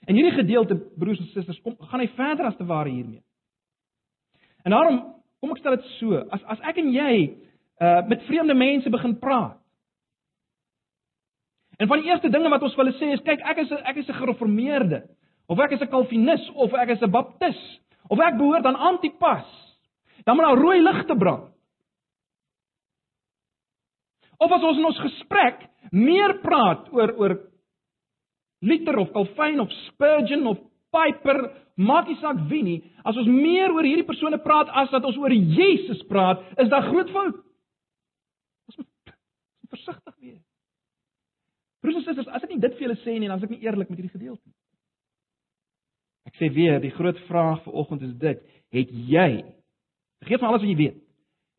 En 0.08 0.16
hierdie 0.16 0.38
gedeelte, 0.38 0.76
broers 0.98 1.20
en 1.20 1.26
susters, 1.26 1.62
kom 1.62 1.76
gaan 1.78 2.00
hy 2.00 2.08
verder 2.08 2.46
as 2.46 2.58
te 2.58 2.66
ware 2.66 2.90
hiermee. 2.90 3.22
En 4.66 4.72
daarom 4.72 5.22
Kom 5.42 5.56
ek 5.56 5.64
stel 5.64 5.74
dit 5.80 5.88
so, 5.98 6.20
as 6.30 6.44
as 6.54 6.62
ek 6.70 6.78
en 6.84 6.92
jy 6.94 7.14
uh 7.82 8.04
met 8.06 8.22
vreemde 8.28 8.54
mense 8.54 8.90
begin 8.94 9.16
praat. 9.18 9.58
En 11.82 11.90
van 11.90 11.98
die 11.98 12.12
eerste 12.12 12.30
dinge 12.30 12.52
wat 12.54 12.62
ons 12.62 12.76
hulle 12.78 12.94
sê 13.00 13.10
is 13.16 13.24
kyk, 13.26 13.42
ek 13.42 13.64
is 13.64 13.72
ek 13.74 13.98
is 14.04 14.10
'n 14.10 14.20
gereformeerde 14.22 15.02
of 15.50 15.60
ek 15.60 15.74
is 15.74 15.82
'n 15.82 15.90
kalvinis 15.90 16.46
of 16.54 16.74
ek 16.78 16.94
is 16.94 17.02
'n 17.02 17.10
baptis 17.10 17.58
of 18.12 18.20
ek 18.20 18.38
behoort 18.40 18.68
aan 18.68 18.80
Antipas. 18.92 19.48
Dan 20.28 20.38
moet 20.38 20.46
daar 20.46 20.62
rooi 20.62 20.82
ligte 20.84 21.16
brand. 21.18 21.48
Of 24.42 24.52
as 24.52 24.64
ons 24.66 24.80
in 24.82 24.90
ons 24.90 25.00
gesprek 25.06 25.64
meer 25.94 26.40
praat 26.42 26.90
oor 26.96 27.14
oor 27.20 27.38
Luther 28.62 29.00
of 29.02 29.12
Calvin 29.14 29.62
of 29.62 29.74
Spurgeon 29.88 30.48
of 30.50 30.60
Piper, 30.94 31.40
maak 31.80 32.10
nie 32.10 32.18
saak 32.20 32.42
wie 32.50 32.62
nie, 32.66 32.80
as 33.08 33.18
ons 33.18 33.30
meer 33.32 33.72
oor 33.74 33.86
hierdie 33.88 34.06
persone 34.06 34.38
praat 34.44 34.70
as 34.84 34.92
wat 34.94 35.06
ons 35.08 35.18
oor 35.22 35.34
Jesus 35.34 36.02
praat, 36.10 36.44
is 36.62 36.70
daar 36.70 36.90
groot 36.90 37.10
fout. 37.14 37.40
Ons 38.70 38.82
moet 38.82 39.14
versigtig 39.74 40.18
wees. 40.20 40.42
Broers 41.82 42.02
en 42.02 42.06
susters, 42.06 42.30
as 42.30 42.44
ek 42.46 42.54
nie 42.54 42.62
dit 42.62 42.76
vir 42.78 42.88
julle 42.88 43.00
sê 43.02 43.16
nie, 43.18 43.30
dan 43.32 43.40
is 43.40 43.48
ek 43.48 43.56
nie 43.56 43.64
eerlik 43.66 43.90
met 43.90 44.02
hierdie 44.02 44.14
gedeelte 44.14 44.44
nie. 44.44 44.58
Ek 46.32 46.40
sê 46.40 46.52
weer, 46.54 46.80
die 46.84 46.94
groot 46.96 47.20
vraag 47.28 47.64
vir 47.66 47.78
oggend 47.84 48.06
is 48.08 48.14
dit: 48.20 48.44
Het 48.72 48.92
jy 48.92 49.30
vergeet 50.24 50.40
van 50.40 50.52
alles 50.52 50.64
wat 50.64 50.70
jy 50.72 50.80
weet? 50.80 51.02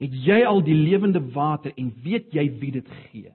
Het 0.03 0.15
jy 0.27 0.39
al 0.49 0.63
die 0.65 0.77
lewende 0.77 1.21
water 1.35 1.75
en 1.79 1.93
weet 2.03 2.33
jy 2.35 2.47
wie 2.59 2.73
dit 2.75 2.89
gee? 3.11 3.35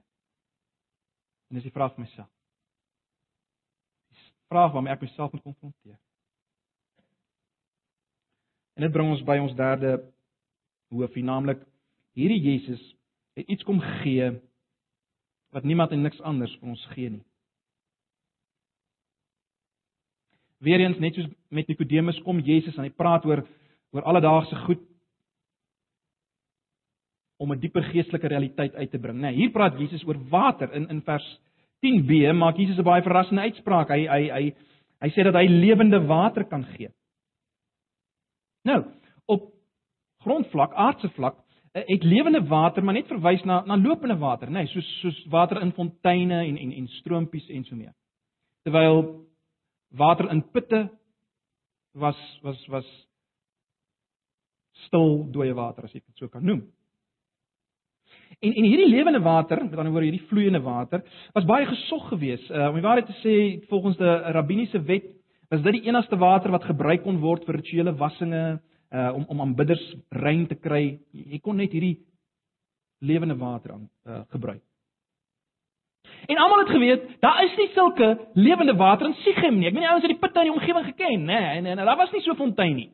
En 1.48 1.56
dis 1.56 1.64
die 1.64 1.72
vraag 1.72 1.94
vir 1.94 2.04
myself 2.04 2.32
vraag 4.48 4.72
waarmee 4.72 4.92
ek 4.92 5.04
myself 5.04 5.32
moet 5.32 5.42
konfronteer. 5.42 5.98
En 8.74 8.86
dit 8.86 8.92
bring 8.92 9.10
ons 9.12 9.24
by 9.26 9.36
ons 9.42 9.56
derde 9.58 9.98
hoofie, 10.94 11.24
naamlik 11.24 11.60
hierdie 12.16 12.40
Jesus 12.40 12.82
het 13.36 13.48
iets 13.52 13.66
kom 13.66 13.80
gee 14.00 14.30
wat 15.54 15.66
niemand 15.68 15.92
en 15.92 16.02
niks 16.04 16.20
anders 16.20 16.54
vir 16.60 16.72
ons 16.72 16.86
gee 16.94 17.10
nie. 17.12 17.24
Weereens 20.64 20.98
net 20.98 21.14
soos 21.14 21.28
met 21.54 21.68
Nikodemus 21.68 22.18
kom 22.26 22.40
Jesus 22.42 22.76
en 22.76 22.86
hy 22.86 22.90
praat 22.90 23.26
oor 23.28 23.44
oor 23.94 24.04
alledaagse 24.04 24.56
goed 24.66 24.82
om 27.38 27.52
'n 27.52 27.60
dieper 27.60 27.82
geestelike 27.82 28.28
realiteit 28.28 28.74
uit 28.74 28.90
te 28.90 28.98
bring. 28.98 29.20
Nee, 29.20 29.34
hier 29.34 29.50
praat 29.50 29.78
Jesus 29.78 30.04
oor 30.04 30.18
water 30.28 30.72
in 30.74 30.88
in 30.88 31.02
vers 31.02 31.40
10b 31.80 32.32
maak 32.34 32.56
Jesus 32.56 32.78
'n 32.78 32.82
baie 32.82 33.02
verrassende 33.02 33.42
uitspraak. 33.42 33.88
Hy 33.88 34.06
hy 34.06 34.30
hy 34.30 34.54
hy 35.00 35.08
sê 35.10 35.22
dat 35.24 35.34
hy 35.34 35.46
lewende 35.46 36.06
water 36.06 36.44
kan 36.44 36.64
gee. 36.64 36.88
Nou, 38.64 38.84
op 39.26 39.52
grondvlak, 40.24 40.72
aardse 40.72 41.08
vlak, 41.08 41.36
eh, 41.72 41.82
het 41.86 42.02
lewende 42.02 42.42
water 42.48 42.84
maar 42.84 42.94
net 42.94 43.06
verwys 43.06 43.44
na 43.44 43.62
na 43.66 43.76
lopende 43.76 44.18
water, 44.18 44.48
nê, 44.48 44.52
nee, 44.52 44.66
soos 44.66 45.00
soos 45.00 45.26
water 45.30 45.62
in 45.62 45.72
fonteine 45.72 46.44
en 46.44 46.56
en 46.56 46.72
en 46.72 46.88
stroompies 46.88 47.48
en 47.48 47.64
so 47.64 47.76
meer. 47.76 47.94
Terwyl 48.64 49.24
water 49.90 50.30
in 50.30 50.42
putte 50.50 50.88
was 51.92 52.16
was 52.42 52.66
was 52.68 52.88
stil 54.86 55.26
dooie 55.32 55.54
water 55.54 55.84
as 55.84 55.94
ek 55.94 56.04
dit 56.06 56.16
so 56.16 56.28
kan 56.28 56.44
noem. 56.44 56.66
En 58.38 58.52
en 58.54 58.64
hierdie 58.64 58.88
lewende 58.88 59.20
water, 59.20 59.62
met 59.64 59.74
ander 59.76 59.92
woorde 59.92 60.10
hierdie 60.10 60.28
vloeiende 60.28 60.60
water, 60.62 61.02
was 61.34 61.46
baie 61.48 61.66
gesog 61.66 62.08
geweest. 62.12 62.50
Uh, 62.50 62.68
om 62.68 62.76
die 62.78 62.84
waarheid 62.84 63.08
te 63.08 63.16
sê, 63.22 63.34
volgens 63.68 63.96
die 63.98 64.14
rabbiniese 64.36 64.82
wet, 64.86 65.08
was 65.50 65.62
dit 65.64 65.80
die 65.80 65.88
enigste 65.88 66.16
water 66.20 66.52
wat 66.54 66.68
gebruik 66.68 67.02
kon 67.02 67.18
word 67.22 67.46
vir 67.48 67.58
rituele 67.58 67.96
wassinge, 67.98 68.60
uh 68.88 69.10
om 69.16 69.24
om 69.28 69.40
aanbidders 69.44 69.82
rein 70.16 70.46
te 70.48 70.56
kry. 70.56 70.98
Jy 71.12 71.40
kon 71.44 71.58
net 71.60 71.74
hierdie 71.76 71.98
lewende 73.04 73.36
water 73.36 73.74
aan 73.74 73.88
uh, 74.06 74.22
gebruik. 74.32 74.62
En 76.28 76.36
almal 76.36 76.58
het 76.58 76.68
geweet, 76.68 77.02
daar 77.20 77.44
is 77.44 77.56
nie 77.56 77.70
sulke 77.72 78.18
lewende 78.34 78.74
water 78.76 79.06
in 79.06 79.14
Sichem 79.14 79.58
nie. 79.58 79.68
Ek 79.68 79.72
weet 79.72 79.82
nie 79.82 79.88
ouens 79.88 80.04
het 80.04 80.12
die 80.12 80.20
putte 80.20 80.42
in 80.42 80.50
die 80.50 80.54
omgewing 80.54 80.84
geken, 80.84 81.24
nê, 81.24 81.32
nee, 81.32 81.56
en, 81.56 81.66
en, 81.66 81.78
en 81.78 81.86
daar 81.86 81.96
was 81.96 82.12
nie 82.12 82.20
so 82.20 82.32
'n 82.32 82.36
fontein 82.36 82.76
nie. 82.76 82.90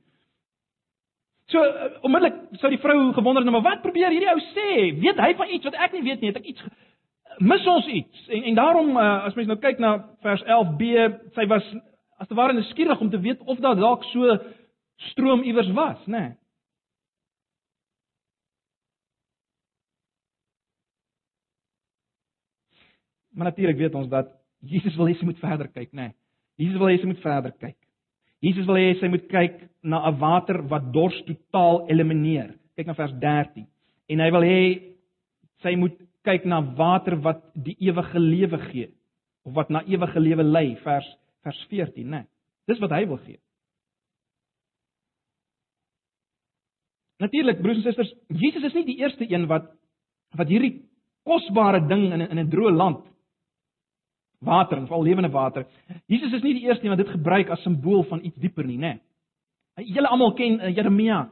So 1.53 1.61
uh, 1.61 1.91
onmiddellik 2.01 2.37
sou 2.61 2.71
die 2.73 2.81
vrou 2.81 3.13
gewonder 3.13 3.43
het, 3.43 3.51
nou, 3.51 3.63
maar 3.63 3.73
wat 3.73 3.83
probeer 3.83 4.15
hierdie 4.15 4.31
ou 4.31 4.41
sê? 4.55 4.69
Weet 5.01 5.19
hy 5.21 5.35
van 5.37 5.49
iets 5.49 5.65
wat 5.65 5.75
ek 5.75 5.93
nie 5.93 6.03
weet 6.03 6.21
nie? 6.21 6.31
Het 6.33 6.41
ek 6.41 6.47
iets 6.55 6.63
mis 7.39 7.67
ons 7.67 7.87
iets? 7.87 8.29
En 8.29 8.43
en 8.43 8.55
daarom 8.55 8.97
uh, 8.97 9.25
as 9.25 9.35
mens 9.35 9.51
nou 9.51 9.59
kyk 9.59 9.79
na 9.79 9.97
vers 10.23 10.45
11b, 10.47 10.95
sy 11.35 11.47
was 11.51 11.67
as 12.23 12.31
te 12.31 12.39
ware 12.39 12.53
nuuskierig 12.53 13.01
om 13.01 13.11
te 13.11 13.21
weet 13.21 13.41
of 13.45 13.59
daar 13.59 13.77
dalk 13.77 14.05
so 14.13 14.39
stroom 15.11 15.43
iewers 15.43 15.73
was, 15.77 16.07
né? 16.07 16.19
Nee. 16.19 16.33
Maar 23.35 23.51
natuurlik 23.51 23.77
weet 23.77 23.95
ons 23.95 24.09
dat 24.09 24.31
Jesus 24.65 24.97
wil 24.97 25.11
hê 25.11 25.17
sy 25.19 25.27
moet 25.27 25.41
verder 25.43 25.69
kyk, 25.69 25.93
né? 25.93 26.09
Nee. 26.09 26.15
Jesus 26.65 26.79
wil 26.79 26.93
hê 26.93 26.99
sy 27.01 27.09
moet 27.11 27.23
verder 27.23 27.53
kyk. 27.59 27.77
Jesus 28.45 28.67
wil 28.69 28.79
hê 28.79 28.95
sy 29.01 29.11
moet 29.11 29.27
kyk 29.29 29.57
na 29.83 30.05
'n 30.09 30.19
water 30.19 30.63
wat 30.71 30.93
dors 30.93 31.17
totaal 31.27 31.87
elimineer. 31.91 32.55
Kyk 32.77 32.87
na 32.87 32.95
vers 32.95 33.13
13. 33.21 33.67
En 34.09 34.21
hy 34.21 34.31
wil 34.31 34.45
hê 34.47 34.61
sy 35.63 35.75
moet 35.77 35.97
kyk 36.25 36.45
na 36.45 36.61
water 36.61 37.17
wat 37.17 37.43
die 37.55 37.77
ewige 37.81 38.19
lewe 38.19 38.59
gee 38.71 38.91
of 39.45 39.55
wat 39.55 39.71
na 39.71 39.83
ewige 39.85 40.21
lewe 40.21 40.43
lei, 40.43 40.77
vers 40.77 41.07
vers 41.43 41.67
14, 41.69 42.05
né? 42.09 42.17
Nee. 42.17 42.27
Dis 42.67 42.81
wat 42.81 42.91
hy 42.91 43.05
wil 43.07 43.19
gee. 43.19 43.39
Natuurlik 47.21 47.61
broers 47.63 47.77
en 47.77 47.83
susters, 47.83 48.15
Jesus 48.29 48.65
is 48.65 48.75
nie 48.75 48.85
die 48.85 48.99
eerste 49.03 49.27
een 49.29 49.47
wat 49.47 49.69
wat 50.35 50.49
hierdie 50.49 50.83
kosbare 51.25 51.81
ding 51.89 52.13
in 52.13 52.23
'n 52.23 52.31
in 52.31 52.39
'n 52.39 52.51
droë 52.51 52.73
land 52.77 53.14
water 54.45 54.79
en 54.79 54.87
veral 54.87 55.03
lewende 55.03 55.31
water. 55.31 55.67
Jesus 56.07 56.33
is 56.33 56.43
nie 56.43 56.55
die 56.55 56.67
eerste 56.69 56.85
een 56.85 56.95
wat 56.95 57.03
dit 57.03 57.15
gebruik 57.15 57.51
as 57.51 57.63
simbool 57.63 58.05
van 58.09 58.23
iets 58.25 58.39
dieper 58.41 58.67
nie, 58.67 58.79
nê. 58.79 58.95
Nee. 58.95 59.91
Julle 59.95 60.09
almal 60.09 60.35
ken 60.39 60.61
uh, 60.61 60.71
Jeremia 60.71 61.25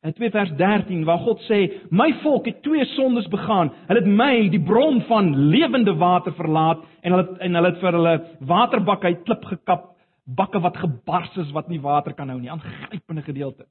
in 0.00 0.14
2 0.16 0.30
vers 0.32 0.52
13 0.56 1.04
waar 1.04 1.18
God 1.18 1.42
sê: 1.44 1.60
"My 1.90 2.12
volk 2.22 2.46
het 2.46 2.62
twee 2.62 2.84
sondes 2.94 3.28
begaan. 3.28 3.72
Hulle 3.88 4.00
het 4.00 4.08
my, 4.08 4.48
die 4.48 4.62
bron 4.62 5.02
van 5.08 5.34
lewende 5.36 5.94
water 5.94 6.32
verlaat 6.32 6.86
en 7.02 7.12
hulle 7.12 7.36
en 7.38 7.54
hulle 7.54 7.72
het 7.72 7.80
vir 7.80 7.92
hulle 7.92 8.14
waterbak 8.40 9.04
uit 9.04 9.24
klip 9.24 9.44
gekap, 9.44 9.90
bakke 10.24 10.60
wat 10.60 10.76
gebars 10.76 11.36
is 11.36 11.52
wat 11.52 11.68
nie 11.68 11.80
water 11.80 12.14
kan 12.14 12.28
hou 12.28 12.40
nie." 12.40 12.50
Aangrypende 12.50 13.22
gedeelte. 13.22 13.66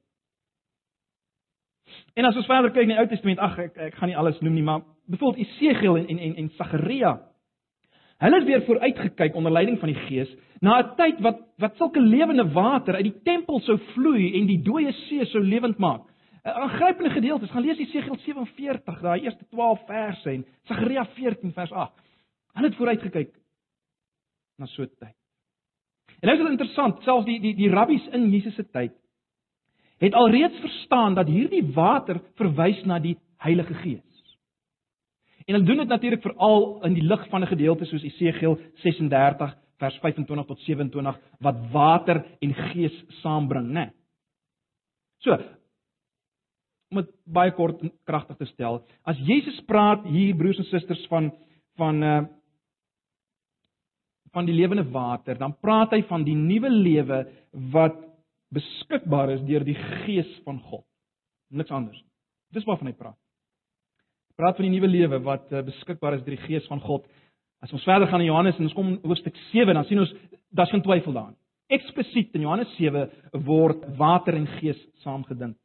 En 2.14 2.26
as 2.26 2.36
ons 2.36 2.45
verder 2.45 2.72
kyk 2.72 2.86
in 2.86 2.93
die 2.93 3.00
Ou 3.00 3.08
Testament, 3.08 3.39
ag 3.39 3.58
ek 3.60 3.78
ek 3.78 3.95
gaan 3.95 4.12
nie 4.12 4.18
alles 4.18 4.39
noem 4.41 4.54
nie, 4.54 4.64
maar 4.64 4.82
byvoorbeeld 5.10 5.47
Esegiel 5.47 5.97
en 5.97 6.20
en 6.20 6.36
en 6.36 6.50
Sagaria 6.58 7.18
Hulle 8.20 8.36
het 8.36 8.47
weer 8.47 8.63
vooruitgekyk 8.67 9.36
onder 9.36 9.51
leiding 9.51 9.80
van 9.80 9.91
die 9.93 10.01
Gees 10.07 10.32
na 10.59 10.80
'n 10.80 10.95
tyd 10.95 11.20
wat 11.20 11.39
wat 11.57 11.76
sulke 11.76 12.01
lewende 12.01 12.51
water 12.51 12.95
uit 12.95 13.03
die 13.03 13.22
tempel 13.24 13.59
sou 13.59 13.78
vloei 13.93 14.34
en 14.39 14.47
die 14.47 14.61
dooie 14.61 14.91
see 14.91 15.26
sou 15.26 15.43
lewend 15.43 15.78
maak. 15.78 16.01
'n 16.43 16.49
Aangrypende 16.49 17.09
gedeelte. 17.09 17.47
Gaan 17.47 17.61
lees 17.61 17.78
Jesegiel 17.78 18.17
47, 18.17 19.01
daai 19.01 19.22
eerste 19.22 19.45
12 19.49 19.86
verse 19.86 20.30
en 20.30 20.45
Sagaria 20.63 21.05
14 21.05 21.53
vers 21.53 21.72
8. 21.72 21.93
Hulle 22.53 22.67
het 22.67 22.76
vooruitgekyk 22.76 23.36
na 24.57 24.65
so 24.65 24.84
'n 24.84 24.89
tyd. 24.99 25.15
En 26.20 26.28
nou 26.28 26.38
is 26.38 26.41
dit 26.41 26.51
interessant, 26.51 27.03
selfs 27.03 27.26
die 27.26 27.39
die 27.39 27.55
die 27.55 27.70
rabbies 27.70 28.07
in 28.07 28.30
Jesus 28.30 28.55
se 28.55 28.70
tyd 28.70 28.91
het 29.99 30.13
alreeds 30.13 30.59
verstaan 30.59 31.13
dat 31.13 31.28
hierdie 31.28 31.63
water 31.74 32.22
verwys 32.39 32.84
na 32.84 32.99
die 32.99 33.17
Heilige 33.38 33.74
Gees. 33.74 34.09
En 35.50 35.56
hulle 35.56 35.66
doen 35.66 35.78
dit 35.82 35.88
natuurlik 35.88 36.22
veral 36.22 36.84
in 36.86 36.93
die 36.93 37.04
lig 37.04 37.24
van 37.30 37.41
'n 37.41 37.50
gedeelte 37.50 37.86
soos 37.86 38.04
Esegiel 38.04 38.60
36 38.84 39.56
vers 39.78 39.95
25 39.97 40.45
tot 40.45 40.60
27 40.60 41.20
wat 41.39 41.72
water 41.72 42.26
en 42.39 42.54
gees 42.54 43.06
saambring, 43.22 43.68
né? 43.68 43.74
Nee. 43.74 43.89
So 45.18 45.32
om 46.91 46.97
dit 46.97 47.10
baie 47.26 47.52
kort 47.52 47.82
en 47.82 47.91
kragtig 48.04 48.38
te 48.38 48.45
stel, 48.45 48.86
as 49.04 49.18
Jesus 49.18 49.60
praat 49.66 50.06
hier 50.06 50.36
broers 50.36 50.58
en 50.58 50.64
susters 50.64 51.08
van 51.08 51.32
van 51.76 52.04
uh 52.04 52.26
van 54.32 54.45
die 54.45 54.54
lewende 54.54 54.91
water, 54.91 55.38
dan 55.38 55.58
praat 55.60 55.91
hy 55.91 56.04
van 56.04 56.24
die 56.24 56.36
nuwe 56.36 56.70
lewe 56.70 57.28
wat 57.52 57.95
beskikbaar 58.54 59.30
is 59.30 59.41
deur 59.41 59.64
die 59.64 59.78
gees 60.06 60.41
van 60.43 60.60
God. 60.60 60.86
Niks 61.50 61.72
anders. 61.72 62.04
Dis 62.54 62.64
waarvan 62.64 62.88
hy 62.88 62.93
praat 62.93 63.18
praat 64.40 64.56
van 64.56 64.70
die 64.70 64.72
nuwe 64.72 64.88
lewe 64.88 65.20
wat 65.26 65.52
uh, 65.52 65.64
beskikbaar 65.68 66.16
is 66.16 66.24
deur 66.24 66.38
die 66.38 66.46
Gees 66.48 66.68
van 66.72 66.80
God. 66.84 67.08
As 67.60 67.74
ons 67.76 67.84
verder 67.84 68.08
gaan 68.08 68.24
in 68.24 68.30
Johannes 68.30 68.58
en 68.58 68.70
ons 68.70 68.76
kom 68.78 68.94
hoofstuk 69.04 69.36
7, 69.52 69.76
dan 69.76 69.88
sien 69.90 70.00
ons 70.00 70.14
daar's 70.56 70.72
geen 70.72 70.84
twyfel 70.86 71.16
daarin. 71.16 71.36
Eksplisiet 71.70 72.38
in 72.38 72.46
Johannes 72.48 72.72
7 72.78 73.10
word 73.46 73.84
water 74.00 74.38
en 74.38 74.48
gees 74.58 74.80
saamgedink. 75.04 75.58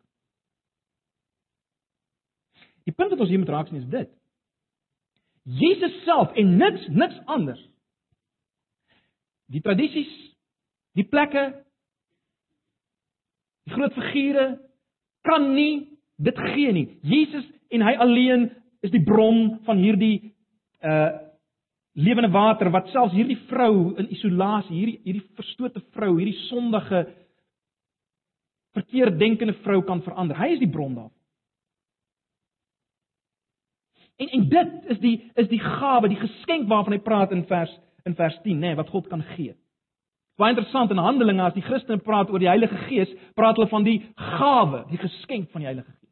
Die 2.85 2.93
punt 2.93 3.15
wat 3.15 3.23
ons 3.25 3.31
hier 3.31 3.41
moet 3.41 3.53
raak 3.55 3.71
sien 3.71 3.81
is 3.81 3.89
dit. 3.93 4.11
Jesus 5.63 5.95
self 6.05 6.35
en 6.41 6.57
niks 6.59 6.89
niks 6.93 7.17
anders. 7.31 7.63
Die 9.53 9.63
tradisies, 9.65 10.11
die 10.99 11.07
plekke, 11.09 11.47
die 13.65 13.77
groot 13.77 13.97
figure 14.11 14.49
kan 15.25 15.53
nie 15.55 15.87
dit 16.21 16.45
gee 16.53 16.75
nie. 16.77 16.87
Jesus 17.07 17.47
en 17.73 17.87
hy 17.87 17.97
alleen 18.03 18.51
is 18.85 18.93
die 18.93 19.03
bron 19.05 19.61
van 19.69 19.81
hierdie 19.81 20.17
uh 20.85 21.21
lewende 21.95 22.31
water 22.35 22.73
wat 22.75 22.89
selfs 22.91 23.15
hierdie 23.15 23.39
vrou 23.47 23.93
in 24.03 24.09
isolasie, 24.11 24.75
hierdie 24.75 24.97
hierdie 25.05 25.29
verstote 25.39 25.79
vrou, 25.95 26.17
hierdie 26.19 26.41
sondige 26.49 27.05
verkeerd 28.75 29.19
denkende 29.21 29.55
vrou 29.63 29.79
kan 29.87 30.03
verander. 30.03 30.35
Hy 30.35 30.57
is 30.57 30.63
die 30.63 30.71
bron 30.71 30.97
daarvan. 30.97 31.21
En 34.19 34.33
en 34.39 34.49
dit 34.51 34.91
is 34.95 34.99
die 35.03 35.15
is 35.39 35.49
die 35.51 35.63
gawe, 35.63 36.11
die 36.11 36.19
geskenk 36.19 36.69
waarvan 36.71 36.97
hy 36.97 37.03
praat 37.03 37.35
in 37.35 37.47
vers 37.51 37.73
in 38.05 38.19
vers 38.19 38.35
10, 38.43 38.59
nê, 38.59 38.73
nee, 38.73 38.77
wat 38.77 38.91
God 38.93 39.07
kan 39.09 39.23
gee. 39.35 39.55
Baie 40.37 40.53
interessant 40.53 40.91
in 40.91 41.01
Handelinge 41.01 41.47
as 41.47 41.55
die 41.55 41.65
Christene 41.65 42.03
praat 42.03 42.31
oor 42.31 42.43
die 42.43 42.51
Heilige 42.51 42.77
Gees, 42.89 43.11
praat 43.39 43.57
hulle 43.57 43.71
van 43.71 43.87
die 43.87 44.01
gawe, 44.19 44.83
die 44.91 44.99
geskenk 45.01 45.53
van 45.55 45.63
die 45.63 45.71
Heilige 45.71 45.93
Gees. 45.93 46.04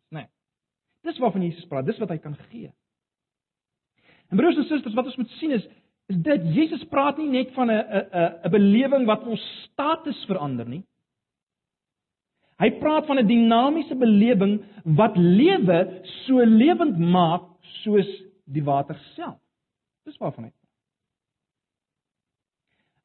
Dis 1.02 1.18
waarvan 1.18 1.42
Jesus 1.42 1.66
praat, 1.70 1.86
dis 1.86 1.98
wat 1.98 2.12
hy 2.14 2.18
kan 2.22 2.36
gee. 2.50 2.70
En 4.30 4.38
broers 4.38 4.56
en 4.56 4.68
susters, 4.68 4.94
wat 4.94 5.10
ons 5.10 5.20
moet 5.20 5.38
sien 5.40 5.54
is 5.58 5.68
is 6.10 6.18
dit 6.26 6.46
Jesus 6.56 6.82
praat 6.90 7.16
nie 7.20 7.28
net 7.30 7.52
van 7.54 7.70
'n 7.70 7.78
'n 7.78 8.32
'n 8.44 8.50
belewing 8.50 9.06
wat 9.06 9.22
ons 9.26 9.42
status 9.64 10.24
verander 10.26 10.68
nie. 10.68 10.82
Hy 12.58 12.70
praat 12.80 13.06
van 13.06 13.18
'n 13.18 13.26
dinamiese 13.26 13.94
belewing 13.94 14.64
wat 14.84 15.16
lewe 15.16 16.02
so 16.26 16.44
lewend 16.44 16.98
maak 16.98 17.42
soos 17.82 18.08
die 18.44 18.62
water 18.62 18.98
self. 19.14 19.40
Dis 20.04 20.18
waarvan 20.18 20.44
hy 20.44 20.50
praat. 20.50 20.62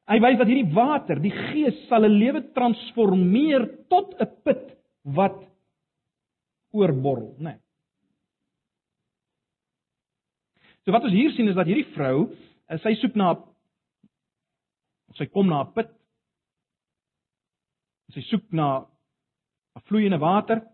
Hy 0.08 0.18
wys 0.20 0.38
dat 0.38 0.48
hierdie 0.48 0.74
water, 0.74 1.20
die 1.20 1.30
Gees, 1.30 1.86
sal 1.88 2.04
'n 2.04 2.18
lewe 2.18 2.42
transformeer 2.52 3.68
tot 3.88 4.14
'n 4.20 4.26
put 4.44 4.76
wat 5.04 5.44
oorborrel, 6.72 7.34
né? 7.38 7.44
Nee. 7.52 7.67
So 10.88 10.94
wat 10.96 11.04
ons 11.04 11.12
hier 11.12 11.34
sien 11.36 11.50
is 11.50 11.56
dat 11.58 11.68
hierdie 11.68 11.90
vrou, 11.92 12.30
eh, 12.72 12.78
sy 12.80 12.94
soek 12.96 13.16
na 13.20 13.34
sy 15.18 15.26
kom 15.28 15.50
na 15.50 15.60
'n 15.60 15.72
put. 15.74 15.90
Sy 18.14 18.22
soek 18.30 18.46
na 18.56 18.86
'n 19.76 19.82
vloeiende 19.84 20.18
water. 20.18 20.64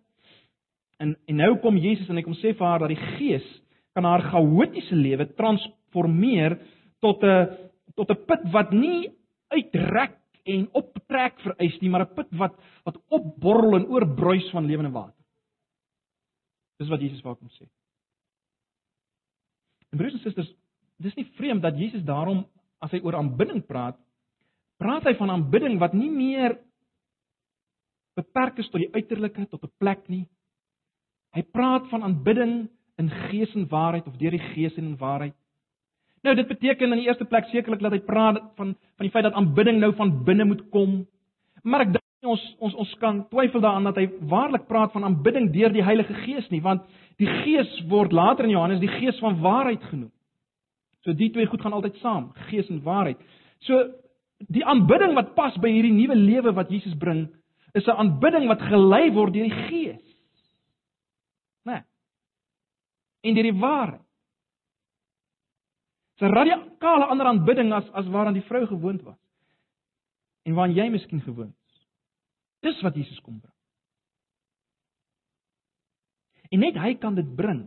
En 1.00 1.16
en 1.26 1.36
nou 1.36 1.58
kom 1.58 1.76
Jesus 1.76 2.08
en 2.08 2.16
hy 2.16 2.22
kom 2.22 2.38
sê 2.38 2.54
vir 2.54 2.66
haar 2.66 2.78
dat 2.78 2.94
die 2.94 3.06
Gees 3.18 3.60
kan 3.92 4.04
haar 4.04 4.22
chaotiese 4.30 4.94
lewe 4.94 5.26
transformeer 5.34 6.60
tot 7.00 7.24
'n 7.24 7.70
tot 7.96 8.10
'n 8.10 8.24
put 8.26 8.52
wat 8.52 8.70
nie 8.70 9.10
uitrek 9.50 10.16
en 10.46 10.68
optrek 10.74 11.40
vereis 11.40 11.80
nie, 11.80 11.90
maar 11.90 12.06
'n 12.06 12.14
put 12.14 12.30
wat 12.38 12.54
wat 12.84 13.02
opborrel 13.10 13.80
en 13.80 13.86
oorbruis 13.86 14.48
van 14.52 14.66
lewende 14.66 14.92
water. 14.92 15.24
Dis 16.78 16.88
wat 16.88 17.00
Jesus 17.00 17.22
wou 17.22 17.34
kom 17.34 17.48
sê. 17.48 17.66
En 19.94 20.00
broers 20.00 20.16
en 20.18 20.24
susters, 20.24 20.48
dis 20.98 21.14
nie 21.14 21.28
vreemd 21.38 21.62
dat 21.62 21.76
Jesus 21.78 22.02
daarom 22.02 22.42
as 22.82 22.90
hy 22.90 22.98
oor 23.06 23.14
aanbidding 23.14 23.60
praat, 23.62 23.94
praat 24.82 25.06
hy 25.06 25.12
van 25.20 25.30
aanbidding 25.30 25.76
wat 25.78 25.94
nie 25.94 26.10
meer 26.10 26.56
beperk 28.18 28.58
is 28.58 28.66
tot 28.72 28.82
die 28.82 28.90
uiterlike, 28.90 29.46
tot 29.52 29.62
'n 29.62 29.70
plek 29.78 30.02
nie. 30.10 30.26
Hy 31.34 31.42
praat 31.42 31.86
van 31.90 32.02
aanbidding 32.02 32.68
in 32.98 33.10
gees 33.30 33.54
en 33.54 33.68
waarheid 33.70 34.06
of 34.06 34.18
deur 34.18 34.34
die 34.34 34.46
gees 34.54 34.74
en 34.78 34.84
in 34.84 34.98
waarheid. 34.98 35.34
Nou 36.22 36.34
dit 36.34 36.48
beteken 36.48 36.92
in 36.92 36.98
die 36.98 37.06
eerste 37.06 37.24
plek 37.24 37.46
sekerlik 37.52 37.80
dat 37.80 37.92
hy 37.92 38.00
praat 38.00 38.42
van 38.56 38.74
van 38.74 39.06
die 39.06 39.10
feit 39.10 39.24
dat 39.24 39.34
aanbidding 39.34 39.78
nou 39.78 39.94
van 39.94 40.24
binne 40.24 40.44
moet 40.44 40.70
kom. 40.70 41.06
Maar 41.62 41.86
ek 41.86 41.92
dink 41.92 42.30
ons 42.34 42.56
ons 42.58 42.74
ons 42.74 42.94
kan 42.98 43.28
twyfel 43.28 43.60
daaraan 43.60 43.84
dat 43.84 43.96
hy 43.96 44.08
waarlik 44.20 44.66
praat 44.66 44.92
van 44.92 45.04
aanbidding 45.04 45.52
deur 45.52 45.72
die 45.72 45.84
Heilige 45.84 46.14
Gees 46.14 46.50
nie, 46.50 46.62
want 46.62 46.82
Die 47.20 47.30
Gees 47.44 47.70
word 47.88 48.12
later 48.12 48.44
in 48.44 48.50
Johannes 48.50 48.80
die 48.82 48.90
Gees 48.90 49.18
van 49.22 49.40
waarheid 49.40 49.82
genoem. 49.90 50.12
So 51.04 51.12
die 51.12 51.30
twee 51.30 51.46
goed 51.46 51.62
gaan 51.62 51.76
altyd 51.76 51.96
saam, 52.02 52.32
Gees 52.48 52.68
en 52.72 52.82
waarheid. 52.82 53.20
So 53.66 53.78
die 54.50 54.64
aanbidding 54.66 55.14
wat 55.14 55.34
pas 55.36 55.56
by 55.62 55.70
hierdie 55.70 55.94
nuwe 55.94 56.16
lewe 56.18 56.54
wat 56.56 56.72
Jesus 56.72 56.96
bring, 56.98 57.28
is 57.74 57.86
'n 57.86 57.98
aanbidding 57.98 58.48
wat 58.48 58.62
gelei 58.62 59.10
word 59.12 59.32
deur 59.32 59.48
die 59.48 59.68
Gees. 59.68 60.16
Né? 61.64 61.72
Nee. 61.72 61.82
En 63.22 63.34
deur 63.34 63.52
die 63.52 63.60
waarheid. 63.60 64.04
Dis 66.18 66.28
'n 66.28 66.34
radikale 66.34 67.06
ander 67.06 67.26
aanbidding 67.26 67.72
as 67.72 67.90
as 67.92 68.06
waaraan 68.06 68.34
die 68.34 68.48
vrou 68.48 68.66
gewoond 68.66 69.02
was. 69.02 69.18
En 70.44 70.54
waaraan 70.54 70.74
jy 70.74 70.88
miskien 70.88 71.20
gewoond 71.20 71.54
is. 71.66 71.86
Dis 72.60 72.82
wat 72.82 72.94
Jesus 72.94 73.20
kom 73.20 73.40
bring. 73.40 73.54
En 76.54 76.62
net 76.62 76.78
hy 76.78 76.94
kan 77.02 77.16
dit 77.18 77.34
bring. 77.36 77.64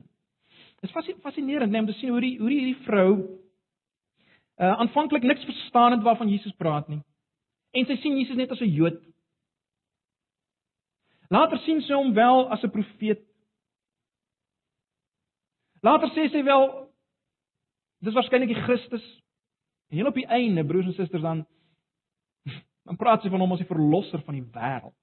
Dit 0.79 0.89
is 0.89 1.15
fascinerend 1.23 1.71
net 1.71 1.83
om 1.83 1.89
te 1.89 1.97
sien 1.99 2.13
hoe 2.13 2.21
die 2.23 2.37
hoe 2.39 2.49
die 2.49 2.59
hierdie 2.61 2.85
vrou 2.85 3.11
uh 4.57 4.73
aanvanklik 4.81 5.25
niks 5.27 5.45
verstaan 5.45 5.91
het 5.97 6.05
waarvan 6.05 6.29
Jesus 6.31 6.55
praat 6.57 6.87
nie. 6.87 7.01
En 7.77 7.85
sy 7.85 7.97
sien 8.01 8.17
Jesus 8.17 8.37
net 8.39 8.51
as 8.51 8.61
'n 8.61 8.73
Jood. 8.73 9.01
Later 11.29 11.59
sien 11.65 11.81
sy 11.81 11.93
hom 11.93 12.13
wel 12.13 12.49
as 12.49 12.63
'n 12.63 12.71
profeet. 12.71 13.21
Later 15.81 16.09
sê 16.09 16.29
sy 16.31 16.43
wel 16.43 16.91
dis 17.99 18.13
waarskynlik 18.13 18.53
die 18.53 18.63
Christus. 18.63 19.05
En 19.89 19.97
heel 19.97 20.07
op 20.07 20.13
die 20.13 20.27
einde, 20.27 20.65
broers 20.65 20.85
en 20.85 20.93
susters, 20.93 21.21
dan 21.21 21.45
dan 22.85 22.95
praat 22.95 23.21
sy 23.21 23.29
van 23.29 23.39
hom 23.39 23.51
as 23.51 23.59
die 23.59 23.73
verlosser 23.73 24.21
van 24.21 24.33
die 24.33 24.47
wêreld. 24.53 24.95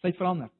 Sy 0.00 0.06
het 0.06 0.16
verander. 0.16 0.50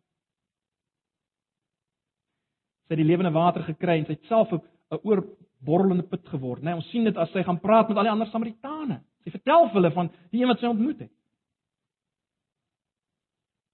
Sy 2.91 2.97
het 2.97 3.05
die 3.05 3.07
lewende 3.07 3.31
water 3.31 3.63
gekry 3.63 4.01
en 4.01 4.07
sy 4.09 4.17
het 4.17 4.25
self 4.27 4.51
'n 4.51 4.99
oorborrelende 5.07 6.03
put 6.11 6.27
geword, 6.27 6.63
né? 6.63 6.73
Nee, 6.73 6.75
ons 6.75 6.91
sien 6.91 7.05
dit 7.05 7.17
as 7.17 7.31
sy 7.31 7.45
gaan 7.47 7.61
praat 7.61 7.89
met 7.89 7.97
al 7.97 8.03
die 8.03 8.11
ander 8.11 8.27
Samaritane. 8.27 9.05
Sy 9.23 9.31
vertel 9.31 9.69
vir 9.69 9.75
hulle 9.75 9.93
van 9.95 10.11
die 10.33 10.41
een 10.41 10.49
wat 10.49 10.59
sy 10.59 10.67
ontmoet 10.67 10.99
het. 10.99 11.13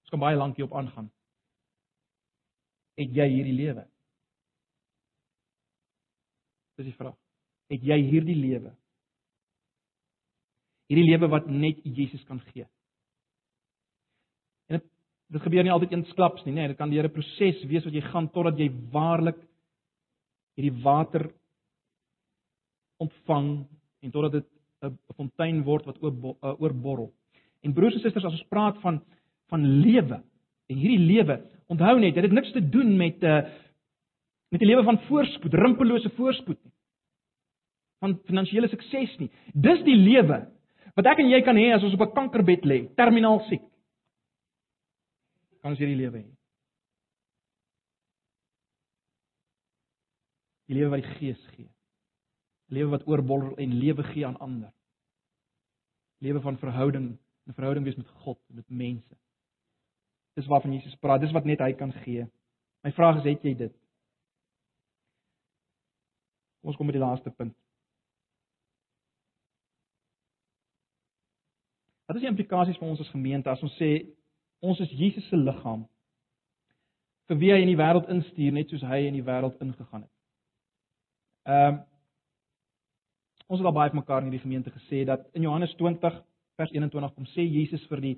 Ons 0.04 0.10
kan 0.10 0.20
baie 0.20 0.36
lank 0.36 0.56
hierop 0.56 0.76
aangaan. 0.76 1.10
Het 2.96 3.16
jy 3.16 3.28
hierdie 3.28 3.56
lewe? 3.56 3.86
Dis 6.76 6.90
die 6.90 6.98
vraag. 6.98 7.16
Het 7.72 7.82
jy 7.82 7.98
hierdie 8.10 8.36
lewe? 8.36 8.76
Hierdie 10.90 11.08
lewe 11.08 11.28
wat 11.28 11.48
net 11.48 11.80
Jesus 11.82 12.24
kan 12.24 12.40
gee. 12.52 12.68
Dit 15.32 15.42
gebeur 15.42 15.64
nie 15.66 15.72
altyd 15.74 15.92
eensklaps 15.92 16.44
nie, 16.44 16.54
nee, 16.54 16.68
dit 16.68 16.78
kan 16.78 16.90
deur 16.90 17.04
'n 17.04 17.12
proses 17.12 17.64
wees 17.66 17.84
wat 17.84 17.94
jy 17.94 18.00
gaan 18.00 18.28
totdat 18.28 18.58
jy 18.58 18.70
waarlik 18.92 19.36
hierdie 20.56 20.82
water 20.82 21.30
ontvang 23.02 23.66
en 24.02 24.10
totdat 24.10 24.32
dit 24.32 24.46
'n 24.82 24.98
fontein 25.16 25.62
word 25.64 25.84
wat 25.86 25.98
oorborrel. 26.02 27.12
En 27.62 27.72
broers 27.72 27.94
en 27.94 28.00
susters, 28.00 28.24
as 28.24 28.32
ons 28.32 28.48
praat 28.48 28.78
van 28.80 29.02
van 29.48 29.62
lewe 29.62 30.22
en 30.66 30.76
hierdie 30.76 31.06
lewe, 31.06 31.40
onthou 31.70 32.00
net, 32.00 32.14
dit 32.14 32.24
het 32.24 32.32
niks 32.32 32.52
te 32.52 32.68
doen 32.68 32.96
met 32.96 33.22
'n 33.22 33.26
uh, 33.26 33.42
met 34.50 34.60
'n 34.60 34.66
lewe 34.66 34.82
van 34.82 34.98
voorspoed, 34.98 35.54
rimpellose 35.54 36.10
voorspoed 36.10 36.58
nie. 36.64 36.72
Van 37.98 38.20
finansiële 38.24 38.68
sukses 38.68 39.18
nie. 39.18 39.30
Dis 39.52 39.82
die 39.82 39.96
lewe 39.96 40.46
wat 40.94 41.06
ek 41.06 41.18
en 41.18 41.28
jy 41.28 41.42
kan 41.42 41.56
hê 41.56 41.72
as 41.74 41.82
ons 41.82 41.94
op 41.94 42.00
'n 42.00 42.14
kankerbed 42.14 42.64
lê, 42.64 42.94
terminaal 42.94 43.40
siek. 43.48 43.62
Kan 45.66 45.72
ons 45.74 45.80
hierdie 45.82 45.98
lewe 45.98 46.20
hê? 46.20 46.28
Die 50.70 50.76
lewe 50.76 50.92
wat 50.92 51.00
die 51.02 51.14
Gees 51.16 51.40
gee. 51.56 51.66
Lewe 52.70 52.92
wat 52.92 53.06
oorborrel 53.10 53.56
en 53.58 53.72
lewe 53.74 54.04
gee 54.12 54.22
aan 54.28 54.36
ander. 54.38 54.70
Lewe 56.22 56.38
van 56.44 56.58
verhouding, 56.62 57.08
'n 57.50 57.56
verhouding 57.58 57.84
wees 57.84 57.96
met 57.98 58.12
God, 58.22 58.38
met 58.46 58.68
mense. 58.70 59.16
Dis 60.38 60.46
waarvan 60.46 60.72
Jesus 60.72 60.94
praat, 61.02 61.20
dis 61.20 61.34
wat 61.34 61.44
net 61.44 61.58
hy 61.58 61.72
kan 61.72 61.92
gee. 61.92 62.28
My 62.84 62.92
vraag 62.92 63.16
is, 63.16 63.24
het 63.24 63.42
jy 63.42 63.54
dit? 63.54 63.74
Ons 66.62 66.76
kom 66.76 66.86
by 66.86 66.92
die 66.92 67.02
laaste 67.02 67.30
punt. 67.30 67.56
Wat 72.06 72.16
is 72.16 72.22
die 72.22 72.30
implikasies 72.30 72.78
vir 72.78 72.88
ons 72.88 73.00
as 73.00 73.10
gemeente 73.10 73.50
as 73.50 73.62
ons 73.62 73.74
sê 73.82 74.14
ons 74.61 74.80
is 74.80 74.90
Jesus 74.90 75.26
se 75.28 75.36
liggaam 75.36 75.84
vir 77.28 77.40
wie 77.40 77.52
hy 77.52 77.61
in 77.64 77.72
die 77.72 77.78
wêreld 77.78 78.09
instuur 78.12 78.54
net 78.54 78.70
soos 78.70 78.84
hy 78.86 79.02
in 79.09 79.18
die 79.18 79.26
wêreld 79.26 79.59
ingegaan 79.62 80.07
het. 80.07 80.14
Ehm 81.46 81.74
um, 81.74 81.84
ons 83.46 83.61
het 83.61 83.66
al 83.68 83.76
baie 83.76 83.94
mekaar 83.94 84.24
in 84.24 84.26
hierdie 84.26 84.42
gemeente 84.42 84.72
gesê 84.74 85.04
dat 85.07 85.28
in 85.38 85.44
Johannes 85.46 85.70
20 85.78 86.16
vers 86.59 86.72
21 86.72 87.12
kom 87.14 87.26
sê 87.30 87.44
Jesus 87.46 87.84
vir 87.86 88.00
die 88.02 88.16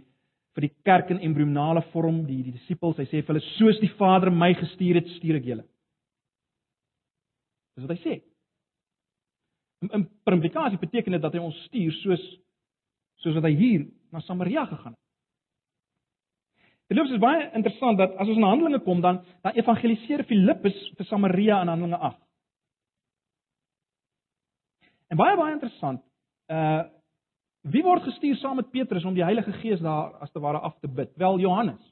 vir 0.57 0.65
die 0.65 0.75
kerk 0.89 1.11
in 1.13 1.21
embrionale 1.23 1.83
vorm, 1.93 2.23
die 2.27 2.41
die 2.43 2.55
disippels, 2.57 2.97
hy 2.99 3.05
sê 3.07 3.21
vir 3.21 3.35
hulle 3.35 3.45
soos 3.59 3.79
die 3.83 3.93
Vader 3.99 4.33
my 4.35 4.49
gestuur 4.59 4.99
het, 4.99 5.11
stuur 5.19 5.37
ek 5.39 5.45
julle. 5.47 5.65
Dis 7.77 7.85
wat 7.85 7.93
hy 7.95 7.99
sê. 8.01 8.17
In, 9.85 9.93
in 10.01 10.07
implikasie 10.35 10.81
beteken 10.81 11.15
dit 11.15 11.23
dat 11.23 11.37
hy 11.37 11.45
ons 11.45 11.61
stuur 11.69 11.95
soos 12.01 12.25
soos 13.23 13.37
wat 13.37 13.47
hy 13.47 13.55
hier 13.59 13.85
na 14.15 14.23
Samaria 14.25 14.65
gegaan 14.67 14.97
het. 14.97 15.08
Loop 16.89 17.11
is 17.13 17.21
baie 17.21 17.51
interessant 17.53 17.99
dat 18.01 18.15
as 18.17 18.31
ons 18.33 18.39
na 18.41 18.49
Handelinge 18.49 18.81
kom 18.85 19.03
dan 19.05 19.21
dan 19.45 19.57
evangeliseer 19.61 20.25
Filippus 20.25 20.77
vir 20.97 21.07
Samaria 21.11 21.61
in 21.63 21.69
Handelinge 21.69 21.99
8. 22.01 22.21
En 25.13 25.21
baie 25.21 25.37
baie 25.37 25.57
interessant. 25.57 26.01
Uh 26.49 26.87
wie 27.69 27.83
word 27.85 28.07
gestuur 28.07 28.37
saam 28.41 28.57
met 28.57 28.71
Petrus 28.73 29.05
om 29.05 29.13
die 29.13 29.25
Heilige 29.25 29.53
Gees 29.61 29.81
daar 29.85 30.15
as 30.25 30.31
te 30.33 30.41
ware 30.41 30.63
af 30.65 30.79
te 30.81 30.89
bid? 30.89 31.11
Wel 31.21 31.41
Johannes. 31.43 31.83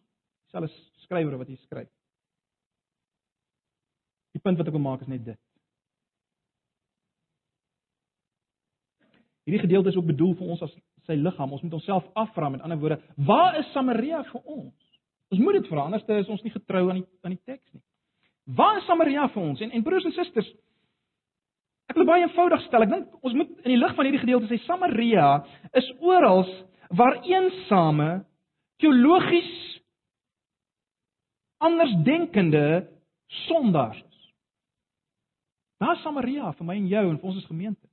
Selfs 0.49 0.76
skrywer 1.05 1.36
wat 1.36 1.51
hy 1.51 1.57
skryf. 1.66 1.90
Die 4.32 4.40
punt 4.40 4.57
wat 4.57 4.70
ek 4.70 4.72
wil 4.72 4.84
maak 4.86 5.03
is 5.05 5.11
net 5.12 5.24
dit. 5.26 5.40
Hierdie 9.44 9.61
gedeelte 9.66 9.92
is 9.92 9.99
ook 10.01 10.09
bedoel 10.09 10.32
vir 10.38 10.55
ons 10.55 10.64
as 10.64 10.72
sy 11.05 11.18
liggaam. 11.20 11.53
Ons 11.53 11.66
moet 11.66 11.76
onsself 11.76 12.09
afvra 12.14 12.49
met 12.49 12.64
ander 12.64 12.80
woorde, 12.80 13.03
waar 13.28 13.59
is 13.61 13.68
Samaria 13.74 14.24
vir 14.32 14.40
ons? 14.42 14.86
Ons 15.35 15.43
moet 15.43 15.59
dit 15.59 15.68
vra, 15.70 15.87
anders 15.89 16.07
is 16.07 16.31
ons 16.31 16.43
nie 16.47 16.55
getrou 16.55 16.87
aan 16.91 17.01
die 17.01 17.07
aan 17.27 17.35
die 17.35 17.43
teks 17.45 17.66
nie. 17.74 17.83
Waar 18.57 18.79
is 18.79 18.87
Samaria 18.87 19.27
vir 19.35 19.43
ons? 19.43 19.61
En 19.61 19.72
en 19.74 19.83
broers 19.83 20.07
en 20.07 20.14
susters, 20.14 20.49
ek 21.91 21.99
wil 21.99 22.07
baie 22.07 22.22
eenvoudig 22.22 22.62
stel. 22.66 22.87
Ek 22.87 22.93
dink 22.93 23.24
ons 23.27 23.35
moet 23.35 23.51
in 23.64 23.72
die 23.74 23.81
lig 23.81 23.95
van 23.97 24.07
hierdie 24.07 24.22
gedeelte 24.22 24.51
sê 24.51 24.61
Samaria 24.66 25.31
is 25.74 25.89
oral 25.99 26.45
waar 26.95 27.18
eensame 27.27 28.11
teologies 28.79 29.51
andersdenkende 31.66 32.87
sondaars 33.49 33.99
is. 33.99 34.22
Daar 35.83 35.99
Samaria 36.05 36.53
vir 36.55 36.68
my 36.68 36.79
en 36.79 36.89
jou 36.93 37.05
en 37.11 37.18
vir 37.18 37.31
ons 37.33 37.51
gemeente. 37.51 37.89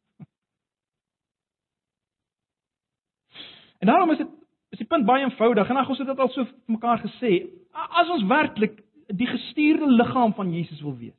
En 3.83 3.89
daarom 3.89 4.13
is 4.13 4.21
dit 4.21 4.29
is 4.73 4.81
die 4.81 4.89
punt 4.89 5.05
baie 5.05 5.21
eenvoudig 5.27 5.69
en 5.69 5.77
ag 5.77 5.89
ons 5.93 6.01
het 6.01 6.09
dit 6.09 6.21
al 6.23 6.31
so 6.33 6.47
vir 6.49 6.75
mekaar 6.75 7.01
gesê. 7.03 7.33
As 7.73 8.09
ons 8.13 8.25
werklik 8.29 8.79
die 9.13 9.29
gestuurde 9.29 9.89
liggaam 9.99 10.33
van 10.33 10.53
Jesus 10.53 10.81
wil 10.81 10.95
wees, 10.97 11.17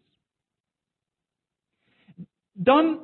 dan 2.53 2.97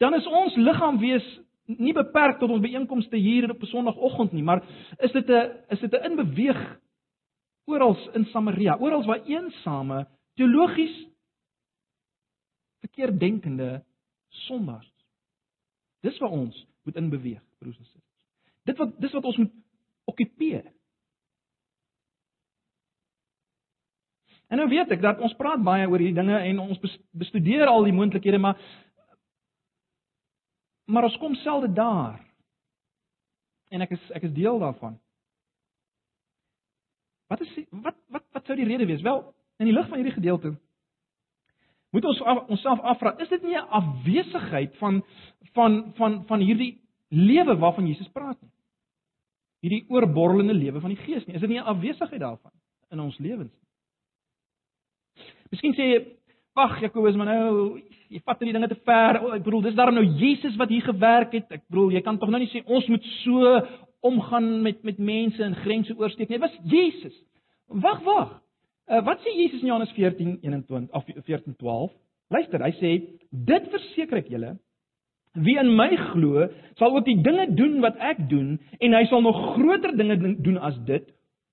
dan 0.00 0.14
is 0.14 0.26
ons 0.28 0.56
liggaam 0.56 0.98
wees 1.00 1.24
nie 1.66 1.94
beperk 1.96 2.38
tot 2.40 2.52
ons 2.52 2.62
byeenkomste 2.64 3.16
hier 3.16 3.50
op 3.50 3.62
'n 3.62 3.66
Sondagoggend 3.66 4.32
nie, 4.32 4.42
maar 4.42 4.62
is 4.98 5.12
dit 5.12 5.28
'n 5.28 5.52
is 5.68 5.80
dit 5.80 5.92
'n 5.92 6.10
inbeweeg 6.10 6.80
oral 7.64 7.96
in 8.14 8.24
Samaria, 8.24 8.76
oral 8.78 9.04
waar 9.04 9.24
eensame 9.24 10.06
teologies 10.34 11.08
verkeerd 12.80 13.20
denkende 13.20 13.84
sondaars. 14.28 14.92
Dis 16.00 16.18
waar 16.18 16.30
ons 16.30 16.66
moet 16.82 16.96
inbeweeg, 16.96 17.42
broers 17.58 17.78
en 17.78 17.84
susters. 17.84 18.04
Dit 18.64 18.76
wat 18.76 19.00
dis 19.00 19.12
wat 19.12 19.24
ons 19.24 19.36
moet 19.36 19.52
okkupeer. 20.04 20.64
En 24.48 24.60
nou 24.60 24.68
weet 24.68 24.92
ek 24.94 25.00
dat 25.02 25.22
ons 25.24 25.34
praat 25.38 25.62
baie 25.64 25.86
oor 25.88 25.98
hierdie 25.98 26.20
dinge 26.20 26.36
en 26.38 26.60
ons 26.62 26.80
bestudeer 27.16 27.66
al 27.66 27.86
die 27.88 27.96
moontlikhede 27.96 28.38
maar 28.38 28.60
maar 30.84 31.08
ons 31.08 31.16
kom 31.16 31.34
selde 31.40 31.72
daar. 31.72 32.20
En 33.72 33.80
ek 33.80 33.96
is 33.96 34.10
ek 34.14 34.28
is 34.28 34.36
deel 34.36 34.60
daarvan. 34.60 34.98
Wat 37.32 37.40
is 37.40 37.56
wat 37.70 37.96
wat 38.12 38.26
wat 38.36 38.46
sou 38.46 38.56
die 38.56 38.68
rede 38.68 38.86
wees? 38.86 39.02
Wel, 39.02 39.24
in 39.58 39.70
die 39.70 39.74
lig 39.74 39.88
van 39.88 39.98
hierdie 39.98 40.18
gedeelte 40.18 40.54
moet 41.94 42.06
ons 42.10 42.20
af, 42.26 42.40
onsself 42.50 42.80
afvra, 42.80 43.12
is 43.22 43.28
dit 43.30 43.42
nie 43.42 43.54
'n 43.54 43.68
afwesigheid 43.78 44.76
van 44.76 45.04
van 45.54 45.92
van 45.94 46.24
van 46.26 46.40
hierdie 46.40 46.82
lewe 47.08 47.56
waarvan 47.56 47.86
Jesus 47.86 48.08
praat 48.08 48.40
nie? 48.42 48.53
Hierdie 49.64 49.84
oorborrelende 49.92 50.54
lewe 50.56 50.82
van 50.84 50.92
die 50.92 51.00
Gees 51.00 51.24
nie. 51.26 51.36
Is 51.38 51.44
dit 51.44 51.50
nie 51.50 51.60
'n 51.60 51.70
afwesigheid 51.72 52.20
daarvan 52.20 52.52
in 52.92 53.00
ons 53.00 53.18
lewens 53.18 53.52
nie? 53.52 53.64
Miskien 55.50 55.74
sê 55.74 55.84
jy, 55.92 56.06
"Wag, 56.54 56.80
Jakobus, 56.80 57.16
maar 57.16 57.26
nou 57.26 57.80
jy 58.14 58.20
vat 58.24 58.38
hierdie 58.38 58.54
dinge 58.54 58.68
te 58.68 58.78
ver. 58.86 59.18
Ek 59.36 59.44
bedoel, 59.44 59.62
dis 59.62 59.74
daarom 59.74 59.94
nou 59.94 60.04
Jesus 60.04 60.56
wat 60.60 60.68
hier 60.68 60.82
gewerk 60.82 61.32
het. 61.32 61.50
Ek 61.50 61.64
bedoel, 61.68 61.96
jy 61.96 62.02
kan 62.06 62.18
tog 62.18 62.30
nou 62.30 62.40
nie 62.42 62.50
sê 62.52 62.62
ons 62.64 62.86
moet 62.88 63.04
so 63.24 63.54
omgaan 64.04 64.62
met 64.62 64.82
met 64.84 64.98
mense 64.98 65.42
en 65.42 65.56
grense 65.64 65.94
oorsteek 65.96 66.28
nie. 66.28 66.38
Dit 66.38 66.44
was 66.44 66.58
Jesus. 66.70 67.14
Wag, 67.68 68.02
wag. 68.04 68.40
Uh, 68.84 69.00
wat 69.06 69.22
sê 69.24 69.32
Jesus 69.32 69.62
in 69.62 69.70
Johannes 69.72 69.92
14:21 69.96 70.90
of 70.92 71.04
14:12? 71.24 71.94
Luister, 72.34 72.62
hy 72.62 72.72
sê: 72.80 72.90
"Dit 73.30 73.70
verseker 73.72 74.20
ek 74.20 74.28
julle, 74.28 74.58
wie 75.34 75.58
in 75.58 75.72
my 75.76 75.90
glo, 76.12 76.46
sal 76.78 76.96
ook 76.96 77.06
die 77.08 77.18
dinge 77.22 77.48
doen 77.54 77.80
wat 77.82 77.98
ek 77.98 78.22
doen 78.30 78.56
en 78.78 78.94
hy 78.94 79.04
sal 79.10 79.22
nog 79.22 79.40
groter 79.56 79.96
dinge 79.96 80.36
doen 80.42 80.58
as 80.58 80.76
dit, 80.86 81.08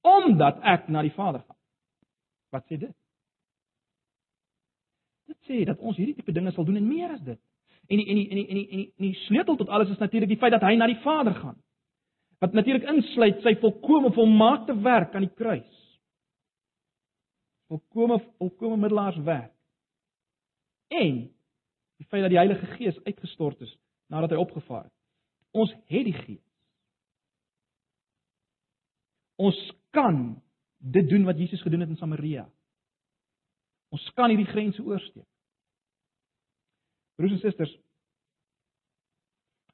omdat 0.06 0.62
ek 0.62 0.88
na 0.88 1.02
die 1.02 1.14
Vader 1.16 1.42
gaan." 1.42 1.58
Wat 2.52 2.66
sê 2.68 2.78
dit? 2.78 2.96
Dit 5.32 5.38
sê 5.48 5.64
dat 5.66 5.80
ons 5.80 5.98
hierdie 5.98 6.16
tipe 6.16 6.34
dinge 6.36 6.52
sal 6.52 6.68
doen 6.68 6.78
en 6.82 6.88
meer 6.88 7.14
as 7.16 7.24
dit. 7.26 7.40
En 7.88 7.98
die 7.98 8.08
en 8.08 8.16
die 8.16 8.30
en 8.30 8.40
die 8.40 8.48
en 8.48 8.56
die 8.56 8.68
en 8.70 8.78
die, 8.78 8.94
en 8.98 9.06
die 9.06 9.20
sleutel 9.26 9.58
tot 9.60 9.70
alles 9.70 9.90
is 9.90 10.00
natuurlik 10.00 10.30
die 10.30 10.40
feit 10.40 10.54
dat 10.54 10.64
hy 10.68 10.76
na 10.76 10.88
die 10.88 11.02
Vader 11.04 11.36
gaan. 11.36 11.58
Wat 12.42 12.54
natuurlik 12.58 12.88
insluit 12.90 13.42
sy 13.46 13.56
volkomme 13.62 14.14
volmaakte 14.16 14.76
werk 14.82 15.16
aan 15.16 15.28
die 15.28 15.36
kruis. 15.38 15.82
Volkomme 17.70 18.18
volkomme 18.38 18.78
middelaarswerk. 18.82 19.54
En 20.92 21.30
die 22.02 22.08
feit 22.10 22.24
dat 22.26 22.34
die 22.34 22.40
Heilige 22.42 22.66
Gees 22.78 22.98
uitgestort 23.06 23.62
is 23.62 23.74
nadat 24.10 24.34
hy 24.34 24.40
opgevaar 24.42 24.88
het. 24.88 24.96
Ons 25.54 25.74
het 25.92 26.08
die 26.08 26.16
Gees. 26.16 26.42
Ons 29.42 29.60
kan 29.94 30.42
dit 30.82 31.08
doen 31.10 31.28
wat 31.28 31.38
Jesus 31.38 31.62
gedoen 31.62 31.86
het 31.86 31.94
in 31.94 32.00
Samaria. 32.00 32.48
Ons 33.94 34.08
kan 34.18 34.32
hierdie 34.32 34.50
grense 34.50 34.82
oorskry. 34.82 35.24
Broers 37.20 37.36
en 37.38 37.42
susters, 37.44 37.74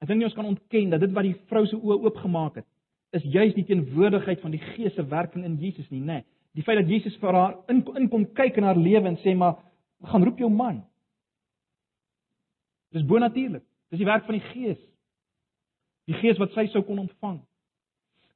ek 0.01 0.09
dink 0.09 0.25
ons 0.28 0.36
kan 0.36 0.49
ontken 0.49 0.91
dat 0.91 1.01
dit 1.01 1.13
wat 1.15 1.25
die 1.25 1.38
vrou 1.49 1.63
se 1.69 1.78
oë 1.78 2.01
oopgemaak 2.09 2.59
het, 2.59 2.67
is 3.15 3.23
juis 3.23 3.55
die 3.55 3.65
teenwoordigheid 3.69 4.41
van 4.43 4.51
die 4.53 4.61
Gees 4.73 4.97
se 4.97 5.05
werking 5.07 5.45
in 5.47 5.55
Jesus 5.61 5.88
nie, 5.93 6.01
nê. 6.01 6.19
Nee. 6.19 6.28
Die 6.57 6.65
feit 6.65 6.82
dat 6.82 6.89
Jesus 6.89 7.15
vir 7.21 7.38
haar 7.38 7.55
in 7.71 7.84
in 7.95 8.09
kom 8.09 8.25
kyk 8.36 8.57
in 8.57 8.65
haar 8.65 8.78
lewe 8.78 9.07
en 9.07 9.19
sê 9.21 9.36
maar 9.38 9.59
gaan 10.11 10.25
roep 10.25 10.39
jou 10.41 10.49
man. 10.49 10.82
Dis 12.95 13.05
bonatuurlik. 13.07 13.63
Dis 13.91 14.01
die 14.01 14.07
werk 14.07 14.25
van 14.27 14.38
die 14.38 14.47
Gees. 14.51 14.79
Die 16.07 16.17
Gees 16.21 16.39
wat 16.39 16.53
sy 16.55 16.67
sou 16.71 16.83
kon 16.88 17.01
ontvang. 17.03 17.39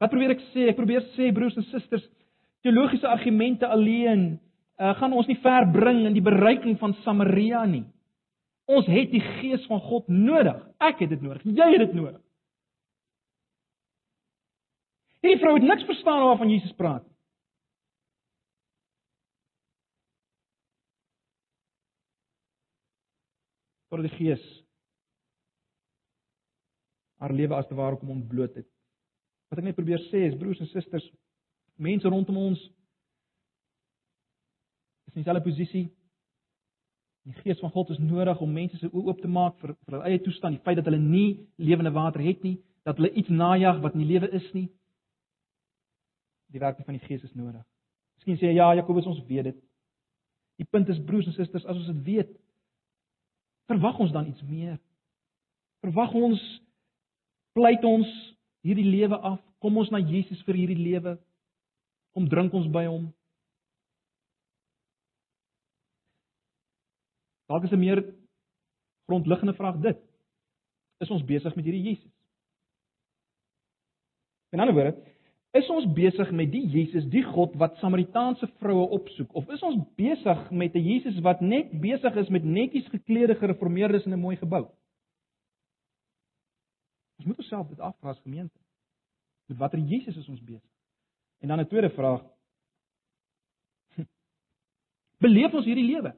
Wat 0.02 0.12
probeer 0.12 0.36
ek 0.36 0.44
sê? 0.52 0.68
Ek 0.72 0.80
probeer 0.80 1.06
sê 1.16 1.30
broers 1.36 1.58
en 1.60 1.68
susters, 1.70 2.04
teologiese 2.66 3.08
argumente 3.10 3.68
alleen 3.70 4.26
uh, 4.82 4.94
gaan 4.98 5.14
ons 5.14 5.30
nie 5.30 5.38
ver 5.44 5.68
bring 5.74 6.04
in 6.10 6.18
die 6.18 6.26
bereiking 6.26 6.78
van 6.82 6.96
Samaria 7.06 7.64
nie. 7.70 7.86
Ons 8.72 8.88
het 8.90 9.12
die 9.12 9.22
gees 9.42 9.64
van 9.70 9.82
God 9.84 10.10
nodig. 10.12 10.58
Ek 10.82 11.02
het 11.04 11.12
dit 11.14 11.24
nodig. 11.24 11.44
Jy 11.46 11.70
het 11.74 11.84
dit 11.86 11.96
nodig. 11.98 12.20
Hierdie 15.22 15.42
vrou 15.42 15.54
het 15.58 15.68
niks 15.68 15.86
verstaan 15.86 16.24
waarvan 16.26 16.50
Jesus 16.50 16.74
praat. 16.78 17.06
Tot 23.92 24.06
die 24.06 24.14
gees 24.16 24.44
haar 27.22 27.34
lewe 27.36 27.54
as 27.54 27.68
te 27.70 27.78
ware 27.78 28.00
kom 28.00 28.10
ontbloot 28.16 28.56
het. 28.58 28.68
Wat 29.52 29.60
ek 29.60 29.68
net 29.68 29.78
probeer 29.78 30.02
sê 30.08 30.24
is 30.30 30.38
broers 30.40 30.62
en 30.64 30.70
susters, 30.72 31.06
mense 31.78 32.10
rondom 32.10 32.40
ons 32.40 32.62
is 35.06 35.14
in 35.14 35.22
dieselfde 35.22 35.44
posisie. 35.46 35.84
Die 37.28 37.36
Gees 37.44 37.60
van 37.62 37.70
God 37.76 37.92
is 37.94 38.00
nodig 38.02 38.40
om 38.42 38.54
mense 38.56 38.80
se 38.80 38.90
oë 38.90 39.12
oop 39.12 39.20
te 39.22 39.30
maak 39.30 39.60
vir 39.62 39.76
vir 39.76 39.98
hulle 39.98 40.08
eie 40.10 40.22
toestand, 40.26 40.58
die 40.58 40.66
feit 40.66 40.80
dat 40.80 40.88
hulle 40.90 41.02
nie 41.02 41.44
lewende 41.62 41.92
water 41.94 42.24
het 42.26 42.42
nie, 42.48 42.56
dat 42.88 42.98
hulle 42.98 43.12
iets 43.14 43.30
najag 43.30 43.84
wat 43.84 43.98
nie 44.00 44.08
lewe 44.10 44.32
is 44.40 44.48
nie. 44.58 44.70
Die 46.50 46.64
werking 46.64 46.88
van 46.88 46.98
die 46.98 47.06
Gees 47.06 47.28
is 47.28 47.36
nodig. 47.38 47.62
Miskien 48.18 48.40
sê 48.40 48.50
jy 48.50 48.58
ja, 48.58 48.72
Jakobus, 48.80 49.06
ons 49.12 49.22
weet 49.28 49.52
dit. 49.52 49.60
Die 50.62 50.66
punt 50.70 50.90
is 50.90 51.04
broers 51.06 51.30
en 51.30 51.38
susters, 51.38 51.68
as 51.68 51.78
ons 51.78 51.92
dit 51.92 52.02
weet, 52.08 52.34
verwag 53.72 54.00
ons 54.04 54.12
dan 54.14 54.28
iets 54.30 54.44
meer? 54.48 54.78
Verwag 55.86 56.14
ons 56.18 56.42
pleit 57.58 57.84
ons 57.88 58.10
hierdie 58.66 58.88
lewe 58.88 59.18
af? 59.18 59.40
Kom 59.62 59.78
ons 59.78 59.92
na 59.94 60.02
Jesus 60.02 60.42
vir 60.48 60.60
hierdie 60.60 60.80
lewe? 60.80 61.18
Kom 62.16 62.28
drink 62.30 62.54
ons 62.58 62.70
by 62.72 62.86
hom? 62.90 63.10
Dalk 67.52 67.68
is 67.68 67.72
'n 67.72 67.80
meer 67.80 68.00
grondliggende 69.08 69.54
vraag 69.54 69.82
dit. 69.84 70.00
Is 71.00 71.10
ons 71.10 71.26
besig 71.26 71.56
met 71.56 71.66
hierdie 71.66 71.84
Jesus? 71.84 72.12
In 74.52 74.60
ander 74.60 74.76
woorde, 74.76 74.96
is 75.52 75.70
ons 75.70 75.88
besig 75.94 76.32
met 76.32 76.52
die 76.52 76.64
Jesus, 76.72 77.06
die 77.12 77.24
God 77.24 77.56
wat 77.60 77.76
Samaritaanse 77.82 78.48
vroue 78.62 78.88
opsoek 78.98 79.34
of 79.36 79.50
is 79.52 79.64
ons 79.68 79.82
besig 80.00 80.52
met 80.52 80.76
'n 80.76 80.84
Jesus 80.86 81.20
wat 81.20 81.42
net 81.42 81.72
besig 81.82 82.16
is 82.16 82.30
met 82.30 82.44
netjies 82.44 82.88
geklede 82.88 83.36
gereformeerdes 83.36 84.06
in 84.06 84.14
'n 84.14 84.20
mooi 84.20 84.36
gebou? 84.36 84.70
Ons 87.18 87.28
moet 87.28 87.38
onsself 87.38 87.68
dit 87.68 87.80
afvra 87.80 88.10
as 88.10 88.20
gemeente. 88.20 88.60
Met 89.48 89.58
watter 89.58 89.80
Jesus 89.80 90.18
is 90.18 90.30
ons 90.30 90.44
besig? 90.44 90.72
En 91.40 91.48
dan 91.48 91.60
'n 91.60 91.68
tweede 91.68 91.90
vraag. 91.90 92.24
Beleef 95.20 95.54
ons 95.54 95.66
hierdie 95.66 95.86
lewe? 95.86 96.16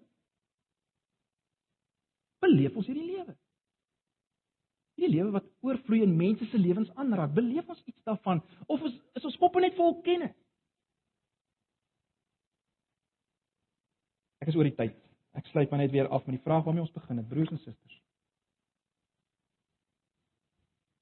beleef 2.43 2.75
ons 2.75 2.89
hierdie 2.89 3.07
lewe? 3.07 3.36
Hierdie 5.03 5.19
lewe 5.19 5.33
wat 5.35 5.47
oorvloei 5.67 5.99
in 6.05 6.15
mense 6.15 6.45
se 6.47 6.57
lewens 6.57 6.91
aanraak, 6.95 7.33
beleef 7.35 7.67
ons 7.67 7.81
iets 7.83 8.03
daarvan 8.07 8.39
of 8.71 8.83
is, 8.87 8.93
is 9.19 9.25
ons 9.27 9.35
koppe 9.41 9.59
net 9.59 9.75
vol 9.75 9.97
kennis? 10.05 10.31
Ek 14.39 14.51
is 14.51 14.55
oor 14.55 14.69
die 14.69 14.77
tyd. 14.77 14.95
Ek 15.35 15.49
sluit 15.51 15.71
maar 15.71 15.81
net 15.81 15.91
weer 15.91 16.07
af 16.07 16.23
met 16.23 16.37
die 16.37 16.45
vraag 16.45 16.63
waarmee 16.63 16.85
ons 16.85 16.95
begin 16.95 17.19
het, 17.19 17.27
broers 17.27 17.51
en 17.51 17.59
susters. 17.59 17.99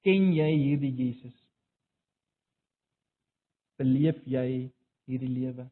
Ken 0.01 0.31
jy 0.33 0.49
hierdie 0.49 0.93
Jesus? 0.97 1.37
Beleef 3.77 4.17
jy 4.25 4.47
hierdie 5.05 5.29
lewe? 5.29 5.67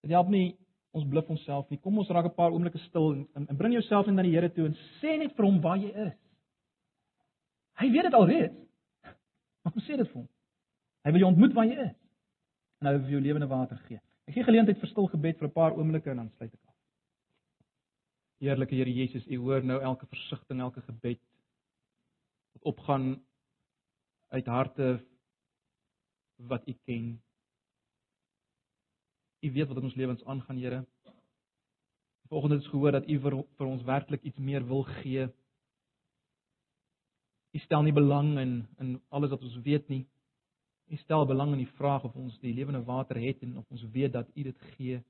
Dit 0.00 0.16
help 0.16 0.32
nie 0.32 0.54
ons 0.96 1.08
bluf 1.08 1.28
onsself 1.32 1.68
nie. 1.70 1.78
Kom 1.82 1.98
ons 2.00 2.10
raak 2.10 2.26
'n 2.30 2.34
paar 2.34 2.52
oomblikke 2.52 2.80
stil 2.86 3.12
en, 3.12 3.26
en, 3.36 3.48
en 3.48 3.56
bring 3.56 3.72
jouself 3.72 4.06
net 4.06 4.16
na 4.16 4.22
die 4.22 4.34
Here 4.34 4.48
toe 4.52 4.66
en 4.66 4.76
sê 5.00 5.18
net 5.18 5.36
vir 5.36 5.44
hom 5.44 5.60
waar 5.60 5.78
jy 5.78 5.92
is. 6.06 6.16
Hy 7.76 7.90
weet 7.92 8.08
dit 8.08 8.14
alreeds. 8.14 8.56
Maar 9.62 9.72
kom 9.72 9.82
sê 9.82 9.96
dit 9.96 10.08
vir 10.08 10.20
hom. 10.22 10.28
Hy 11.04 11.12
wil 11.12 11.20
jou 11.20 11.30
ontmoet 11.30 11.54
waar 11.54 11.68
jy 11.68 11.76
is. 11.84 11.96
En 12.80 12.88
hy 12.88 12.92
wil 12.96 13.04
vir 13.04 13.16
jou 13.16 13.20
lewende 13.20 13.48
water 13.50 13.78
gee. 13.88 14.00
Ek 14.26 14.34
gee 14.34 14.46
geleentheid 14.46 14.80
vir 14.80 14.90
stil 14.90 15.08
gebed 15.12 15.38
vir 15.38 15.48
'n 15.48 15.52
paar 15.52 15.76
oomblikke 15.76 16.10
en 16.10 16.16
dan 16.16 16.30
sluit 16.36 16.52
ek 16.52 16.60
af. 16.66 16.74
Heerlike 18.40 18.74
Here 18.74 18.92
Jesus, 18.92 19.26
U 19.26 19.36
hoor 19.36 19.62
nou 19.64 19.80
elke 19.80 20.06
versigtiging, 20.06 20.60
elke 20.60 20.82
gebed 20.82 21.20
wat 22.52 22.62
opgaan 22.62 23.22
uit 24.28 24.46
harte 24.46 25.00
wat 26.36 26.68
U 26.68 26.74
ken. 26.84 27.22
U 29.46 29.52
weet 29.52 29.68
wat 29.68 29.76
in 29.76 29.88
ons 29.88 29.94
lewens 29.94 30.24
aangaan, 30.24 30.58
Here. 30.58 30.84
Vanoggend 32.28 32.52
het 32.52 32.62
ons 32.62 32.70
gehoor 32.70 32.92
dat 32.92 33.08
U 33.08 33.18
vir, 33.20 33.36
vir 33.58 33.66
ons 33.66 33.82
werklik 33.86 34.22
iets 34.22 34.38
meer 34.38 34.64
wil 34.66 34.82
gee. 35.00 35.28
U 37.54 37.58
stel 37.58 37.86
nie 37.86 37.94
belang 37.94 38.34
in 38.42 38.56
in 38.82 38.96
alles 39.08 39.30
wat 39.30 39.44
ons 39.46 39.60
weet 39.62 39.88
nie. 39.88 40.02
U 40.90 40.96
stel 40.96 41.26
belang 41.26 41.52
in 41.54 41.62
die 41.62 41.74
vraag 41.78 42.04
of 42.04 42.14
ons 42.14 42.38
die 42.42 42.54
lewende 42.54 42.82
water 42.84 43.18
het 43.22 43.42
en 43.42 43.56
of 43.62 43.70
ons 43.70 43.86
weet 43.94 44.12
dat 44.12 44.28
U 44.34 44.42
dit 44.42 44.66
gee. 44.74 45.00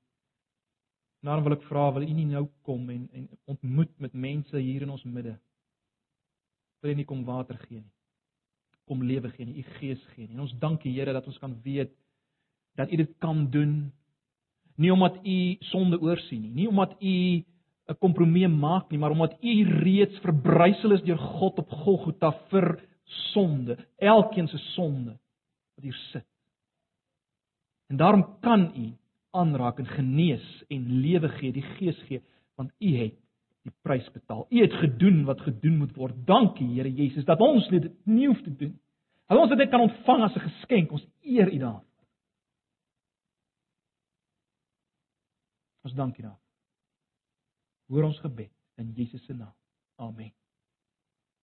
Nou 1.24 1.40
wil 1.42 1.56
ek 1.56 1.66
vra, 1.70 1.88
wil 1.92 2.04
U 2.04 2.12
nie 2.12 2.28
nou 2.28 2.46
kom 2.68 2.90
en 2.92 3.08
en 3.12 3.28
ontmoet 3.44 3.98
met 3.98 4.12
mense 4.12 4.56
hier 4.58 4.84
in 4.84 4.92
ons 4.92 5.04
midde? 5.04 5.38
Wil 6.80 6.92
U 6.92 6.96
nie 7.00 7.08
kom 7.08 7.24
water 7.24 7.58
gee 7.66 7.80
nie? 7.80 7.92
Kom 8.86 9.02
lewe 9.02 9.32
gee 9.34 9.46
nie, 9.46 9.64
U 9.64 9.78
Gees 9.78 10.02
gee 10.14 10.26
nie. 10.26 10.34
En 10.36 10.44
ons 10.44 10.58
dank 10.60 10.84
U 10.84 10.92
Here 10.92 11.12
dat 11.16 11.26
ons 11.26 11.38
kan 11.42 11.56
weet 11.64 11.96
dat 12.76 12.92
U 12.92 12.96
dit 12.96 13.16
kan 13.18 13.46
doen 13.50 13.78
nie 14.76 14.92
omdat 14.92 15.18
u 15.24 15.56
sonde 15.60 16.00
oorsien 16.00 16.42
nie, 16.42 16.52
nie 16.52 16.68
omdat 16.68 16.96
u 17.00 17.44
'n 17.86 17.98
kompromie 17.98 18.48
maak 18.48 18.90
nie, 18.90 18.98
maar 18.98 19.10
omdat 19.10 19.36
u 19.42 19.64
reeds 19.64 20.18
verbrysel 20.18 20.92
is 20.92 21.02
deur 21.02 21.18
God 21.18 21.58
op 21.58 21.70
Golgotha 21.70 22.32
vir 22.50 22.80
sonde, 23.32 23.76
elkeen 23.96 24.48
se 24.48 24.58
sonde 24.58 25.18
wat 25.74 25.84
hier 25.84 26.00
sit. 26.12 26.26
En 27.88 27.96
daarom 27.96 28.38
kan 28.40 28.72
u 28.76 28.92
aanraak 29.30 29.78
en 29.78 29.86
genees 29.86 30.64
en 30.68 31.00
lewe 31.00 31.28
gee, 31.28 31.52
die 31.52 31.62
Gees 31.62 31.98
gee, 32.08 32.22
want 32.56 32.72
u 32.78 32.96
het 32.96 33.14
die 33.66 33.74
prys 33.82 34.06
betaal. 34.14 34.46
U 34.50 34.60
het 34.60 34.72
gedoen 34.72 35.24
wat 35.24 35.40
gedoen 35.40 35.76
moet 35.76 35.94
word. 35.98 36.14
Dankie 36.26 36.68
Here 36.74 36.92
Jesus 36.92 37.24
dat 37.24 37.40
ons 37.40 37.66
dit 37.68 37.90
nie 38.04 38.26
hoef 38.26 38.42
te 38.42 38.54
doen. 38.56 38.76
Dat 39.26 39.38
ons 39.38 39.56
dit 39.56 39.70
kan 39.70 39.80
ontvang 39.80 40.22
as 40.22 40.36
'n 40.36 40.46
geskenk. 40.46 40.92
Ons 40.92 41.06
eer 41.22 41.52
U 41.52 41.58
daarvoor. 41.58 41.84
Ons 45.82 45.85
dankie 45.96 46.22
daarvoor. 46.22 46.44
Hoor 47.86 48.02
ons 48.02 48.20
gebed 48.20 48.52
in 48.74 48.92
Jesus 48.92 49.24
se 49.24 49.34
naam. 49.34 49.54
Amen. 49.96 50.32